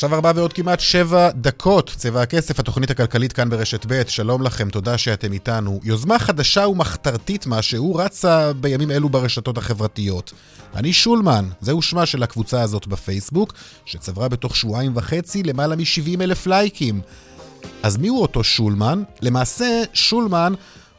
עכשיו 0.00 0.14
ארבע 0.14 0.32
ועוד 0.34 0.52
כמעט 0.52 0.80
שבע 0.80 1.30
דקות, 1.30 1.90
צבע 1.96 2.22
הכסף, 2.22 2.60
התוכנית 2.60 2.90
הכלכלית 2.90 3.32
כאן 3.32 3.50
ברשת 3.50 3.86
ב', 3.88 4.02
שלום 4.08 4.42
לכם, 4.42 4.70
תודה 4.70 4.98
שאתם 4.98 5.32
איתנו. 5.32 5.80
יוזמה 5.82 6.18
חדשה 6.18 6.66
ומחתרתית 6.66 7.46
משהו 7.46 7.94
רצה 7.94 8.52
בימים 8.52 8.90
אלו 8.90 9.08
ברשתות 9.08 9.58
החברתיות. 9.58 10.32
אני 10.74 10.92
שולמן, 10.92 11.48
זהו 11.60 11.82
שמה 11.82 12.06
של 12.06 12.22
הקבוצה 12.22 12.62
הזאת 12.62 12.86
בפייסבוק, 12.86 13.54
שצברה 13.84 14.28
בתוך 14.28 14.56
שבועיים 14.56 14.92
וחצי 14.96 15.42
למעלה 15.42 15.76
מ-70 15.76 16.22
אלף 16.22 16.46
לייקים. 16.46 17.00
אז 17.82 17.96
מיהו 17.96 18.22
אותו 18.22 18.44
שולמן? 18.44 19.02
למעשה, 19.22 19.82
שולמן 19.92 20.54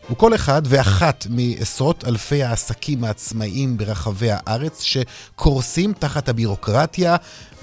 הוא 0.08 0.18
כל 0.18 0.36
אחד 0.36 0.62
ואחת 0.66 1.28
מעשרות 1.30 2.04
אלפי 2.08 2.44
העסקים 2.44 3.04
העצמאיים 3.04 3.78
ברחבי 3.78 4.30
הארץ 4.31 4.81
שקורסים 4.81 5.94
תחת 5.94 6.30
הבירוקרטיה 6.30 7.16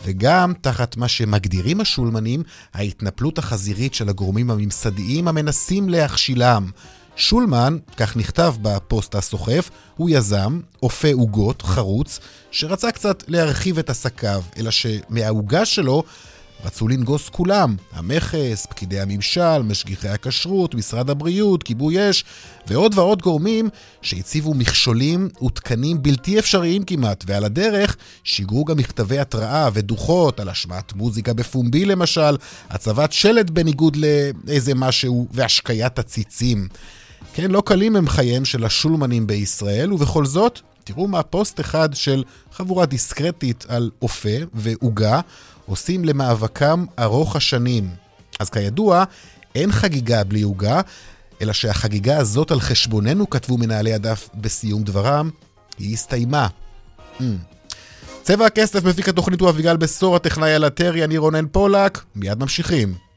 וגם 0.05 0.53
תחת 0.61 0.97
מה 0.97 1.09
שמגדירים 1.09 1.81
השולמנים, 1.81 2.43
ההתנפלות 2.75 3.39
החזירית 3.39 3.95
של 3.95 4.09
הגורמים 4.09 4.51
הממסדיים 4.51 5.29
המנסים 5.29 5.89
להכשילם. 5.89 6.71
שולמן, 7.17 7.79
כך 7.97 8.17
נכתב 8.17 8.55
בפוסט 8.63 9.15
הסוחף, 9.15 9.71
הוא 9.97 10.11
יזם, 10.11 10.61
אופה 10.83 11.13
עוגות, 11.13 11.63
חרוץ, 11.63 12.21
שרצה 12.51 12.93
קצת 12.93 13.25
להרחיב 13.29 13.79
את 13.79 13.91
עסקיו, 13.91 14.43
אלא 14.57 14.71
שמהעוגה 14.71 15.65
שלו 15.65 16.03
רצו 16.65 16.89
לנגוס 16.89 17.29
כולם, 17.29 17.77
המכס, 17.93 18.67
פקידי 18.67 19.01
הממשל, 19.01 19.63
משגיחי 19.63 20.09
הכשרות, 20.09 20.75
משרד 20.75 21.11
הבריאות, 21.11 21.63
כיבוי 21.63 22.11
אש, 22.11 22.25
ועוד 22.67 22.99
ועוד 22.99 23.23
גורמים 23.23 23.69
שהציבו 24.03 24.55
מכשולים 24.55 25.29
ותקנים 25.47 26.03
בלתי 26.03 26.39
אפשריים 26.39 26.83
כמעט, 26.83 27.25
ועל 27.27 27.45
הדרך 27.45 27.97
שיגרו 28.25 28.65
גם 28.65 28.77
מכתבי 28.77 29.19
התראה 29.19 29.69
ודוחות 29.73 30.41
על 30.41 30.49
השמעת 30.49 30.93
מוזיקה 30.93 31.33
בפומבי 31.33 31.85
למשל, 31.85 32.37
הצבת 32.71 33.13
שלט 33.13 33.51
בניגוד 33.51 33.97
לאיזה 33.97 34.75
משהו 34.75 35.27
והשקיית 35.31 35.99
עציצים. 35.99 36.69
כן, 37.35 37.51
לא 37.51 37.63
קלים 37.67 37.97
הם 37.97 38.09
חייהם 38.09 38.45
של 38.45 38.65
השולמנים 38.65 39.27
בישראל, 39.27 39.93
ובכל 39.93 40.27
זאת, 40.27 40.61
תראו 40.85 41.09
מה 41.09 41.23
פוסט 41.23 41.61
אחד 41.61 41.89
של 41.95 42.25
חבורה 42.53 42.87
דיסקרטית 42.87 43.67
על 43.69 43.91
אופה 44.03 44.37
ועוגה 44.55 45.21
עושים 45.69 46.05
למאבקם 46.05 46.85
ארוך 46.99 47.37
השנים. 47.37 47.91
אז 48.41 48.51
כידוע, 48.51 49.05
אין 49.55 49.73
חגיגה 49.73 50.25
בלי 50.25 50.43
עוגה, 50.43 50.81
אלא 51.43 51.53
שהחגיגה 51.53 52.19
הזאת 52.19 52.51
על 52.51 52.61
חשבוננו, 52.61 53.31
כתבו 53.31 53.59
מנהלי 53.59 53.95
הדף 53.95 54.29
בסיום 54.35 54.83
דברם, 54.83 55.31
היא 55.79 55.95
הסתיימה. 55.95 56.49
Mm. 57.19 57.23
צבע 58.23 58.47
הכסף 58.47 58.85
מפיק 58.85 59.09
התוכנית 59.09 59.41
הוא 59.41 59.51
אביגל 59.51 59.77
בשור, 59.77 60.17
הטכנאי 60.17 60.55
על 60.55 60.65
הטרי, 60.65 61.05
אני 61.05 61.19
רונן 61.19 61.47
פולק, 61.53 62.05
מיד 62.15 62.39
ממשיכים. 62.39 63.08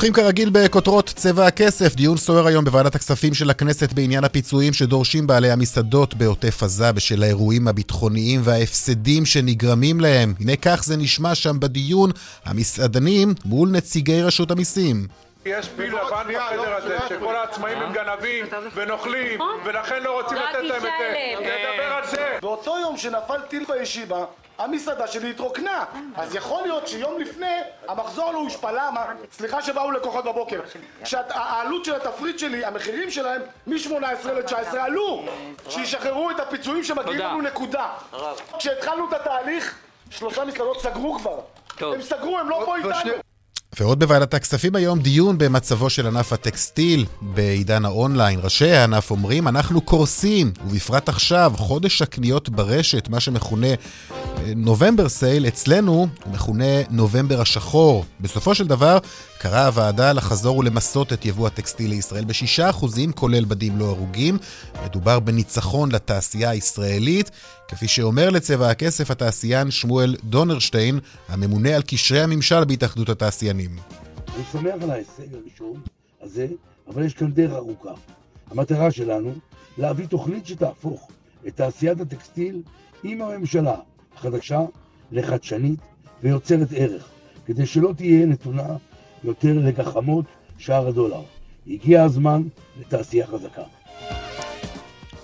פותחים 0.00 0.14
כרגיל 0.14 0.50
בכותרות 0.52 1.12
צבע 1.16 1.46
הכסף, 1.46 1.94
דיון 1.94 2.16
סוער 2.16 2.46
היום 2.46 2.64
בוועדת 2.64 2.94
הכספים 2.94 3.34
של 3.34 3.50
הכנסת 3.50 3.92
בעניין 3.92 4.24
הפיצויים 4.24 4.72
שדורשים 4.72 5.26
בעלי 5.26 5.50
המסעדות 5.50 6.14
בעוטף 6.14 6.62
עזה 6.62 6.92
בשל 6.92 7.22
האירועים 7.22 7.68
הביטחוניים 7.68 8.40
וההפסדים 8.44 9.26
שנגרמים 9.26 10.00
להם. 10.00 10.34
הנה 10.40 10.56
כך 10.56 10.84
זה 10.84 10.96
נשמע 10.96 11.34
שם 11.34 11.60
בדיון, 11.60 12.10
המסעדנים 12.44 13.34
מול 13.44 13.68
נציגי 13.70 14.22
רשות 14.22 14.50
המיסים. 14.50 15.06
יש 15.44 15.68
פיל 15.68 15.96
לבן 15.96 16.34
בחדר 16.34 16.74
הזה, 16.74 16.98
שכל 17.08 17.36
העצמאים 17.36 17.78
הם 17.78 17.92
גנבים 17.92 18.46
ונוכלים, 18.74 19.34
נכון. 19.34 19.60
ולכן 19.64 20.02
לא 20.02 20.20
רוצים 20.20 20.38
לתת 20.38 20.62
להם 20.62 20.82
את 20.86 21.92
על 21.92 22.06
זה. 22.06 22.38
באותו 22.42 22.78
יום 22.78 22.96
שנפל 22.96 23.40
טיל 23.40 23.64
בישיבה, 23.64 24.24
המסעדה 24.58 25.06
שלי 25.06 25.30
התרוקנה. 25.30 25.84
אז 26.16 26.34
יכול 26.34 26.62
להיות 26.62 26.88
שיום 26.88 27.20
לפני 27.20 27.60
המחזור 27.88 28.32
לא 28.32 28.38
הושפע, 28.38 28.72
למה? 28.72 29.06
סליחה 29.32 29.62
שבאו 29.62 29.90
לקוחות 29.90 30.24
בבוקר. 30.24 30.60
שהעלות 31.04 31.84
של 31.84 31.94
התפריט 31.94 32.38
שלי, 32.38 32.64
המחירים 32.64 33.10
שלהם 33.10 33.42
מ-18 33.66 34.28
ל-19 34.32 34.76
עלו. 34.78 35.24
שישחררו 35.68 36.30
את 36.30 36.40
הפיצויים 36.40 36.84
שמגיעים 36.84 37.18
לנו 37.18 37.40
נקודה. 37.40 37.88
כשהתחלנו 38.58 39.08
את 39.08 39.12
התהליך, 39.12 39.78
שלושה 40.10 40.44
מסעדות 40.44 40.80
סגרו 40.80 41.14
כבר. 41.18 41.40
הם 41.80 42.02
סגרו, 42.02 42.38
הם 42.38 42.48
לא 42.48 42.62
פה 42.64 42.76
איתנו. 42.76 43.29
ועוד 43.80 44.00
בוועדת 44.00 44.34
הכספים 44.34 44.74
היום 44.76 44.98
דיון 44.98 45.38
במצבו 45.38 45.90
של 45.90 46.06
ענף 46.06 46.32
הטקסטיל 46.32 47.06
בעידן 47.20 47.84
האונליין. 47.84 48.40
ראשי 48.42 48.70
הענף 48.70 49.10
אומרים, 49.10 49.48
אנחנו 49.48 49.80
קורסים, 49.80 50.52
ובפרט 50.66 51.08
עכשיו, 51.08 51.52
חודש 51.56 52.02
הקניות 52.02 52.48
ברשת, 52.48 53.08
מה 53.08 53.20
שמכונה 53.20 53.66
November 54.56 55.08
Sale, 55.08 55.48
אצלנו 55.48 55.92
הוא 55.92 56.08
מכונה 56.32 56.64
נובמבר 56.90 57.40
השחור. 57.40 58.04
בסופו 58.20 58.54
של 58.54 58.66
דבר, 58.66 58.98
קראה 59.42 59.66
הוועדה 59.66 60.12
לחזור 60.12 60.58
ולמסות 60.58 61.12
את 61.12 61.24
יבוא 61.24 61.46
הטקסטיל 61.46 61.90
לישראל 61.90 62.24
בשישה 62.24 62.70
אחוזים, 62.70 63.12
כולל 63.12 63.44
בדים 63.44 63.78
לא 63.78 63.84
ארוגים. 63.84 64.38
מדובר 64.84 65.20
בניצחון 65.20 65.92
לתעשייה 65.92 66.50
הישראלית, 66.50 67.30
כפי 67.68 67.88
שאומר 67.88 68.30
לצבע 68.30 68.70
הכסף 68.70 69.10
התעשיין 69.10 69.70
שמואל 69.70 70.16
דונרשטיין, 70.24 70.98
הממונה 71.28 71.76
על 71.76 71.82
קשרי 71.82 72.20
הממשל 72.20 72.64
בהתאחדות 72.64 73.08
התעשיינים. 73.08 73.70
אני 74.34 74.44
שמח 74.52 74.82
על 74.82 74.90
ההישג 74.90 75.34
הראשון 75.34 75.80
הזה, 76.20 76.46
אבל 76.88 77.04
יש 77.04 77.14
כאן 77.14 77.32
דרך 77.32 77.52
ארוכה. 77.52 77.92
המטרה 78.50 78.90
שלנו, 78.90 79.32
להביא 79.78 80.06
תוכנית 80.06 80.46
שתהפוך 80.46 81.08
את 81.46 81.56
תעשיית 81.56 82.00
הטקסטיל 82.00 82.62
עם 83.02 83.22
הממשלה 83.22 83.76
חדשה 84.16 84.60
לחדשנית 85.12 85.80
ויוצרת 86.22 86.68
ערך, 86.74 87.04
כדי 87.46 87.66
שלא 87.66 87.92
תהיה 87.96 88.26
נתונה 88.26 88.76
יותר 89.24 89.58
לגחמות 89.64 90.24
שער 90.58 90.88
הדולר. 90.88 91.22
הגיע 91.66 92.02
הזמן 92.02 92.42
לתעשייה 92.80 93.26
חזקה. 93.26 93.62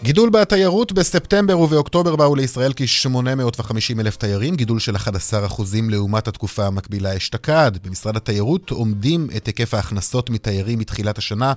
גידול 0.02 0.30
בתיירות 0.30 0.92
בספטמבר 0.92 1.58
ובאוקטובר 1.58 2.16
באו 2.16 2.34
לישראל 2.34 2.72
כ-850 2.76 4.00
אלף 4.00 4.16
תיירים, 4.16 4.54
גידול 4.54 4.78
של 4.78 4.96
11% 4.96 5.62
לעומת 5.90 6.28
התקופה 6.28 6.66
המקבילה 6.66 7.16
אשתקד. 7.16 7.72
במשרד 7.84 8.16
התיירות 8.16 8.70
עומדים 8.70 9.28
את 9.36 9.46
היקף 9.46 9.74
ההכנסות 9.74 10.30
מתיירים 10.30 10.78
מתחילת 10.78 11.18
השנה 11.18 11.52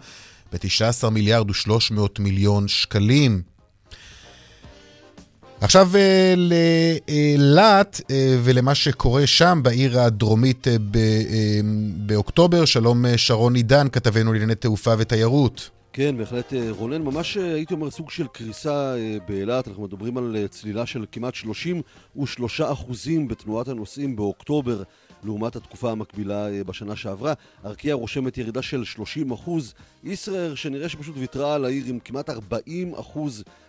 ב-19 0.54 1.10
מיליארד 1.10 1.50
ו-300 1.50 2.02
מיליון 2.20 2.68
שקלים. 2.68 3.42
עכשיו 5.62 5.90
אה, 5.96 6.34
לאילת 6.38 8.02
אה, 8.12 8.38
ולמה 8.44 8.76
שקורה 8.76 9.28
שם 9.28 9.60
בעיר 9.64 10.00
הדרומית 10.00 10.68
אה, 10.68 10.76
באוקטובר. 11.98 12.66
שלום 12.66 13.06
שרון 13.18 13.56
עידן, 13.56 13.88
כתבנו 13.92 14.34
לענייני 14.34 14.56
תעופה 14.56 14.94
ותיירות. 14.98 15.70
כן, 15.94 16.18
בהחלט 16.18 16.54
רונן, 16.70 17.02
ממש 17.02 17.38
הייתי 17.38 17.74
אומר 17.74 17.90
סוג 17.90 18.12
של 18.12 18.28
קריסה 18.28 18.96
באילת, 19.28 19.68
אנחנו 19.68 19.84
מדברים 19.84 20.18
על 20.18 20.48
צלילה 20.50 20.86
של 20.86 21.06
כמעט 21.12 21.34
33% 22.18 22.22
בתנועת 23.28 23.68
הנוסעים 23.68 24.16
באוקטובר 24.16 24.84
לעומת 25.24 25.56
התקופה 25.56 25.92
המקבילה 25.92 26.64
בשנה 26.64 26.96
שעברה. 26.96 27.34
ארקיע 27.66 27.94
רושמת 27.94 28.38
ירידה 28.38 28.62
של 28.62 28.84
30%, 29.36 29.50
ישראייר 30.04 30.56
שנראה 30.56 30.90
שפשוט 30.90 31.16
ויתרה 31.18 31.56
על 31.56 31.66
העיר 31.66 31.84
עם 31.88 32.00
כמעט 32.00 32.30
40% 32.30 32.34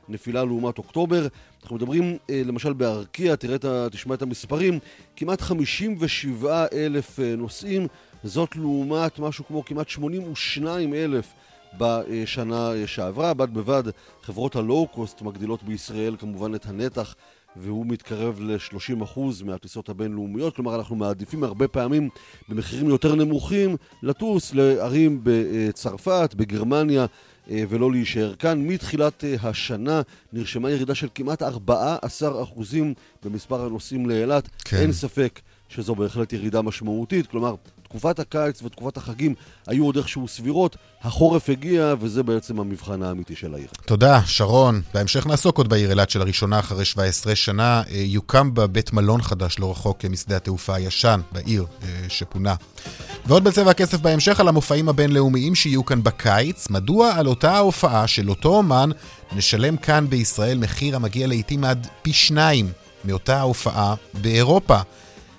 נפילה 0.08 0.44
לעומת 0.44 0.78
אוקטובר. 0.78 1.26
אנחנו 1.62 1.76
מדברים 1.76 2.18
אה, 2.30 2.42
למשל 2.44 2.72
בארקיע, 2.72 3.36
תראה, 3.36 3.88
תשמע 3.88 4.14
את 4.14 4.22
המספרים, 4.22 4.78
כמעט 5.16 5.40
57 5.40 6.66
אלף 6.72 7.20
אה, 7.20 7.36
נוסעים, 7.36 7.86
זאת 8.24 8.56
לעומת 8.56 9.18
משהו 9.18 9.44
כמו 9.46 9.64
כמעט 9.64 9.88
82 9.88 10.94
אלף 10.94 11.32
בשנה 11.78 12.70
שעברה. 12.86 13.34
בד 13.34 13.54
בבד 13.54 13.82
חברות 14.22 14.56
הלואו-קוסט 14.56 15.22
מגדילות 15.22 15.62
בישראל 15.62 16.16
כמובן 16.18 16.54
את 16.54 16.66
הנתח 16.66 17.14
והוא 17.56 17.86
מתקרב 17.86 18.40
ל-30% 18.40 19.20
מהטיסות 19.44 19.88
הבינלאומיות, 19.88 20.56
כלומר 20.56 20.74
אנחנו 20.74 20.96
מעדיפים 20.96 21.44
הרבה 21.44 21.68
פעמים 21.68 22.08
במחירים 22.48 22.88
יותר 22.88 23.14
נמוכים 23.14 23.76
לטוס 24.02 24.54
לערים 24.54 25.20
בצרפת, 25.22 26.34
בגרמניה, 26.36 27.06
אה, 27.50 27.62
ולא 27.68 27.92
להישאר 27.92 28.34
כאן. 28.34 28.66
מתחילת 28.66 29.24
אה, 29.24 29.34
השנה 29.42 30.02
נרשמה 30.32 30.70
ירידה 30.70 30.94
של 30.94 31.08
כמעט 31.14 31.42
14% 31.42 31.46
במספר 33.24 33.64
הנוסעים 33.64 34.08
לאילת. 34.08 34.48
כן. 34.64 34.76
אין 34.76 34.92
ספק 34.92 35.40
שזו 35.68 35.94
בהחלט 35.94 36.32
ירידה 36.32 36.62
משמעותית, 36.62 37.26
כלומר 37.26 37.54
תקופת 37.90 38.18
הקיץ 38.18 38.62
ותקופת 38.62 38.96
החגים 38.96 39.34
היו 39.66 39.84
עוד 39.84 39.96
איכשהו 39.96 40.28
סבירות, 40.28 40.76
החורף 41.02 41.50
הגיע 41.50 41.94
וזה 42.00 42.22
בעצם 42.22 42.60
המבחן 42.60 43.02
האמיתי 43.02 43.36
של 43.36 43.54
העיר. 43.54 43.68
תודה, 43.86 44.20
שרון. 44.26 44.82
בהמשך 44.94 45.26
נעסוק 45.26 45.58
עוד 45.58 45.68
בעיר 45.68 45.90
אילת 45.90 46.10
שלראשונה 46.10 46.58
אחרי 46.58 46.84
17 46.84 47.34
שנה. 47.34 47.82
אה, 47.90 47.96
יוקם 47.96 48.54
בה 48.54 48.66
בית 48.66 48.92
מלון 48.92 49.22
חדש 49.22 49.58
לא 49.58 49.70
רחוק 49.70 50.04
משדה 50.04 50.36
התעופה 50.36 50.74
הישן 50.74 51.20
בעיר 51.32 51.66
אה, 51.82 51.88
שפונה. 52.08 52.54
ועוד 53.26 53.44
בצבע 53.44 53.70
הכסף 53.70 54.00
בהמשך 54.00 54.40
על 54.40 54.48
המופעים 54.48 54.88
הבינלאומיים 54.88 55.54
שיהיו 55.54 55.84
כאן 55.84 56.02
בקיץ. 56.02 56.70
מדוע 56.70 57.12
על 57.14 57.26
אותה 57.26 57.52
ההופעה 57.52 58.06
של 58.06 58.30
אותו 58.30 58.56
אומן 58.56 58.90
נשלם 59.32 59.76
כאן 59.76 60.06
בישראל 60.08 60.58
מחיר 60.58 60.96
המגיע 60.96 61.26
לעיתים 61.26 61.64
עד 61.64 61.86
פי 62.02 62.12
שניים 62.12 62.72
מאותה 63.04 63.38
ההופעה 63.38 63.94
באירופה? 64.14 64.78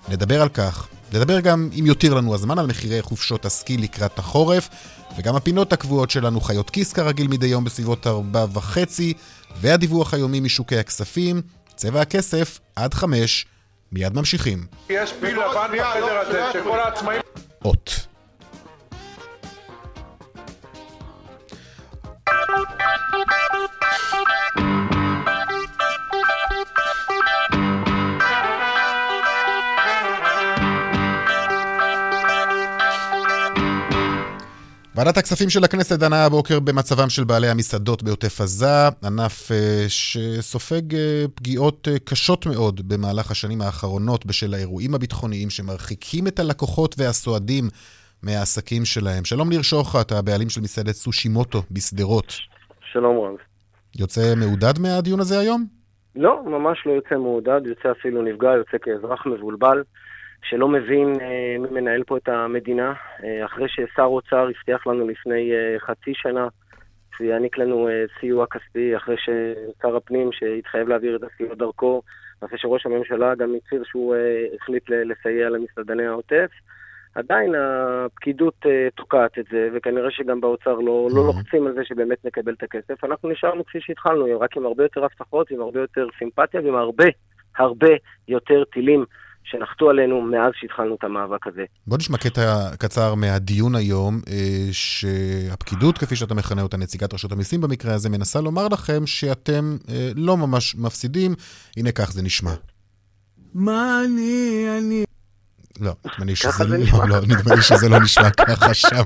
נדבר 0.10 0.42
על 0.42 0.50
כך. 0.50 0.88
נדבר 1.14 1.40
גם, 1.40 1.70
אם 1.80 1.86
יותיר 1.86 2.14
לנו 2.14 2.34
הזמן, 2.34 2.60
על 2.60 2.68
מחירי 2.68 3.02
חופשות 3.02 3.46
הסקי 3.46 3.78
לקראת 3.78 4.20
החורף, 4.20 4.70
וגם 5.18 5.36
הפינות 5.36 5.74
הקבועות 5.74 6.10
שלנו, 6.12 6.42
חיות 6.42 6.70
כיס 6.70 6.94
כרגיל 6.94 7.28
מדי 7.28 7.48
יום 7.48 7.64
בסביבות 7.64 8.08
ארבע 8.08 8.46
וחצי, 8.54 9.14
והדיווח 9.62 10.14
היומי 10.14 10.40
משוקי 10.40 10.78
הכספים, 10.78 11.42
צבע 11.76 12.02
הכסף, 12.02 12.60
עד 12.76 12.94
חמש, 12.94 13.46
מיד 13.92 14.16
ממשיכים. 14.16 14.66
יש 14.90 15.14
פיל 15.20 15.40
לבן 15.40 15.68
בחדר 15.74 16.18
הזה, 16.20 16.44
שכל 16.54 16.80
העצמאים... 16.80 17.22
אות. 17.66 18.08
ועדת 34.96 35.18
הכספים 35.18 35.50
של 35.50 35.64
הכנסת 35.64 36.00
דנה 36.00 36.26
הבוקר 36.26 36.60
במצבם 36.60 37.10
של 37.10 37.24
בעלי 37.24 37.48
המסעדות 37.48 38.04
בעוטף 38.04 38.42
עזה, 38.42 38.88
ענף 39.04 39.52
אה, 39.52 39.86
שסופג 39.88 40.96
אה, 40.96 41.26
פגיעות 41.36 41.88
אה, 41.88 42.00
קשות 42.00 42.46
מאוד 42.46 42.82
במהלך 42.88 43.32
השנים 43.32 43.62
האחרונות 43.62 44.26
בשל 44.26 44.54
האירועים 44.54 44.96
הביטחוניים 44.96 45.50
שמרחיקים 45.50 46.28
את 46.28 46.40
הלקוחות 46.40 46.96
והסועדים 46.98 47.64
מהעסקים 48.24 48.86
שלהם. 48.86 49.26
שלום 49.26 49.50
ניר 49.50 49.62
שוחט, 49.62 50.12
הבעלים 50.12 50.50
של 50.50 50.62
מסעדת 50.62 50.96
סושימוטו 50.96 51.62
בשדרות. 51.72 52.34
שלום 52.92 53.18
רב. 53.18 53.38
יוצא 54.00 54.22
מעודד 54.38 54.80
מהדיון 54.82 55.20
הזה 55.20 55.40
היום? 55.40 55.66
לא, 56.16 56.44
ממש 56.46 56.78
לא 56.86 56.92
יוצא 56.92 57.16
מעודד, 57.16 57.62
יוצא 57.66 57.92
אפילו 58.00 58.22
נפגע, 58.22 58.50
יוצא 58.58 58.78
כאזרח 58.82 59.26
מבולבל, 59.26 59.84
שלא 60.44 60.68
מבין 60.68 61.22
אה, 61.22 61.56
מי 61.60 61.82
מנהל 61.82 62.04
פה 62.04 62.18
את 62.18 62.30
המדינה. 62.30 62.94
אה, 63.24 63.46
אחרי 63.46 63.68
ששר 63.70 64.04
אוצר 64.04 64.48
הבטיח 64.48 64.88
לנו 64.88 65.08
לפני 65.08 65.52
אה, 65.54 65.80
חצי 65.80 66.12
שנה 66.14 66.48
שהוא 67.16 67.28
יעניק 67.28 67.58
לנו 67.58 67.88
סיוע 68.20 68.46
כספי, 68.46 68.98
אחרי 68.98 69.16
ששר 69.18 69.96
הפנים 69.96 70.30
שהתחייב 70.32 70.88
להעביר 70.88 71.16
את 71.16 71.22
הסיוע 71.24 71.56
דרכו, 71.56 72.02
אחרי 72.46 72.58
שראש 72.58 72.86
הממשלה 72.86 73.36
גם 73.36 73.56
הצהיר 73.56 73.84
שהוא 73.86 74.16
החליט 74.56 74.90
לסייע 74.90 75.50
למסעדני 75.50 76.06
העוטף. 76.06 76.50
עדיין 77.16 77.56
הפקידות 77.56 78.66
תוקעת 78.96 79.40
את 79.40 79.46
זה, 79.52 79.70
וכנראה 79.74 80.12
שגם 80.12 80.42
באוצר 80.42 80.74
לא, 80.74 81.08
לא 81.16 81.26
לוחצים 81.26 81.68
על 81.68 81.74
זה 81.74 81.82
שבאמת 81.86 82.26
נקבל 82.26 82.54
את 82.54 82.64
הכסף. 82.64 83.04
אנחנו 83.04 83.30
נשארנו 83.30 83.66
כפי 83.66 83.82
שהתחלנו, 83.82 84.40
רק 84.40 84.58
עם 84.58 84.66
הרבה 84.66 84.84
יותר 84.84 85.06
הבטחות, 85.06 85.52
עם 85.52 85.62
הרבה 85.62 85.80
יותר 85.80 86.08
סימפתיה 86.20 86.62
ועם 86.62 86.76
הרבה, 86.76 87.06
הרבה 87.58 87.90
יותר 88.28 88.64
טילים 88.64 89.06
שנחתו 89.44 89.90
עלינו 89.90 90.22
מאז 90.22 90.52
שהתחלנו 90.56 90.96
את 90.96 91.04
המאבק 91.04 91.48
הזה. 91.48 91.64
בוא 91.88 91.98
נשמע 91.98 92.18
קטע 92.18 92.76
קצר 92.80 93.16
מהדיון 93.16 93.76
היום, 93.76 94.22
אה, 94.28 94.70
שהפקידות, 94.72 95.98
כפי 95.98 96.16
שאתה 96.16 96.34
מכנה 96.34 96.62
אותה, 96.62 96.78
נציגת 96.78 97.14
רשות 97.14 97.32
המיסים 97.32 97.62
במקרה 97.62 97.94
הזה, 97.94 98.10
מנסה 98.10 98.42
לומר 98.42 98.68
לכם 98.68 99.06
שאתם 99.06 99.78
אה, 99.90 100.12
לא 100.16 100.38
ממש 100.38 100.76
מפסידים. 100.76 101.36
הנה 101.78 101.92
כך 101.92 102.12
זה 102.12 102.22
נשמע. 102.22 102.54
מה 103.54 104.02
אני, 104.06 104.66
אני... 104.78 105.04
לא, 105.82 105.92
נדמה 106.06 106.26
לי 106.26 106.36
שזה 106.36 106.64
לא. 106.68 106.78
לא, 107.10 107.16
נדמה 107.22 107.56
לי 107.56 107.62
שזה 107.62 107.90
לא 107.90 108.00
נשמע 108.00 108.30
ככה 108.48 108.74
שם 108.74 109.04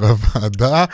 בוועדה. 0.00 0.84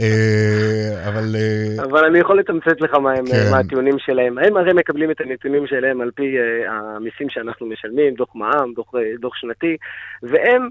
אה, 0.00 1.08
אבל 1.08 1.36
אה, 1.36 1.84
אבל 1.84 2.04
אני 2.04 2.18
יכול 2.18 2.38
לתמצת 2.38 2.80
לך 2.80 2.94
מה, 2.94 3.12
הם, 3.12 3.26
כן. 3.26 3.50
מה 3.50 3.58
הטיעונים 3.58 3.98
שלהם. 3.98 4.38
הם 4.38 4.56
הרי 4.56 4.72
מקבלים 4.72 5.10
את 5.10 5.20
הנתונים 5.20 5.66
שלהם 5.66 6.00
על 6.00 6.10
פי 6.10 6.36
uh, 6.38 6.70
המיסים 6.70 7.30
שאנחנו 7.30 7.66
משלמים, 7.66 8.14
דוח 8.14 8.34
מע"מ, 8.34 8.72
דוח, 8.74 8.94
אה, 8.94 9.00
דוח 9.20 9.34
שנתי, 9.34 9.76
והם, 10.22 10.68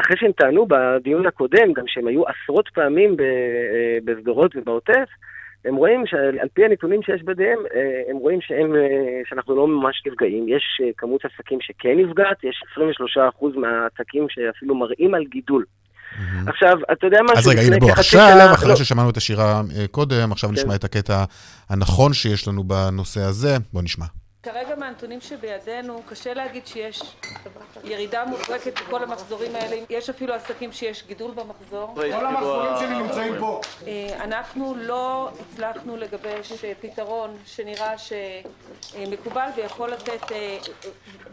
אחרי 0.00 0.16
שהם 0.16 0.32
טענו 0.32 0.66
בדיון 0.66 1.26
הקודם, 1.26 1.72
גם 1.72 1.84
שהם 1.86 2.06
היו 2.06 2.22
עשרות 2.28 2.68
פעמים 2.74 3.16
אה, 3.20 3.98
בשדרות 4.04 4.56
ובעוטף, 4.56 5.08
הם 5.64 5.74
רואים 5.74 6.06
שעל 6.06 6.48
פי 6.54 6.64
הנתונים 6.64 7.02
שיש 7.02 7.22
בידיהם, 7.22 7.58
אה, 7.74 8.10
הם 8.10 8.16
רואים 8.16 8.40
שאין, 8.40 8.76
אה, 8.76 9.20
שאנחנו 9.28 9.56
לא 9.56 9.68
ממש 9.68 10.02
נפגעים. 10.06 10.48
יש 10.48 10.80
אה, 10.82 10.88
כמות 10.96 11.20
עסקים 11.24 11.58
שכן 11.60 11.96
נפגעת, 11.96 12.44
יש 12.44 12.62
23% 12.74 13.56
מהעסקים 13.56 14.26
שאפילו 14.28 14.74
מראים 14.74 15.14
על 15.14 15.24
גידול. 15.24 15.64
עכשיו, 16.46 16.78
אתה 16.92 17.06
יודע 17.06 17.18
משהו? 17.24 17.38
אז 17.38 17.48
רגע, 17.48 17.60
הנה 17.60 17.78
בוא, 17.78 17.90
עכשיו, 17.90 18.20
שנה- 18.20 18.54
אחרי 18.54 18.68
לא, 18.68 18.76
ששמענו 18.76 19.10
את 19.10 19.16
השירה 19.16 19.62
קודם, 19.90 20.32
עכשיו 20.32 20.50
כן. 20.50 20.54
נשמע 20.54 20.74
את 20.74 20.84
הקטע 20.84 21.24
הנכון 21.68 22.12
שיש 22.12 22.48
לנו 22.48 22.64
בנושא 22.64 23.20
הזה. 23.20 23.56
בוא 23.72 23.82
נשמע. 23.82 24.06
כרגע 24.42 24.74
מהנתונים 24.76 25.20
שבידינו, 25.20 26.02
קשה 26.08 26.34
להגיד 26.34 26.66
שיש 26.66 27.02
ירידה 27.84 28.24
מובהקת 28.24 28.80
בכל 28.80 29.02
המחזורים 29.02 29.54
האלה. 29.54 29.76
יש 29.90 30.10
אפילו 30.10 30.34
עסקים 30.34 30.72
שיש 30.72 31.04
גידול 31.06 31.30
במחזור. 31.30 31.94
כל 31.94 32.26
המחזורים 32.26 32.72
שלי 32.78 33.02
נמצאים 33.02 33.34
פה. 33.40 33.60
אה, 33.86 34.24
אנחנו 34.24 34.74
לא 34.78 35.30
הצלחנו 35.40 35.96
לגבש 35.96 36.64
אה, 36.64 36.72
פתרון 36.80 37.36
שנראה 37.46 37.94
שמקובל 37.98 39.48
ויכול 39.56 39.90
לתת, 39.90 40.32
אה, 40.32 40.58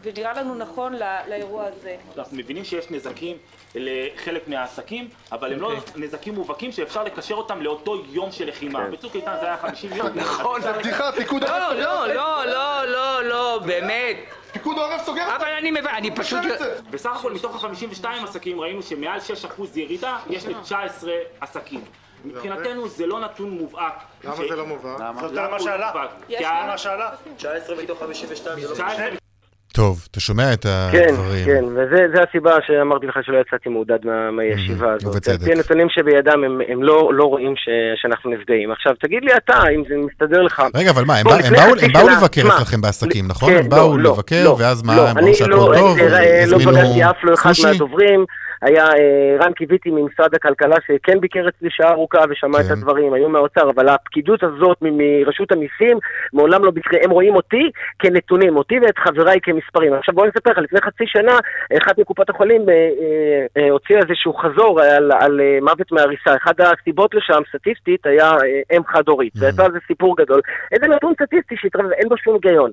ונראה 0.02 0.32
לנו 0.32 0.54
נכון 0.54 0.92
לא- 0.92 1.06
לאירוע 1.28 1.64
הזה. 1.64 1.96
אנחנו 2.18 2.36
מבינים 2.36 2.64
שיש 2.64 2.90
נזקים 2.90 3.36
לחלק 3.74 4.48
מהעסקים, 4.48 5.08
אבל 5.32 5.52
הם 5.52 5.60
לא 5.60 5.72
נזקים 5.96 6.34
מובהקים 6.34 6.72
שאפשר 6.72 7.04
לקשר 7.04 7.34
אותם 7.34 7.62
לאותו 7.62 8.02
יום 8.10 8.32
של 8.32 8.48
לחימה. 8.48 8.86
בצוק 8.86 9.16
איתן 9.16 9.36
זה 9.40 9.46
היה 9.46 9.56
50 9.56 9.92
יום. 9.92 10.08
נכון, 10.14 10.62
זה 10.62 10.72
בדיחה, 10.72 11.12
פיקוד 11.12 11.42
לא, 11.44 11.48
העורף 11.48 11.78
לא, 11.78 12.06
לא, 12.14 12.44
לא, 12.44 12.90
לא, 13.22 13.28
לא, 13.28 13.60
באמת. 13.66 14.16
פיקוד 14.52 14.78
העורף 14.78 15.04
סוגר 15.06 15.22
את 15.22 15.40
אבל 15.40 15.48
אני 15.48 15.70
מבין, 15.70 15.86
אני 15.86 16.16
פשוט... 16.16 16.42
זה. 16.58 16.80
בסך 16.90 17.10
הכל 17.16 17.32
מתוך 17.32 17.64
ה-52 17.64 18.04
עסקים 18.24 18.60
ראינו 18.60 18.82
שמעל 18.82 19.20
6% 19.58 19.62
ירידה 19.74 20.18
יש 20.30 20.46
ל-19 20.46 21.06
עסקים. 21.40 21.84
מבחינתנו 22.24 22.88
זה 22.88 23.06
לא 23.06 23.20
טוב, 29.72 30.06
אתה 30.10 30.20
שומע 30.20 30.52
את 30.52 30.66
כן, 30.92 31.06
הדברים. 31.08 31.44
כן, 31.44 31.64
וזה 31.64 32.22
הסיבה 32.28 32.50
שאמרתי 32.66 33.06
לך 33.06 33.18
שלא 33.22 33.38
יצאתי 33.38 33.68
מעודד 33.68 33.98
מה- 34.04 34.30
מהישיבה 34.30 34.92
הזאת. 34.92 35.14
ובצדק. 35.14 35.44
פי 35.44 35.52
הנתונים 35.52 35.86
שבידם 35.90 36.44
הם, 36.44 36.60
הם 36.68 36.82
לא, 36.82 37.10
לא 37.14 37.24
רואים 37.24 37.54
ש, 37.56 37.68
שאנחנו 38.02 38.30
נפגעים. 38.30 38.70
עכשיו, 38.72 38.92
תגיד 39.00 39.24
לי 39.24 39.30
אתה, 39.36 39.62
אם 39.74 39.82
זה 39.88 39.94
מסתדר 39.96 40.42
לך. 40.42 40.62
רגע, 40.74 40.90
אבל 40.90 41.04
מה, 41.04 41.16
הם 41.16 41.24
בוא, 41.24 41.32
הם 41.32 41.52
באו- 41.54 41.74
הם 41.82 41.92
באו 41.92 42.08
לבקר 42.08 42.46
מה? 42.46 42.56
אצלכם 42.56 42.80
בעסקים, 42.80 43.28
נכון? 43.28 43.52
כן, 43.52 43.58
הם 43.58 43.68
באו 43.68 43.96
לא, 43.98 44.02
לא, 44.04 44.10
לבקר, 44.12 44.42
לא, 44.44 44.56
ואז 44.58 44.82
מה, 44.82 44.96
לא, 44.96 45.08
הם 45.08 45.18
אני 45.18 45.26
ראו 45.26 45.34
שהכל 45.34 45.50
לא, 45.50 45.72
טוב, 45.78 45.98
אה, 45.98 46.04
אה, 46.18 46.44
לא 46.46 46.56
הזמינו 46.56 46.72
פגשתי 46.78 47.04
אף 47.04 47.16
לא 47.24 47.34
אחד? 47.34 47.52
מהדוברים. 47.64 48.24
היה 48.62 48.84
אה, 48.84 49.36
רן 49.40 49.52
קיוויתי 49.52 49.90
ממשרד 49.90 50.34
הכלכלה 50.34 50.76
שכן 50.86 51.20
ביקר 51.20 51.48
אצלי 51.48 51.68
שעה 51.70 51.90
ארוכה 51.90 52.18
ושמע 52.30 52.58
כן. 52.58 52.66
את 52.66 52.70
הדברים, 52.70 53.12
היו 53.12 53.28
מהאוצר, 53.28 53.70
אבל 53.70 53.88
הפקידות 53.88 54.42
הזאת 54.42 54.78
מרשות 54.80 55.52
המיסים 55.52 55.98
מעולם 56.32 56.64
לא 56.64 56.70
ביקרה, 56.70 56.98
הם 57.04 57.10
רואים 57.10 57.34
אותי 57.34 57.70
כנתונים, 57.98 58.56
אותי 58.56 58.78
ואת 58.78 58.98
חבריי 58.98 59.38
כמספרים. 59.42 59.94
עכשיו 59.94 60.14
בוא 60.14 60.24
אני 60.24 60.30
אספר 60.36 60.50
לך, 60.50 60.58
לפני 60.58 60.80
חצי 60.80 61.04
שנה, 61.06 61.38
אחת 61.82 61.98
מקופות 61.98 62.30
החולים 62.30 62.68
אה, 62.68 62.74
אה, 62.74 63.46
אה, 63.62 63.70
הוציאה 63.70 64.00
איזשהו 64.00 64.34
חזור 64.34 64.80
על, 64.80 65.12
על 65.20 65.40
מוות 65.62 65.92
מהריסה. 65.92 66.36
אחת 66.36 66.60
הסיבות 66.60 67.14
לשם, 67.14 67.42
סטטיסטית, 67.48 68.06
היה 68.06 68.30
אם 68.76 68.82
חד-הורית. 68.86 69.32
זה 69.34 69.78
סיפור 69.86 70.16
גדול. 70.16 70.40
איזה 70.72 70.86
נתון 70.86 71.12
סטטיסטי 71.14 71.54
שהתראה, 71.58 71.92
אין 71.92 72.08
בו 72.08 72.16
שום 72.16 72.34
היגיון. 72.34 72.70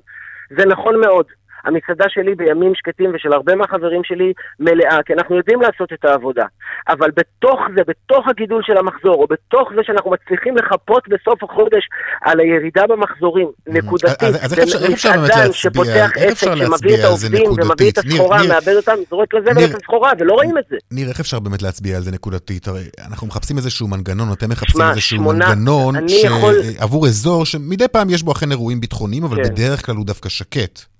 זה 0.50 0.66
נכון 0.66 1.00
מאוד. 1.00 1.26
המסעדה 1.64 2.04
שלי 2.08 2.34
בימים 2.34 2.72
שקטים 2.74 3.10
ושל 3.14 3.32
הרבה 3.32 3.54
מהחברים 3.54 4.00
שלי 4.04 4.32
מלאה, 4.60 4.98
כי 5.06 5.12
אנחנו 5.12 5.36
יודעים 5.36 5.60
לעשות 5.60 5.92
את 5.92 6.04
העבודה. 6.04 6.44
אבל 6.88 7.10
בתוך 7.16 7.60
זה, 7.76 7.82
בתוך 7.86 8.28
הגידול 8.28 8.62
של 8.66 8.76
המחזור, 8.76 9.14
או 9.14 9.26
בתוך 9.26 9.68
זה 9.76 9.80
שאנחנו 9.82 10.10
מצליחים 10.10 10.56
לחפות 10.56 11.08
בסוף 11.08 11.42
החודש 11.42 11.84
על 12.22 12.40
הירידה 12.40 12.86
במחזורים, 12.86 13.48
נקודתית, 13.66 14.22
אפשר 14.22 14.76
באמת 14.78 14.90
במסעדן 14.90 15.52
שפותח 15.52 16.10
עסק, 16.16 16.36
שמביא 16.36 16.94
את 16.94 17.04
העובדים 17.04 17.42
ומביא 17.46 17.90
את 17.90 17.98
נקודתית? 17.98 17.98
הסחורה, 17.98 18.38
מאבד 18.48 18.74
אותם, 18.76 18.92
זורק 19.10 19.34
לזבל 19.34 19.54
ניר, 19.54 19.70
את 19.70 19.74
הסחורה, 19.74 20.12
ולא 20.18 20.32
רואים 20.32 20.58
את 20.58 20.64
זה. 20.70 20.76
ניר, 20.90 21.08
איך 21.08 21.20
אפשר 21.20 21.40
באמת 21.40 21.62
להצביע 21.62 21.96
על 21.96 22.02
זה 22.02 22.10
נקודתית? 22.10 22.68
הרי 22.68 22.82
אנחנו 23.06 23.26
מחפשים 23.26 23.56
איזשהו 23.56 23.88
מנגנון, 23.88 24.32
אתם 24.32 24.50
מחפשים 24.50 24.82
איזשהו 24.82 25.22
מנגנון 25.22 25.94
שעבור 26.08 27.06
אזור 27.06 27.46
שמדי 27.46 27.88
פעם 27.88 28.10
יש 28.10 28.22
בו 28.22 28.32
אכן 28.32 28.50
אירועים 28.50 28.80
ביטחוניים, 28.80 29.24
אבל 29.24 29.36
כן. 29.36 29.42
בדרך 29.42 29.86
כלל 29.86 29.96
הוא 29.96 30.06
דווקא 30.06 30.28
שקט. 30.28 30.97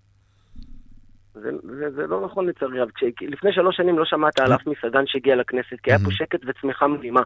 זה, 1.43 1.51
זה, 1.63 1.91
זה 1.91 2.07
לא 2.07 2.21
נכון 2.21 2.47
לצערי 2.47 2.81
הרב. 2.81 2.89
לפני 3.21 3.53
שלוש 3.53 3.77
שנים 3.77 3.99
לא 3.99 4.05
שמעת 4.05 4.41
על 4.41 4.55
אף 4.55 4.67
מסעדן 4.67 5.07
שהגיע 5.07 5.37
לכנסת, 5.37 5.81
כי 5.83 5.91
היה 5.91 5.99
פה 5.99 6.11
שקט 6.11 6.41
וצמיחה 6.47 6.87
מדהימה. 6.87 7.23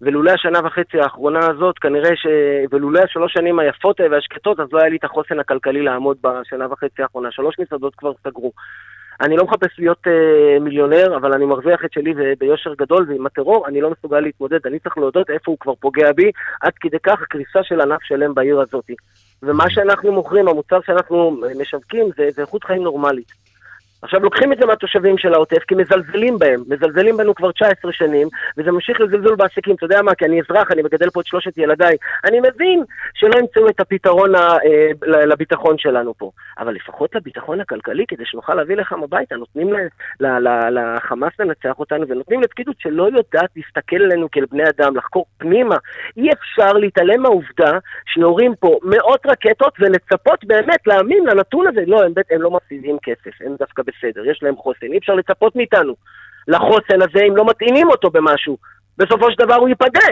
ולולא 0.00 0.30
השנה 0.30 0.58
וחצי 0.64 1.00
האחרונה 1.00 1.38
הזאת, 1.38 1.78
כנראה 1.78 2.16
ש... 2.16 2.26
ולולא 2.72 3.00
השלוש 3.00 3.32
שנים 3.32 3.58
היפות 3.58 4.00
והשקטות, 4.10 4.60
אז 4.60 4.66
לא 4.72 4.78
היה 4.78 4.88
לי 4.88 4.96
את 4.96 5.04
החוסן 5.04 5.40
הכלכלי 5.40 5.82
לעמוד 5.82 6.16
בשנה 6.20 6.72
וחצי 6.72 7.02
האחרונה. 7.02 7.32
שלוש 7.32 7.54
מסעדות 7.58 7.94
כבר 7.94 8.12
סגרו. 8.24 8.52
אני 9.20 9.36
לא 9.36 9.44
מחפש 9.44 9.78
להיות 9.78 10.06
אה, 10.06 10.58
מיליונר, 10.60 11.16
אבל 11.16 11.32
אני 11.32 11.46
מרוויח 11.46 11.84
את 11.84 11.92
שלי 11.92 12.14
ביושר 12.38 12.74
גדול, 12.74 13.06
ועם 13.08 13.26
הטרור 13.26 13.68
אני 13.68 13.80
לא 13.80 13.90
מסוגל 13.90 14.20
להתמודד. 14.20 14.66
אני 14.66 14.78
צריך 14.78 14.98
להודות 14.98 15.30
איפה 15.30 15.50
הוא 15.50 15.58
כבר 15.60 15.74
פוגע 15.74 16.12
בי, 16.12 16.30
עד 16.60 16.72
כדי 16.80 16.98
כך 17.02 17.22
קריסה 17.28 17.62
של 17.62 17.80
ענף 17.80 18.02
שלם 18.02 18.34
בעיר 18.34 18.60
הזאת. 18.60 18.90
ומה 19.42 19.70
שאנחנו 19.70 20.12
מוכרים, 20.12 20.48
המוצר 20.48 20.78
שאנחנו 20.86 21.40
משווקים, 21.60 22.06
זה, 22.16 22.28
זה 22.34 22.42
איכות 22.42 22.64
חיים 22.64 22.82
נורמלית. 22.82 23.32
עכשיו 24.02 24.20
לוקחים 24.20 24.52
את 24.52 24.58
זה 24.60 24.66
מהתושבים 24.66 25.18
של 25.18 25.34
העוטף 25.34 25.62
כי 25.68 25.74
מזלזלים 25.74 26.38
בהם, 26.38 26.62
מזלזלים 26.68 27.16
בנו 27.16 27.34
כבר 27.34 27.52
19 27.52 27.92
שנים, 27.92 28.28
וזה 28.58 28.70
ממשיך 28.70 29.00
לזלזול 29.00 29.34
בעסקים, 29.34 29.74
אתה 29.74 29.84
יודע 29.84 30.02
מה, 30.02 30.14
כי 30.14 30.24
אני 30.24 30.40
אזרח, 30.40 30.70
אני 30.70 30.82
מגדל 30.82 31.10
פה 31.10 31.20
את 31.20 31.26
שלושת 31.26 31.58
ילדיי, 31.58 31.96
אני 32.24 32.40
מבין 32.40 32.84
שלא 33.14 33.38
ימצאו 33.38 33.68
את 33.68 33.80
הפתרון 33.80 34.34
ה- 34.34 34.38
אה, 34.38 34.90
ל- 35.02 35.32
לביטחון 35.32 35.78
שלנו 35.78 36.14
פה, 36.14 36.30
אבל 36.58 36.74
לפחות 36.74 37.14
לביטחון 37.14 37.60
הכלכלי, 37.60 38.04
כדי 38.08 38.22
שנוכל 38.26 38.54
להביא 38.54 38.76
לכם 38.76 39.02
הביתה, 39.02 39.36
נותנים 39.36 39.72
לחמאס 40.70 41.32
לנצח 41.40 41.78
אותנו, 41.78 42.08
ונותנים 42.08 42.40
לפקידות 42.40 42.76
שלא 42.78 43.04
יודעת 43.04 43.50
להסתכל 43.56 44.02
עלינו 44.02 44.30
כאל 44.30 44.44
בני 44.50 44.68
אדם, 44.68 44.96
לחקור 44.96 45.26
פנימה. 45.38 45.76
אי 46.16 46.32
אפשר 46.32 46.72
להתעלם 46.72 47.22
מהעובדה 47.22 47.78
שיורים 48.06 48.54
פה 48.60 48.78
מאות 48.82 49.26
רקטות 49.26 49.72
ולצפות 49.80 50.44
באמת 50.44 50.86
להאמין 50.86 51.24
לנתון 51.26 51.66
הזה. 51.66 51.80
לא, 51.86 52.02
הם, 52.04 52.12
הם 52.30 52.42
לא 52.42 52.50
מפסידים 52.50 52.96
כסף, 53.02 53.30
הם 53.40 53.56
דווקא 53.58 53.82
בסדר, 53.86 54.30
יש 54.30 54.42
להם 54.42 54.56
חוסן. 54.56 54.92
אי 54.92 54.98
אפשר 54.98 55.14
לצפות 55.14 55.56
מאיתנו 55.56 55.94
לחוסן 56.48 57.02
הזה 57.02 57.24
אם 57.28 57.36
לא 57.36 57.44
מטעינים 57.44 57.88
אותו 57.88 58.10
במשהו. 58.10 58.56
בסופו 58.98 59.30
של 59.30 59.44
דבר 59.44 59.54
הוא 59.54 59.68
ייפדה. 59.68 60.08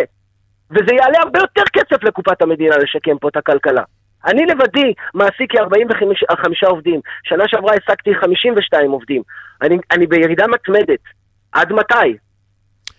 וזה 0.71 0.95
יעלה 0.95 1.19
הרבה 1.23 1.38
יותר 1.38 1.62
כסף 1.73 2.04
לקופת 2.04 2.43
המדינה 2.43 2.76
לשקם 2.76 3.19
פה 3.19 3.28
את 3.28 3.37
הכלכלה. 3.37 3.83
אני 4.26 4.47
לבדי 4.47 4.93
מעסיק 5.14 5.52
כ-45 5.52 6.69
עובדים. 6.69 7.00
שנה 7.25 7.45
שעברה 7.49 7.73
העסקתי 7.73 8.14
52 8.14 8.90
עובדים. 8.90 9.23
אני, 9.62 9.78
אני 9.90 10.07
בירידה 10.07 10.47
מתמדת. 10.47 11.00
עד 11.52 11.73
מתי? 11.73 12.16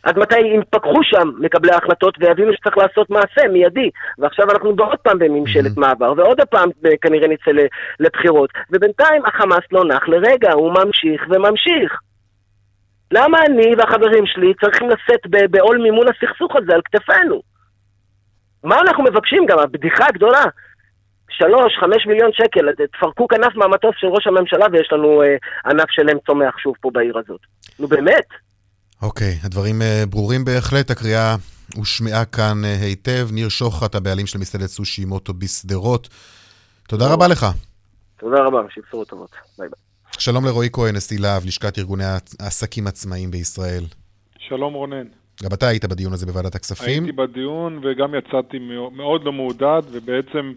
עד 0.06 0.20
מתי 0.20 0.40
יתפכחו 0.40 1.04
שם 1.04 1.30
מקבלי 1.40 1.72
ההחלטות 1.72 2.18
ויבינו 2.20 2.54
שצריך 2.54 2.78
לעשות 2.78 3.10
מעשה 3.10 3.48
מיידי. 3.52 3.90
ועכשיו 4.18 4.46
אנחנו 4.52 4.76
בעוד 4.76 4.98
פעם 4.98 5.20
בממשלת 5.20 5.78
מעבר, 5.78 6.14
ועוד 6.18 6.42
פעם 6.50 6.70
אה, 6.86 6.98
כנראה 7.02 7.28
נצא 7.28 7.52
לבחירות. 8.00 8.50
ובינתיים 8.72 9.26
החמאס 9.26 9.64
לא 9.72 9.86
נח 9.86 10.08
לרגע, 10.08 10.54
הוא 10.54 10.74
ממשיך 10.74 11.22
וממשיך. 11.30 12.00
למה 13.12 13.38
אני 13.46 13.76
והחברים 13.78 14.26
שלי 14.26 14.54
צריכים 14.62 14.90
לשאת 14.90 15.52
בעול 15.52 15.78
מימון 15.78 16.08
הסכסוך 16.08 16.56
הזה 16.56 16.74
על 16.74 16.82
כתפינו? 16.86 17.42
מה 18.64 18.80
אנחנו 18.80 19.04
מבקשים 19.04 19.46
גם? 19.46 19.60
הבדיחה 19.60 20.06
הגדולה. 20.08 20.44
שלוש, 21.30 21.78
חמש 21.80 22.06
מיליון 22.08 22.32
שקל, 22.34 22.72
תפרקו 22.94 23.28
כנף 23.28 23.56
מהמטוס 23.56 23.96
של 23.98 24.08
ראש 24.08 24.28
הממשלה 24.28 24.66
ויש 24.72 24.90
לנו 24.92 25.24
אה, 25.24 25.36
ענף 25.66 25.90
שלם 25.90 26.20
צומח 26.28 26.58
שוב 26.58 26.76
פה 26.82 26.90
בעיר 26.94 27.18
הזאת. 27.18 27.40
נו 27.80 27.88
באמת. 27.88 28.45
אוקיי, 29.06 29.34
הדברים 29.44 29.82
אה, 29.82 30.04
ברורים 30.10 30.46
בהחלט, 30.46 30.92
הקריאה 30.92 31.36
הושמעה 31.76 32.26
כאן 32.26 32.66
אה, 32.66 32.76
היטב. 32.82 33.28
ניר 33.32 33.50
שוחט, 33.50 33.96
הבעלים 33.96 34.28
של 34.28 34.40
מסעדת 34.40 34.66
סושי 34.66 35.06
מוטו 35.06 35.34
בשדרות. 35.34 36.10
תודה 36.88 37.14
רבה 37.14 37.28
לך. 37.28 37.46
תודה 38.20 38.38
רבה, 38.46 38.60
שבשורות 38.70 39.08
טובות. 39.08 39.32
ביי 39.60 39.70
ביי. 39.70 39.80
שלום 40.20 40.46
לרועי 40.46 40.70
כהן, 40.74 40.96
נשיא 40.96 41.20
להב, 41.20 41.46
לשכת 41.46 41.80
ארגוני 41.80 42.04
העסקים 42.40 42.88
עצמאיים 42.88 43.32
בישראל. 43.32 43.84
שלום 44.40 44.74
רונן. 44.74 45.08
גם 45.44 45.50
אתה 45.54 45.68
היית 45.68 45.86
בדיון 45.86 46.14
הזה 46.14 46.26
בוועדת 46.26 46.56
הכספים. 46.56 47.04
הייתי 47.04 47.12
בדיון 47.18 47.82
וגם 47.84 48.16
יצאתי 48.16 48.60
מאו- 48.60 48.92
מאוד 48.92 49.24
לא 49.24 49.32
מעודד 49.34 49.82
ובעצם 49.92 50.54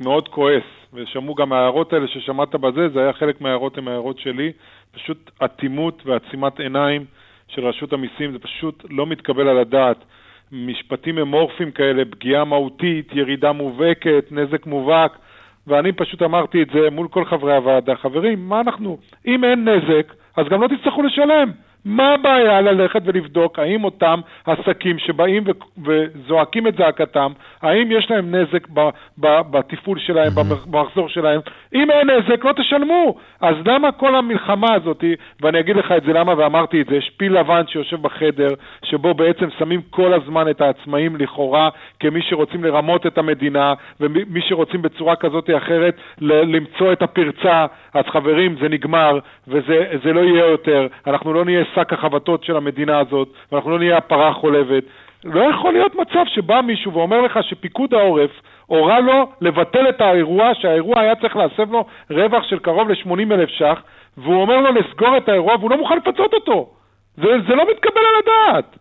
מאוד 0.00 0.28
כועס. 0.28 0.64
ושמעו 0.94 1.34
גם 1.34 1.52
ההערות 1.52 1.92
האלה 1.92 2.06
ששמעת 2.08 2.54
בזה, 2.54 2.88
זה 2.94 3.00
היה 3.00 3.12
חלק 3.12 3.40
מההערות 3.40 3.78
עם 3.78 3.88
ההערות 3.88 4.18
שלי. 4.18 4.52
פשוט 4.92 5.30
אטימות 5.44 6.02
ועצימת 6.06 6.60
עיניים 6.60 7.04
של 7.54 7.66
רשות 7.66 7.92
המיסים, 7.92 8.32
זה 8.32 8.38
פשוט 8.38 8.84
לא 8.90 9.06
מתקבל 9.06 9.48
על 9.48 9.58
הדעת. 9.58 10.04
משפטים 10.52 11.18
אמורפיים 11.18 11.70
כאלה, 11.70 12.02
פגיעה 12.10 12.44
מהותית, 12.44 13.08
ירידה 13.12 13.52
מובהקת, 13.52 14.24
נזק 14.30 14.66
מובהק. 14.66 15.18
ואני 15.66 15.92
פשוט 15.92 16.22
אמרתי 16.22 16.62
את 16.62 16.68
זה 16.74 16.90
מול 16.90 17.08
כל 17.08 17.24
חברי 17.24 17.56
הוועדה. 17.56 17.96
חברים, 17.96 18.48
מה 18.48 18.60
אנחנו... 18.60 18.98
אם 19.26 19.44
אין 19.44 19.68
נזק, 19.68 20.14
אז 20.36 20.46
גם 20.50 20.62
לא 20.62 20.68
תצטרכו 20.68 21.02
לשלם. 21.02 21.50
מה 21.84 22.14
הבעיה 22.14 22.60
ללכת 22.60 23.02
ולבדוק 23.04 23.58
האם 23.58 23.84
אותם 23.84 24.20
עסקים 24.46 24.98
שבאים 24.98 25.44
וזועקים 25.84 26.66
את 26.66 26.74
זעקתם, 26.76 27.32
האם 27.62 27.92
יש 27.92 28.10
להם 28.10 28.34
נזק 28.34 28.68
ב- 28.74 28.88
ב- 29.20 29.40
בתפעול 29.50 29.98
שלהם, 29.98 30.32
במח- 30.34 30.66
במחזור 30.66 31.08
שלהם? 31.08 31.40
אם 31.74 31.90
אין 31.90 32.10
נזק, 32.10 32.44
לא 32.44 32.52
תשלמו. 32.52 33.14
אז 33.40 33.54
למה 33.64 33.92
כל 33.92 34.14
המלחמה 34.14 34.74
הזאת, 34.74 35.04
ואני 35.40 35.60
אגיד 35.60 35.76
לך 35.76 35.92
את 35.92 36.02
זה 36.06 36.12
למה 36.12 36.34
ואמרתי 36.38 36.80
את 36.80 36.86
זה, 36.86 36.96
יש 36.96 37.10
פיל 37.16 37.38
לבן 37.38 37.62
שיושב 37.68 38.02
בחדר, 38.02 38.48
שבו 38.84 39.14
בעצם 39.14 39.48
שמים 39.58 39.80
כל 39.90 40.12
הזמן 40.14 40.50
את 40.50 40.60
העצמאים 40.60 41.16
לכאורה 41.16 41.68
כמי 42.00 42.22
שרוצים 42.22 42.64
לרמות 42.64 43.06
את 43.06 43.18
המדינה, 43.18 43.74
ומי 44.00 44.40
שרוצים 44.48 44.82
בצורה 44.82 45.16
כזאת 45.16 45.50
או 45.50 45.56
אחרת 45.56 45.96
ל- 46.20 46.56
למצוא 46.56 46.92
את 46.92 47.02
הפרצה. 47.02 47.66
אז 47.94 48.04
חברים, 48.06 48.56
זה 48.60 48.68
נגמר, 48.68 49.18
וזה 49.48 49.84
זה 50.04 50.12
לא 50.12 50.20
יהיה 50.20 50.46
יותר. 50.46 50.86
אנחנו 51.06 51.32
לא 51.32 51.44
נהיה 51.44 51.64
שק 51.74 51.92
החבטות 51.92 52.44
של 52.44 52.56
המדינה 52.56 52.98
הזאת, 52.98 53.28
ואנחנו 53.52 53.70
לא 53.70 53.78
נהיה 53.78 53.96
הפרה 53.96 54.28
החולבת. 54.28 54.84
לא 55.24 55.44
יכול 55.54 55.72
להיות 55.72 55.94
מצב 55.94 56.24
שבא 56.34 56.60
מישהו 56.60 56.92
ואומר 56.94 57.20
לך 57.20 57.38
שפיקוד 57.42 57.94
העורף 57.94 58.30
הורה 58.66 59.00
לו 59.00 59.32
לבטל 59.40 59.88
את 59.88 60.00
האירוע, 60.00 60.50
שהאירוע 60.60 61.00
היה 61.00 61.14
צריך 61.16 61.36
להסב 61.36 61.72
לו 61.72 61.84
רווח 62.10 62.42
של 62.50 62.58
קרוב 62.58 62.88
ל-80 62.88 63.34
אלף 63.34 63.48
ש"ח, 63.48 63.78
והוא 64.16 64.42
אומר 64.42 64.60
לו 64.60 64.72
לסגור 64.72 65.16
את 65.16 65.28
האירוע 65.28 65.56
והוא 65.56 65.70
לא 65.70 65.78
מוכן 65.78 65.96
לפצות 65.96 66.34
אותו. 66.34 66.70
זה, 67.16 67.22
זה 67.48 67.54
לא 67.54 67.64
מתקבל 67.70 68.00
על 68.10 68.22
הדעת. 68.22 68.76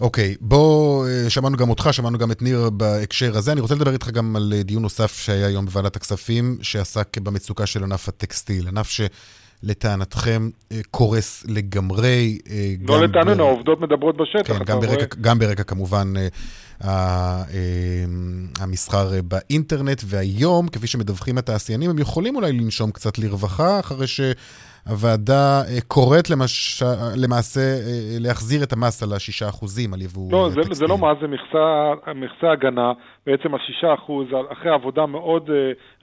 אוקיי, 0.00 0.34
בוא, 0.40 1.06
אה, 1.06 1.30
שמענו 1.30 1.56
גם 1.56 1.70
אותך, 1.70 1.88
שמענו 1.92 2.18
גם 2.18 2.30
את 2.30 2.42
ניר 2.42 2.70
בהקשר 2.70 3.30
הזה. 3.34 3.52
אני 3.52 3.60
רוצה 3.60 3.74
לדבר 3.74 3.92
איתך 3.92 4.10
גם 4.10 4.36
על 4.36 4.52
אה, 4.54 4.62
דיון 4.62 4.82
נוסף 4.82 5.12
שהיה 5.12 5.46
היום 5.46 5.64
בוועדת 5.64 5.96
הכספים, 5.96 6.56
שעסק 6.62 7.18
במצוקה 7.18 7.66
של 7.66 7.82
ענף 7.84 8.08
הטקסטיל. 8.08 8.68
ענף 8.68 8.88
שלטענתכם 8.88 9.41
אה, 10.72 10.80
קורס 10.90 11.44
לגמרי. 11.48 12.38
אה, 12.50 12.74
לא 12.80 12.96
גם 12.96 13.02
לטעננו, 13.02 13.44
ב- 13.44 13.46
העובדות 13.48 13.80
מדברות 13.80 14.16
בשטח. 14.16 14.58
כן, 14.58 14.64
גם. 14.64 14.80
ברקע, 14.80 15.16
גם 15.20 15.38
ברקע 15.38 15.62
כמובן 15.62 16.12
אה, 16.84 17.42
המסחר 18.60 19.22
באינטרנט, 19.22 20.02
והיום, 20.06 20.68
כפי 20.68 20.86
שמדווחים 20.86 21.38
התעשיינים, 21.38 21.90
הם 21.90 21.98
יכולים 21.98 22.36
אולי 22.36 22.52
לנשום 22.52 22.90
קצת 22.90 23.18
לרווחה, 23.18 23.80
אחרי 23.80 24.06
שהוועדה 24.06 24.71
אה, 24.88 25.80
קוראת 25.88 26.30
למש... 26.30 26.82
למעשה 27.16 27.60
אה, 27.60 28.16
להחזיר 28.20 28.62
את 28.62 28.72
המס 28.72 29.02
על 29.02 29.12
השישה 29.16 29.48
אחוזים 29.48 29.94
על 29.94 30.02
יבוא 30.02 30.32
לא, 30.32 30.44
אה, 30.44 30.50
זה, 30.50 30.56
טקסטיל. 30.56 30.74
זה 30.74 30.86
לא 30.86 30.98
מה, 30.98 31.12
זה 31.20 31.28
מכסה, 31.28 31.92
מכסה 32.14 32.52
הגנה, 32.52 32.92
בעצם 33.26 33.54
על 33.54 33.60
שישה 33.66 33.94
אחוז, 33.94 34.26
אחרי 34.52 34.70
עבודה 34.70 35.06
מאוד 35.06 35.50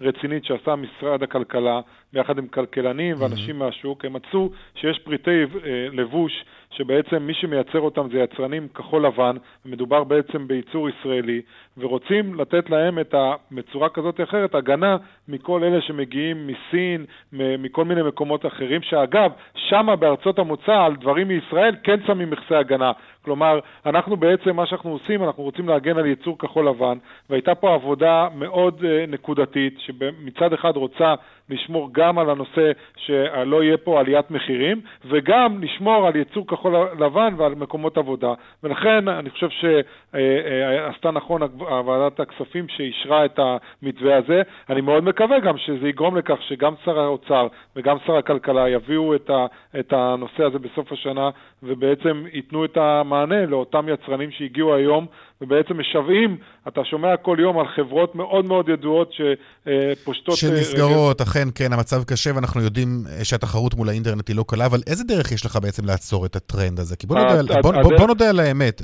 רצינית 0.01 0.45
שעשה 0.45 0.75
משרד 0.75 1.23
הכלכלה, 1.23 1.79
ביחד 2.13 2.37
עם 2.37 2.47
כלכלנים 2.47 3.15
ואנשים 3.19 3.59
מהשוק, 3.59 4.05
הם 4.05 4.13
מצאו 4.13 4.49
שיש 4.75 4.99
פריטי 5.05 5.43
לבוש 5.91 6.31
שבעצם 6.71 7.23
מי 7.23 7.33
שמייצר 7.33 7.79
אותם 7.79 8.07
זה 8.11 8.19
יצרנים 8.19 8.67
כחול 8.67 9.05
לבן, 9.05 9.35
ומדובר 9.65 10.03
בעצם 10.03 10.47
בייצור 10.47 10.89
ישראלי, 10.89 11.41
ורוצים 11.77 12.35
לתת 12.39 12.69
להם 12.69 12.99
את 12.99 13.13
ה... 13.13 13.33
בצורה 13.51 13.89
כזאת 13.89 14.19
או 14.19 14.23
אחרת 14.23 14.55
הגנה 14.55 14.97
מכל 15.27 15.63
אלה 15.63 15.81
שמגיעים 15.81 16.47
מסין, 16.47 17.05
מכל 17.33 17.85
מיני 17.85 18.03
מקומות 18.03 18.45
אחרים, 18.45 18.81
שאגב, 18.81 19.31
שמה 19.55 19.95
בארצות 19.95 20.39
המוצא 20.39 20.75
על 20.85 20.95
דברים 20.95 21.27
מישראל 21.27 21.75
כן 21.83 21.99
שמים 22.07 22.29
מכסי 22.29 22.55
הגנה. 22.55 22.91
כלומר, 23.25 23.59
אנחנו 23.85 24.17
בעצם, 24.17 24.55
מה 24.55 24.65
שאנחנו 24.65 24.91
עושים, 24.91 25.23
אנחנו 25.23 25.43
רוצים 25.43 25.69
להגן 25.69 25.97
על 25.97 26.05
ייצור 26.05 26.37
כחול 26.37 26.67
לבן, 26.67 26.97
והייתה 27.29 27.55
פה 27.55 27.73
עבודה 27.73 28.27
מאוד 28.35 28.79
uh, 28.79 29.11
נקודתית, 29.11 29.79
שמצד 29.79 30.53
אחד 30.53 30.75
רוצה 30.75 31.13
לשמור 31.49 31.89
גם 31.91 32.19
על 32.19 32.29
הנושא 32.29 32.71
שלא 32.97 33.63
יהיה 33.63 33.77
פה 33.77 33.99
עליית 33.99 34.31
מחירים, 34.31 34.81
וגם 35.05 35.63
לשמור 35.63 36.07
על 36.07 36.15
ייצור 36.15 36.47
כחול 36.47 36.75
לבן 36.99 37.33
ועל 37.37 37.55
מקומות 37.55 37.97
עבודה. 37.97 38.33
ולכן 38.63 39.07
אני 39.07 39.29
חושב 39.29 39.47
שעשתה 39.49 41.11
נכון 41.11 41.41
ועדת 41.85 42.19
הכספים 42.19 42.67
שאישרה 42.67 43.25
את 43.25 43.39
המתווה 43.39 44.17
הזה. 44.17 44.41
אני 44.69 44.81
מאוד 44.81 45.03
מקווה 45.03 45.39
גם 45.39 45.57
שזה 45.57 45.87
יגרום 45.87 46.17
לכך 46.17 46.37
שגם 46.41 46.73
שר 46.85 46.99
האוצר 46.99 47.47
וגם 47.75 47.97
שר 48.05 48.15
הכלכלה 48.15 48.69
יביאו 48.69 49.15
את, 49.15 49.29
ה, 49.29 49.45
הנושא 49.91 50.43
הזה 50.43 50.59
בסוף 50.59 50.91
השנה 50.91 51.29
ובעצם 51.63 52.23
ייתנו 52.33 52.65
את 52.65 52.77
המענה 53.13 53.45
לאותם 53.45 53.85
יצרנים 53.93 54.31
שהגיעו 54.31 54.75
היום 54.75 55.05
ובעצם 55.41 55.79
משוועים, 55.79 56.37
אתה 56.67 56.81
שומע 56.85 57.17
כל 57.17 57.37
יום 57.39 57.59
על 57.59 57.65
חברות 57.75 58.15
מאוד 58.15 58.45
מאוד 58.45 58.69
ידועות 58.69 59.11
שפושטות... 59.13 60.35
שנסגרות, 60.35 61.21
אכן, 61.21 61.47
כן, 61.55 61.73
המצב 61.73 62.03
קשה, 62.03 62.31
ואנחנו 62.35 62.61
יודעים 62.61 63.03
שהתחרות 63.23 63.73
מול 63.73 63.89
האינטרנט 63.89 64.27
היא 64.27 64.35
לא 64.35 64.43
קלה, 64.47 64.65
אבל 64.65 64.79
איזה 64.87 65.03
דרך 65.03 65.31
יש 65.31 65.45
לך 65.45 65.59
בעצם 65.61 65.85
לעצור 65.85 66.25
את 66.25 66.35
הטרנד 66.35 66.79
הזה? 66.79 66.95
כי 66.95 67.07
בוא 67.07 67.15
נודה, 67.19 67.39
הד... 67.39 67.61
בוא, 67.61 67.73
בוא, 67.83 67.97
בוא 67.97 68.07
נודה 68.07 68.29
על 68.29 68.39
האמת. 68.39 68.81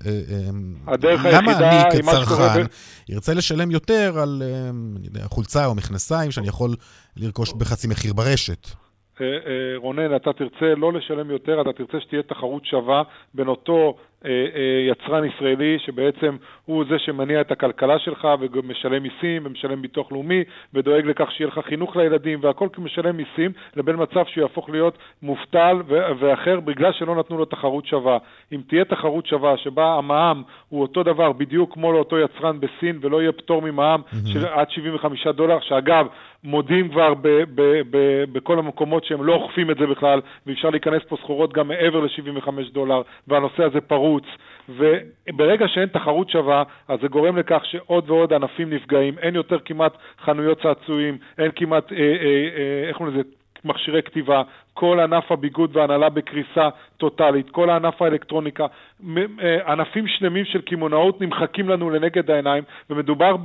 הדרך 0.88 1.26
למה 1.26 1.58
אני 1.58 1.92
כצרכן 1.92 2.64
ארצה 3.14 3.34
לשלם 3.34 3.72
יותר 3.72 4.20
על 4.20 4.44
יודע, 5.04 5.22
חולצה 5.26 5.66
או 5.66 5.76
מכנסיים 5.76 6.32
שאני 6.32 6.48
יכול 6.48 6.70
לרכוש 7.18 7.54
בחצי 7.54 7.88
מחיר 7.88 8.14
ברשת? 8.14 8.68
רונן, 9.76 10.16
אתה 10.16 10.34
תרצה 10.34 10.76
לא 10.78 10.94
לשלם 10.94 11.32
יותר, 11.32 11.62
אתה 11.62 11.74
תרצה 11.74 11.98
שתהיה 12.02 12.24
תחרות 12.24 12.66
שווה 12.66 13.04
בין 13.34 13.48
אותו 13.48 13.74
אה, 13.76 13.88
אה, 13.88 14.15
יצרן 14.90 15.24
ישראלי 15.26 15.80
שבעצם 15.80 16.36
הוא 16.66 16.86
זה 16.90 17.00
שמניע 17.00 17.42
את 17.42 17.52
הכלכלה 17.52 18.00
שלך 18.00 18.28
ומשלם 18.54 19.04
מיסים 19.04 19.46
ומשלם 19.46 19.82
ביטוח 19.82 20.12
לאומי 20.12 20.44
ודואג 20.74 21.06
לכך 21.06 21.32
שיהיה 21.32 21.48
לך 21.48 21.60
חינוך 21.60 21.96
לילדים 21.96 22.40
והכל 22.42 22.68
משלם 22.78 23.18
מיסים 23.18 23.52
לבין 23.76 23.96
מצב 24.00 24.26
שהוא 24.26 24.42
יהפוך 24.42 24.70
להיות 24.70 24.98
מובטל 25.22 25.82
ואחר 26.20 26.60
בגלל 26.60 26.92
שלא 26.92 27.16
נתנו 27.16 27.38
לו 27.38 27.46
תחרות 27.46 27.86
שווה. 27.86 28.18
אם 28.52 28.62
תהיה 28.68 28.86
תחרות 28.86 29.26
שווה 29.28 29.58
שבה 29.58 29.94
המע"מ 29.98 30.44
הוא 30.70 30.82
אותו 30.82 31.04
דבר 31.04 31.32
בדיוק 31.32 31.74
כמו 31.74 31.94
לאותו 31.94 32.20
יצרן 32.20 32.60
בסין 32.60 33.00
ולא 33.02 33.22
יהיה 33.22 33.32
פטור 33.32 33.62
ממע"מ 33.62 34.02
mm-hmm. 34.02 34.34
של 34.34 34.46
עד 34.46 34.70
75 34.70 35.28
דולר, 35.28 35.60
שאגב 35.62 36.08
מודים 36.46 36.90
כבר 36.90 37.14
ב- 37.14 37.44
ב- 37.56 37.82
ב- 37.90 38.24
בכל 38.32 38.60
המקומות 38.60 39.06
שהם 39.06 39.24
לא 39.24 39.34
אוכפים 39.34 39.72
את 39.72 39.78
זה 39.78 39.88
בכלל 39.88 40.22
ואפשר 40.48 40.70
להיכנס 40.70 41.02
פה 41.08 41.18
סחורות 41.18 41.54
גם 41.54 41.68
מעבר 41.68 42.00
ל-75 42.00 42.50
דולר 42.74 43.02
והנושא 43.28 43.64
הזה 43.64 43.82
פרוץ 43.82 44.15
בחוץ, 44.16 44.24
וברגע 44.70 45.68
שאין 45.68 45.90
תחרות 45.90 46.30
שווה, 46.30 46.64
אז 46.88 47.00
זה 47.02 47.08
גורם 47.08 47.38
לכך 47.38 47.62
שעוד 47.66 48.10
ועוד 48.10 48.34
ענפים 48.34 48.70
נפגעים, 48.74 49.18
אין 49.20 49.36
יותר 49.36 49.58
כמעט 49.66 49.94
חנויות 50.26 50.62
צעצועים, 50.62 51.18
אין 51.38 51.52
כמעט, 51.56 51.92
אה, 51.92 51.98
אה, 51.98 52.04
אה, 52.04 52.88
איך 52.88 52.98
קוראים 52.98 53.16
לזה, 53.16 53.24
מכשירי 53.66 54.04
כתיבה, 54.04 54.42
כל 54.74 55.00
ענף 55.00 55.32
הביגוד 55.32 55.78
והנהלה 55.78 56.10
בקריסה 56.10 56.70
טוטאלית, 56.98 57.50
כל 57.50 57.70
הענף 57.70 58.02
האלקטרוניקה, 58.02 58.66
אה, 59.18 59.72
ענפים 59.72 60.08
שלמים 60.08 60.46
של 60.46 60.62
קמעונאות 60.62 61.22
נמחקים 61.22 61.70
לנו 61.70 61.90
לנגד 61.90 62.32
העיניים, 62.32 62.64
ומדובר 62.90 63.36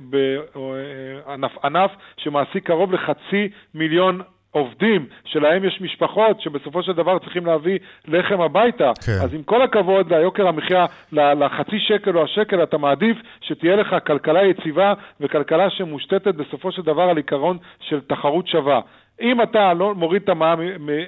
בענף 0.00 1.90
שמעסיק 2.16 2.66
קרוב 2.66 2.92
לחצי 2.92 3.48
מיליון 3.74 4.20
עובדים, 4.52 5.06
שלהם 5.24 5.64
יש 5.64 5.80
משפחות 5.80 6.40
שבסופו 6.40 6.82
של 6.82 6.92
דבר 6.92 7.18
צריכים 7.18 7.46
להביא 7.46 7.78
לחם 8.08 8.40
הביתה. 8.40 8.92
כן. 9.06 9.12
אז 9.12 9.34
עם 9.34 9.42
כל 9.42 9.62
הכבוד 9.62 10.12
ליוקר 10.12 10.48
המחיה, 10.48 10.86
לחצי 11.12 11.78
שקל 11.78 12.16
או 12.18 12.24
השקל, 12.24 12.62
אתה 12.62 12.78
מעדיף 12.78 13.16
שתהיה 13.40 13.76
לך 13.76 13.96
כלכלה 14.06 14.44
יציבה 14.46 14.94
וכלכלה 15.20 15.70
שמושתתת 15.70 16.34
בסופו 16.34 16.72
של 16.72 16.82
דבר 16.82 17.02
על 17.02 17.16
עיקרון 17.16 17.58
של 17.80 18.00
תחרות 18.00 18.46
שווה. 18.46 18.80
אם 19.20 19.42
אתה 19.42 19.74
לא 19.74 19.94
מוריד 19.94 20.22
את 20.22 20.28
המע"מ 20.28 20.60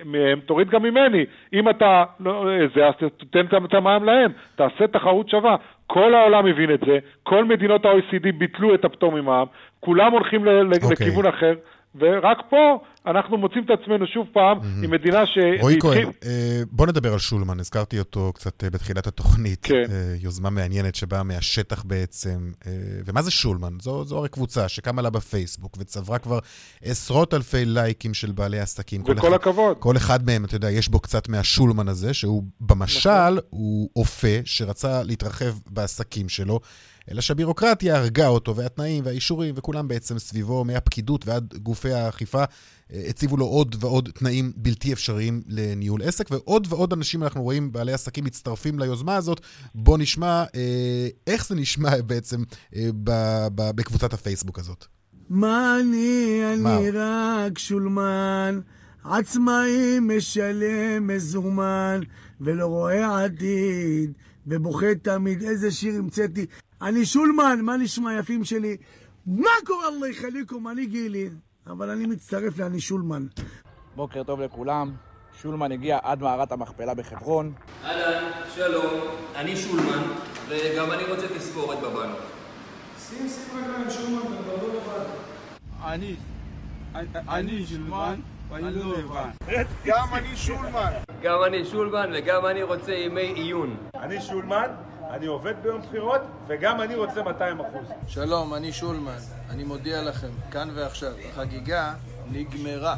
מהם, 0.04 0.40
תוריד 0.46 0.70
גם 0.70 0.82
ממני. 0.82 1.24
אם 1.52 1.68
אתה 1.68 2.04
לא, 2.20 2.46
זה, 2.74 2.86
אז 2.86 2.94
תתן 3.16 3.46
את 3.64 3.74
המע"מ 3.74 4.04
להם. 4.04 4.32
תעשה 4.56 4.86
תחרות 4.86 5.28
שווה. 5.28 5.56
כל 5.86 6.14
העולם 6.14 6.44
מבין 6.44 6.74
את 6.74 6.80
זה, 6.86 6.98
כל 7.22 7.44
מדינות 7.44 7.84
ה-OECD 7.84 8.32
ביטלו 8.38 8.74
את 8.74 8.84
הפטור 8.84 9.12
ממע"מ, 9.12 9.46
כולם 9.80 10.12
הולכים 10.12 10.44
okay. 10.44 10.50
אוקיי. 10.82 10.90
לכיוון 10.92 11.26
אחר. 11.26 11.54
ורק 11.94 12.38
פה 12.50 12.78
אנחנו 13.06 13.38
מוצאים 13.38 13.64
את 13.64 13.70
עצמנו 13.80 14.06
שוב 14.06 14.26
פעם 14.32 14.58
mm-hmm. 14.58 14.84
עם 14.84 14.90
מדינה 14.90 15.26
ש... 15.26 15.38
רועי 15.60 15.80
כהן, 15.80 16.08
אה, 16.24 16.62
בוא 16.70 16.86
נדבר 16.86 17.12
על 17.12 17.18
שולמן, 17.18 17.60
הזכרתי 17.60 17.98
אותו 17.98 18.32
קצת 18.34 18.64
אה, 18.64 18.70
בתחילת 18.70 19.06
התוכנית. 19.06 19.58
כן. 19.62 19.74
אה, 19.74 20.14
יוזמה 20.20 20.50
מעניינת 20.50 20.94
שבאה 20.94 21.22
מהשטח 21.22 21.84
בעצם. 21.84 22.52
ומה 23.06 23.22
זה 23.22 23.30
שולמן? 23.30 23.72
זו, 23.80 24.04
זו 24.04 24.18
הרי 24.18 24.28
קבוצה 24.28 24.68
שקמה 24.68 25.02
לה 25.02 25.10
בפייסבוק 25.10 25.76
וצברה 25.78 26.18
כבר 26.18 26.38
עשרות 26.84 27.34
אלפי 27.34 27.64
לייקים 27.64 28.14
של 28.14 28.32
בעלי 28.32 28.60
עסקים. 28.60 29.02
וכל 29.02 29.14
כל 29.20 29.34
הכבוד. 29.34 29.76
כל 29.78 29.96
אחד 29.96 30.26
מהם, 30.26 30.44
אתה 30.44 30.56
יודע, 30.56 30.70
יש 30.70 30.88
בו 30.88 31.00
קצת 31.00 31.28
מהשולמן 31.28 31.88
הזה, 31.88 32.14
שהוא 32.14 32.42
במשל, 32.60 33.10
נכון. 33.10 33.38
הוא 33.50 33.90
אופה 33.96 34.36
שרצה 34.44 35.02
להתרחב 35.02 35.52
בעסקים 35.70 36.28
שלו. 36.28 36.60
אלא 37.10 37.20
שהבירוקרטיה 37.20 37.96
הרגה 37.96 38.26
אותו, 38.26 38.56
והתנאים 38.56 39.04
והאישורים, 39.06 39.54
וכולם 39.58 39.88
בעצם 39.88 40.18
סביבו, 40.18 40.64
מהפקידות 40.64 41.26
ועד 41.26 41.54
גופי 41.62 41.92
האכיפה, 41.92 42.44
אה, 42.92 43.02
הציבו 43.08 43.36
לו 43.36 43.46
עוד 43.46 43.76
ועוד 43.80 44.08
תנאים 44.14 44.52
בלתי 44.56 44.92
אפשריים 44.92 45.42
לניהול 45.48 46.02
עסק, 46.02 46.30
ועוד 46.30 46.66
ועוד 46.70 46.92
אנשים 46.92 47.22
אנחנו 47.22 47.42
רואים, 47.42 47.72
בעלי 47.72 47.92
עסקים 47.92 48.24
מצטרפים 48.24 48.78
ליוזמה 48.78 49.16
הזאת. 49.16 49.40
בואו 49.74 49.96
נשמע 49.96 50.44
אה, 50.54 51.08
איך 51.26 51.46
זה 51.46 51.54
נשמע 51.54 51.90
בעצם 52.06 52.42
אה, 52.76 52.88
ב, 53.04 53.10
ב, 53.54 53.70
בקבוצת 53.74 54.12
הפייסבוק 54.12 54.58
הזאת. 54.58 54.86
מה 55.28 55.76
אני, 55.80 56.40
אני 56.54 56.90
רק 56.90 57.58
שולמן, 57.58 58.60
עצמאי 59.04 60.00
משלם 60.00 61.06
מזומן, 61.06 62.00
ולא 62.40 62.66
רואה 62.66 63.24
עתיד, 63.24 64.12
ובוכה 64.46 64.94
תמיד 65.02 65.42
איזה 65.42 65.70
שיר 65.70 65.94
המצאתי. 65.98 66.46
אני 66.82 67.06
שולמן, 67.06 67.60
מה 67.62 67.76
נשמע 67.76 68.14
יפים 68.18 68.44
שלי? 68.44 68.76
מה 69.26 69.50
קורה 69.66 69.88
אללה 69.88 70.08
יחליקום, 70.08 70.68
אני 70.68 70.86
גילי. 70.86 71.30
אבל 71.66 71.90
אני 71.90 72.06
מצטרף 72.06 72.58
לאני 72.58 72.80
שולמן. 72.80 73.26
בוקר 73.96 74.22
טוב 74.22 74.40
לכולם. 74.40 74.92
שולמן 75.42 75.72
הגיע 75.72 75.98
עד 76.02 76.22
מערת 76.22 76.52
המכפלה 76.52 76.94
בחברון. 76.94 77.52
אהלן, 77.84 78.30
שלום, 78.54 79.00
אני 79.36 79.56
שולמן, 79.56 80.02
וגם 80.48 80.92
אני 80.92 81.04
רוצה 81.04 81.28
תספורת 81.28 81.78
בבנות. 81.78 82.18
שים 82.98 83.28
שים 83.28 83.58
רגליים 83.58 83.90
שולמן, 83.90 84.20
אתה 84.20 84.62
לא 84.62 84.68
לבד. 84.74 85.04
אני, 85.84 86.16
אני 87.28 87.66
שולמן, 87.66 88.20
ואני 88.48 88.74
לא 88.74 88.98
לבד. 88.98 89.64
גם 89.84 90.06
אני 90.12 90.36
שולמן. 90.36 90.92
גם 91.22 91.38
אני 91.46 91.64
שולמן, 91.64 92.10
וגם 92.14 92.46
אני 92.46 92.62
רוצה 92.62 92.92
ימי 92.92 93.20
עיון. 93.20 93.76
אני 93.94 94.20
שולמן, 94.20 94.68
אני 95.14 95.26
עובד 95.26 95.54
ביום 95.62 95.80
בחירות, 95.80 96.20
וגם 96.46 96.80
אני 96.80 96.94
רוצה 96.94 97.22
200 97.22 97.60
אחוז. 97.60 97.92
שלום, 98.08 98.54
אני 98.54 98.72
שולמן. 98.72 99.18
אני 99.50 99.64
מודיע 99.64 100.02
לכם, 100.02 100.28
כאן 100.52 100.68
ועכשיו, 100.74 101.10
החגיגה 101.28 101.94
נגמרה. 102.32 102.96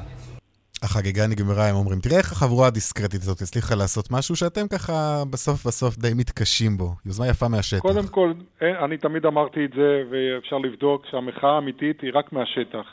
החגיגה 0.83 1.27
נגמרה, 1.27 1.69
הם 1.69 1.77
אומרים. 1.77 2.01
תראה 2.01 2.19
איך 2.19 2.33
החבורה 2.33 2.67
הדיסקרטית 2.67 3.21
הזאת 3.23 3.41
הצליחה 3.41 3.75
לעשות 3.75 4.11
משהו 4.11 4.37
שאתם 4.37 4.69
ככה 4.69 5.23
בסוף 5.31 5.67
בסוף 5.67 5.99
די 5.99 6.15
מתקשים 6.15 6.77
בו. 6.77 6.89
יוזמה 7.07 7.29
יפה 7.29 7.49
מהשטח. 7.49 7.83
קודם 7.83 8.07
כל, 8.07 8.33
אה, 8.63 8.85
אני 8.85 8.99
תמיד 8.99 9.27
אמרתי 9.27 9.65
את 9.65 9.71
זה, 9.77 10.03
ואפשר 10.11 10.59
לבדוק 10.59 11.07
שהמחאה 11.11 11.51
האמיתית 11.51 12.01
היא 12.01 12.11
רק 12.15 12.33
מהשטח. 12.33 12.87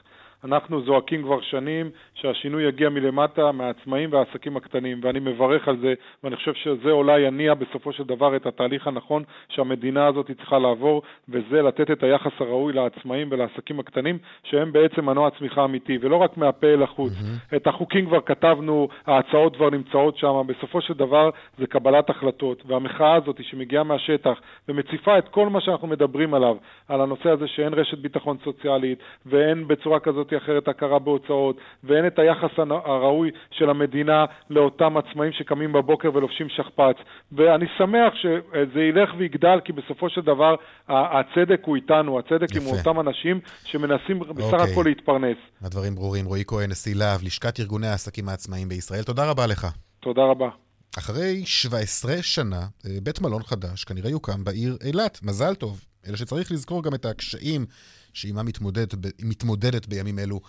אנחנו 0.43 0.81
זועקים 0.81 1.23
כבר 1.23 1.41
שנים 1.41 1.89
שהשינוי 2.13 2.63
יגיע 2.63 2.89
מלמטה, 2.89 3.51
מהעצמאים 3.51 4.13
והעסקים 4.13 4.57
הקטנים, 4.57 4.99
ואני 5.03 5.19
מברך 5.19 5.67
על 5.67 5.77
זה, 5.77 5.93
ואני 6.23 6.35
חושב 6.35 6.53
שזה 6.53 6.91
אולי 6.91 7.21
יניע 7.21 7.53
בסופו 7.53 7.93
של 7.93 8.03
דבר 8.03 8.35
את 8.35 8.45
התהליך 8.45 8.87
הנכון 8.87 9.23
שהמדינה 9.49 10.07
הזאת 10.07 10.31
צריכה 10.31 10.59
לעבור, 10.59 11.01
וזה 11.29 11.61
לתת 11.61 11.91
את 11.91 12.03
היחס 12.03 12.31
הראוי 12.39 12.73
לעצמאים 12.73 13.27
ולעסקים 13.31 13.79
הקטנים, 13.79 14.17
שהם 14.43 14.71
בעצם 14.71 15.05
מנוע 15.05 15.29
צמיחה 15.29 15.65
אמיתי, 15.65 15.97
ולא 16.01 16.15
רק 16.15 16.37
מהפה 16.37 16.67
אל 16.67 16.83
החוץ. 16.83 17.13
Mm-hmm. 17.13 17.55
את 17.55 17.67
החוקים 17.67 18.05
כבר 18.05 18.21
כתבנו, 18.21 18.87
ההצעות 19.05 19.55
כבר 19.55 19.69
נמצאות 19.69 20.17
שם, 20.17 20.41
בסופו 20.47 20.81
של 20.81 20.93
דבר 20.93 21.29
זה 21.57 21.67
קבלת 21.67 22.09
החלטות, 22.09 22.63
והמחאה 22.65 23.15
הזאת 23.15 23.43
שמגיעה 23.43 23.83
מהשטח 23.83 24.41
ומציפה 24.69 25.17
את 25.17 25.27
כל 25.27 25.49
מה 25.49 25.61
שאנחנו 25.61 25.87
מדברים 25.87 26.33
עליו, 26.33 26.57
על 26.87 27.01
הנושא 27.01 27.29
הזה 27.29 27.47
שאין 27.47 27.73
רשת 27.73 27.97
ביטחון 27.97 28.37
סוציאלית, 28.43 28.99
ואין 29.25 29.67
בצורה 29.67 29.99
כזאת 29.99 30.32
כזאת 30.33 30.43
אחרת 30.43 30.67
הכרה 30.67 30.99
בהוצאות, 30.99 31.57
ואין 31.83 32.07
את 32.07 32.19
היחס 32.19 32.49
הראוי 32.85 33.31
של 33.51 33.69
המדינה 33.69 34.25
לאותם 34.49 34.97
עצמאים 34.97 35.31
שקמים 35.31 35.73
בבוקר 35.73 36.09
ולובשים 36.13 36.49
שכפ"ץ. 36.49 36.95
ואני 37.31 37.65
שמח 37.77 38.13
שזה 38.21 38.81
ילך 38.81 39.09
ויגדל, 39.17 39.59
כי 39.65 39.73
בסופו 39.73 40.09
של 40.09 40.21
דבר 40.21 40.55
הצדק 40.89 41.61
הוא 41.65 41.75
איתנו, 41.75 42.19
הצדק 42.19 42.55
יפה. 42.55 42.69
עם 42.69 42.77
אותם 42.77 42.99
אנשים 42.99 43.39
שמנסים 43.65 44.19
בסך 44.19 44.53
אוקיי. 44.53 44.71
הכל 44.71 44.83
להתפרנס. 44.85 45.37
הדברים 45.61 45.95
ברורים. 45.95 46.25
רועי 46.25 46.43
כהן, 46.47 46.69
נשיא 46.69 46.95
להב, 46.95 47.23
לשכת 47.23 47.59
ארגוני 47.59 47.87
העסקים 47.87 48.29
העצמאיים 48.29 48.69
בישראל. 48.69 49.03
תודה 49.03 49.29
רבה 49.29 49.47
לך. 49.47 49.67
תודה 49.99 50.21
רבה. 50.21 50.49
אחרי 50.97 51.41
17 51.45 52.13
שנה, 52.21 52.59
אה, 52.85 52.91
בית 53.03 53.21
מלון 53.21 53.43
חדש 53.43 53.83
כנראה 53.83 54.09
יוקם 54.09 54.43
בעיר 54.43 54.77
אילת. 54.83 55.19
מזל 55.23 55.55
טוב. 55.55 55.85
אלא 56.07 56.15
שצריך 56.15 56.51
לזכור 56.51 56.83
גם 56.83 56.93
את 56.93 57.05
הקשיים 57.05 57.65
שעימה 58.13 58.43
מתמודדת, 58.43 58.93
מתמודדת 59.21 59.87
בימים 59.87 60.19
אלו 60.19 60.41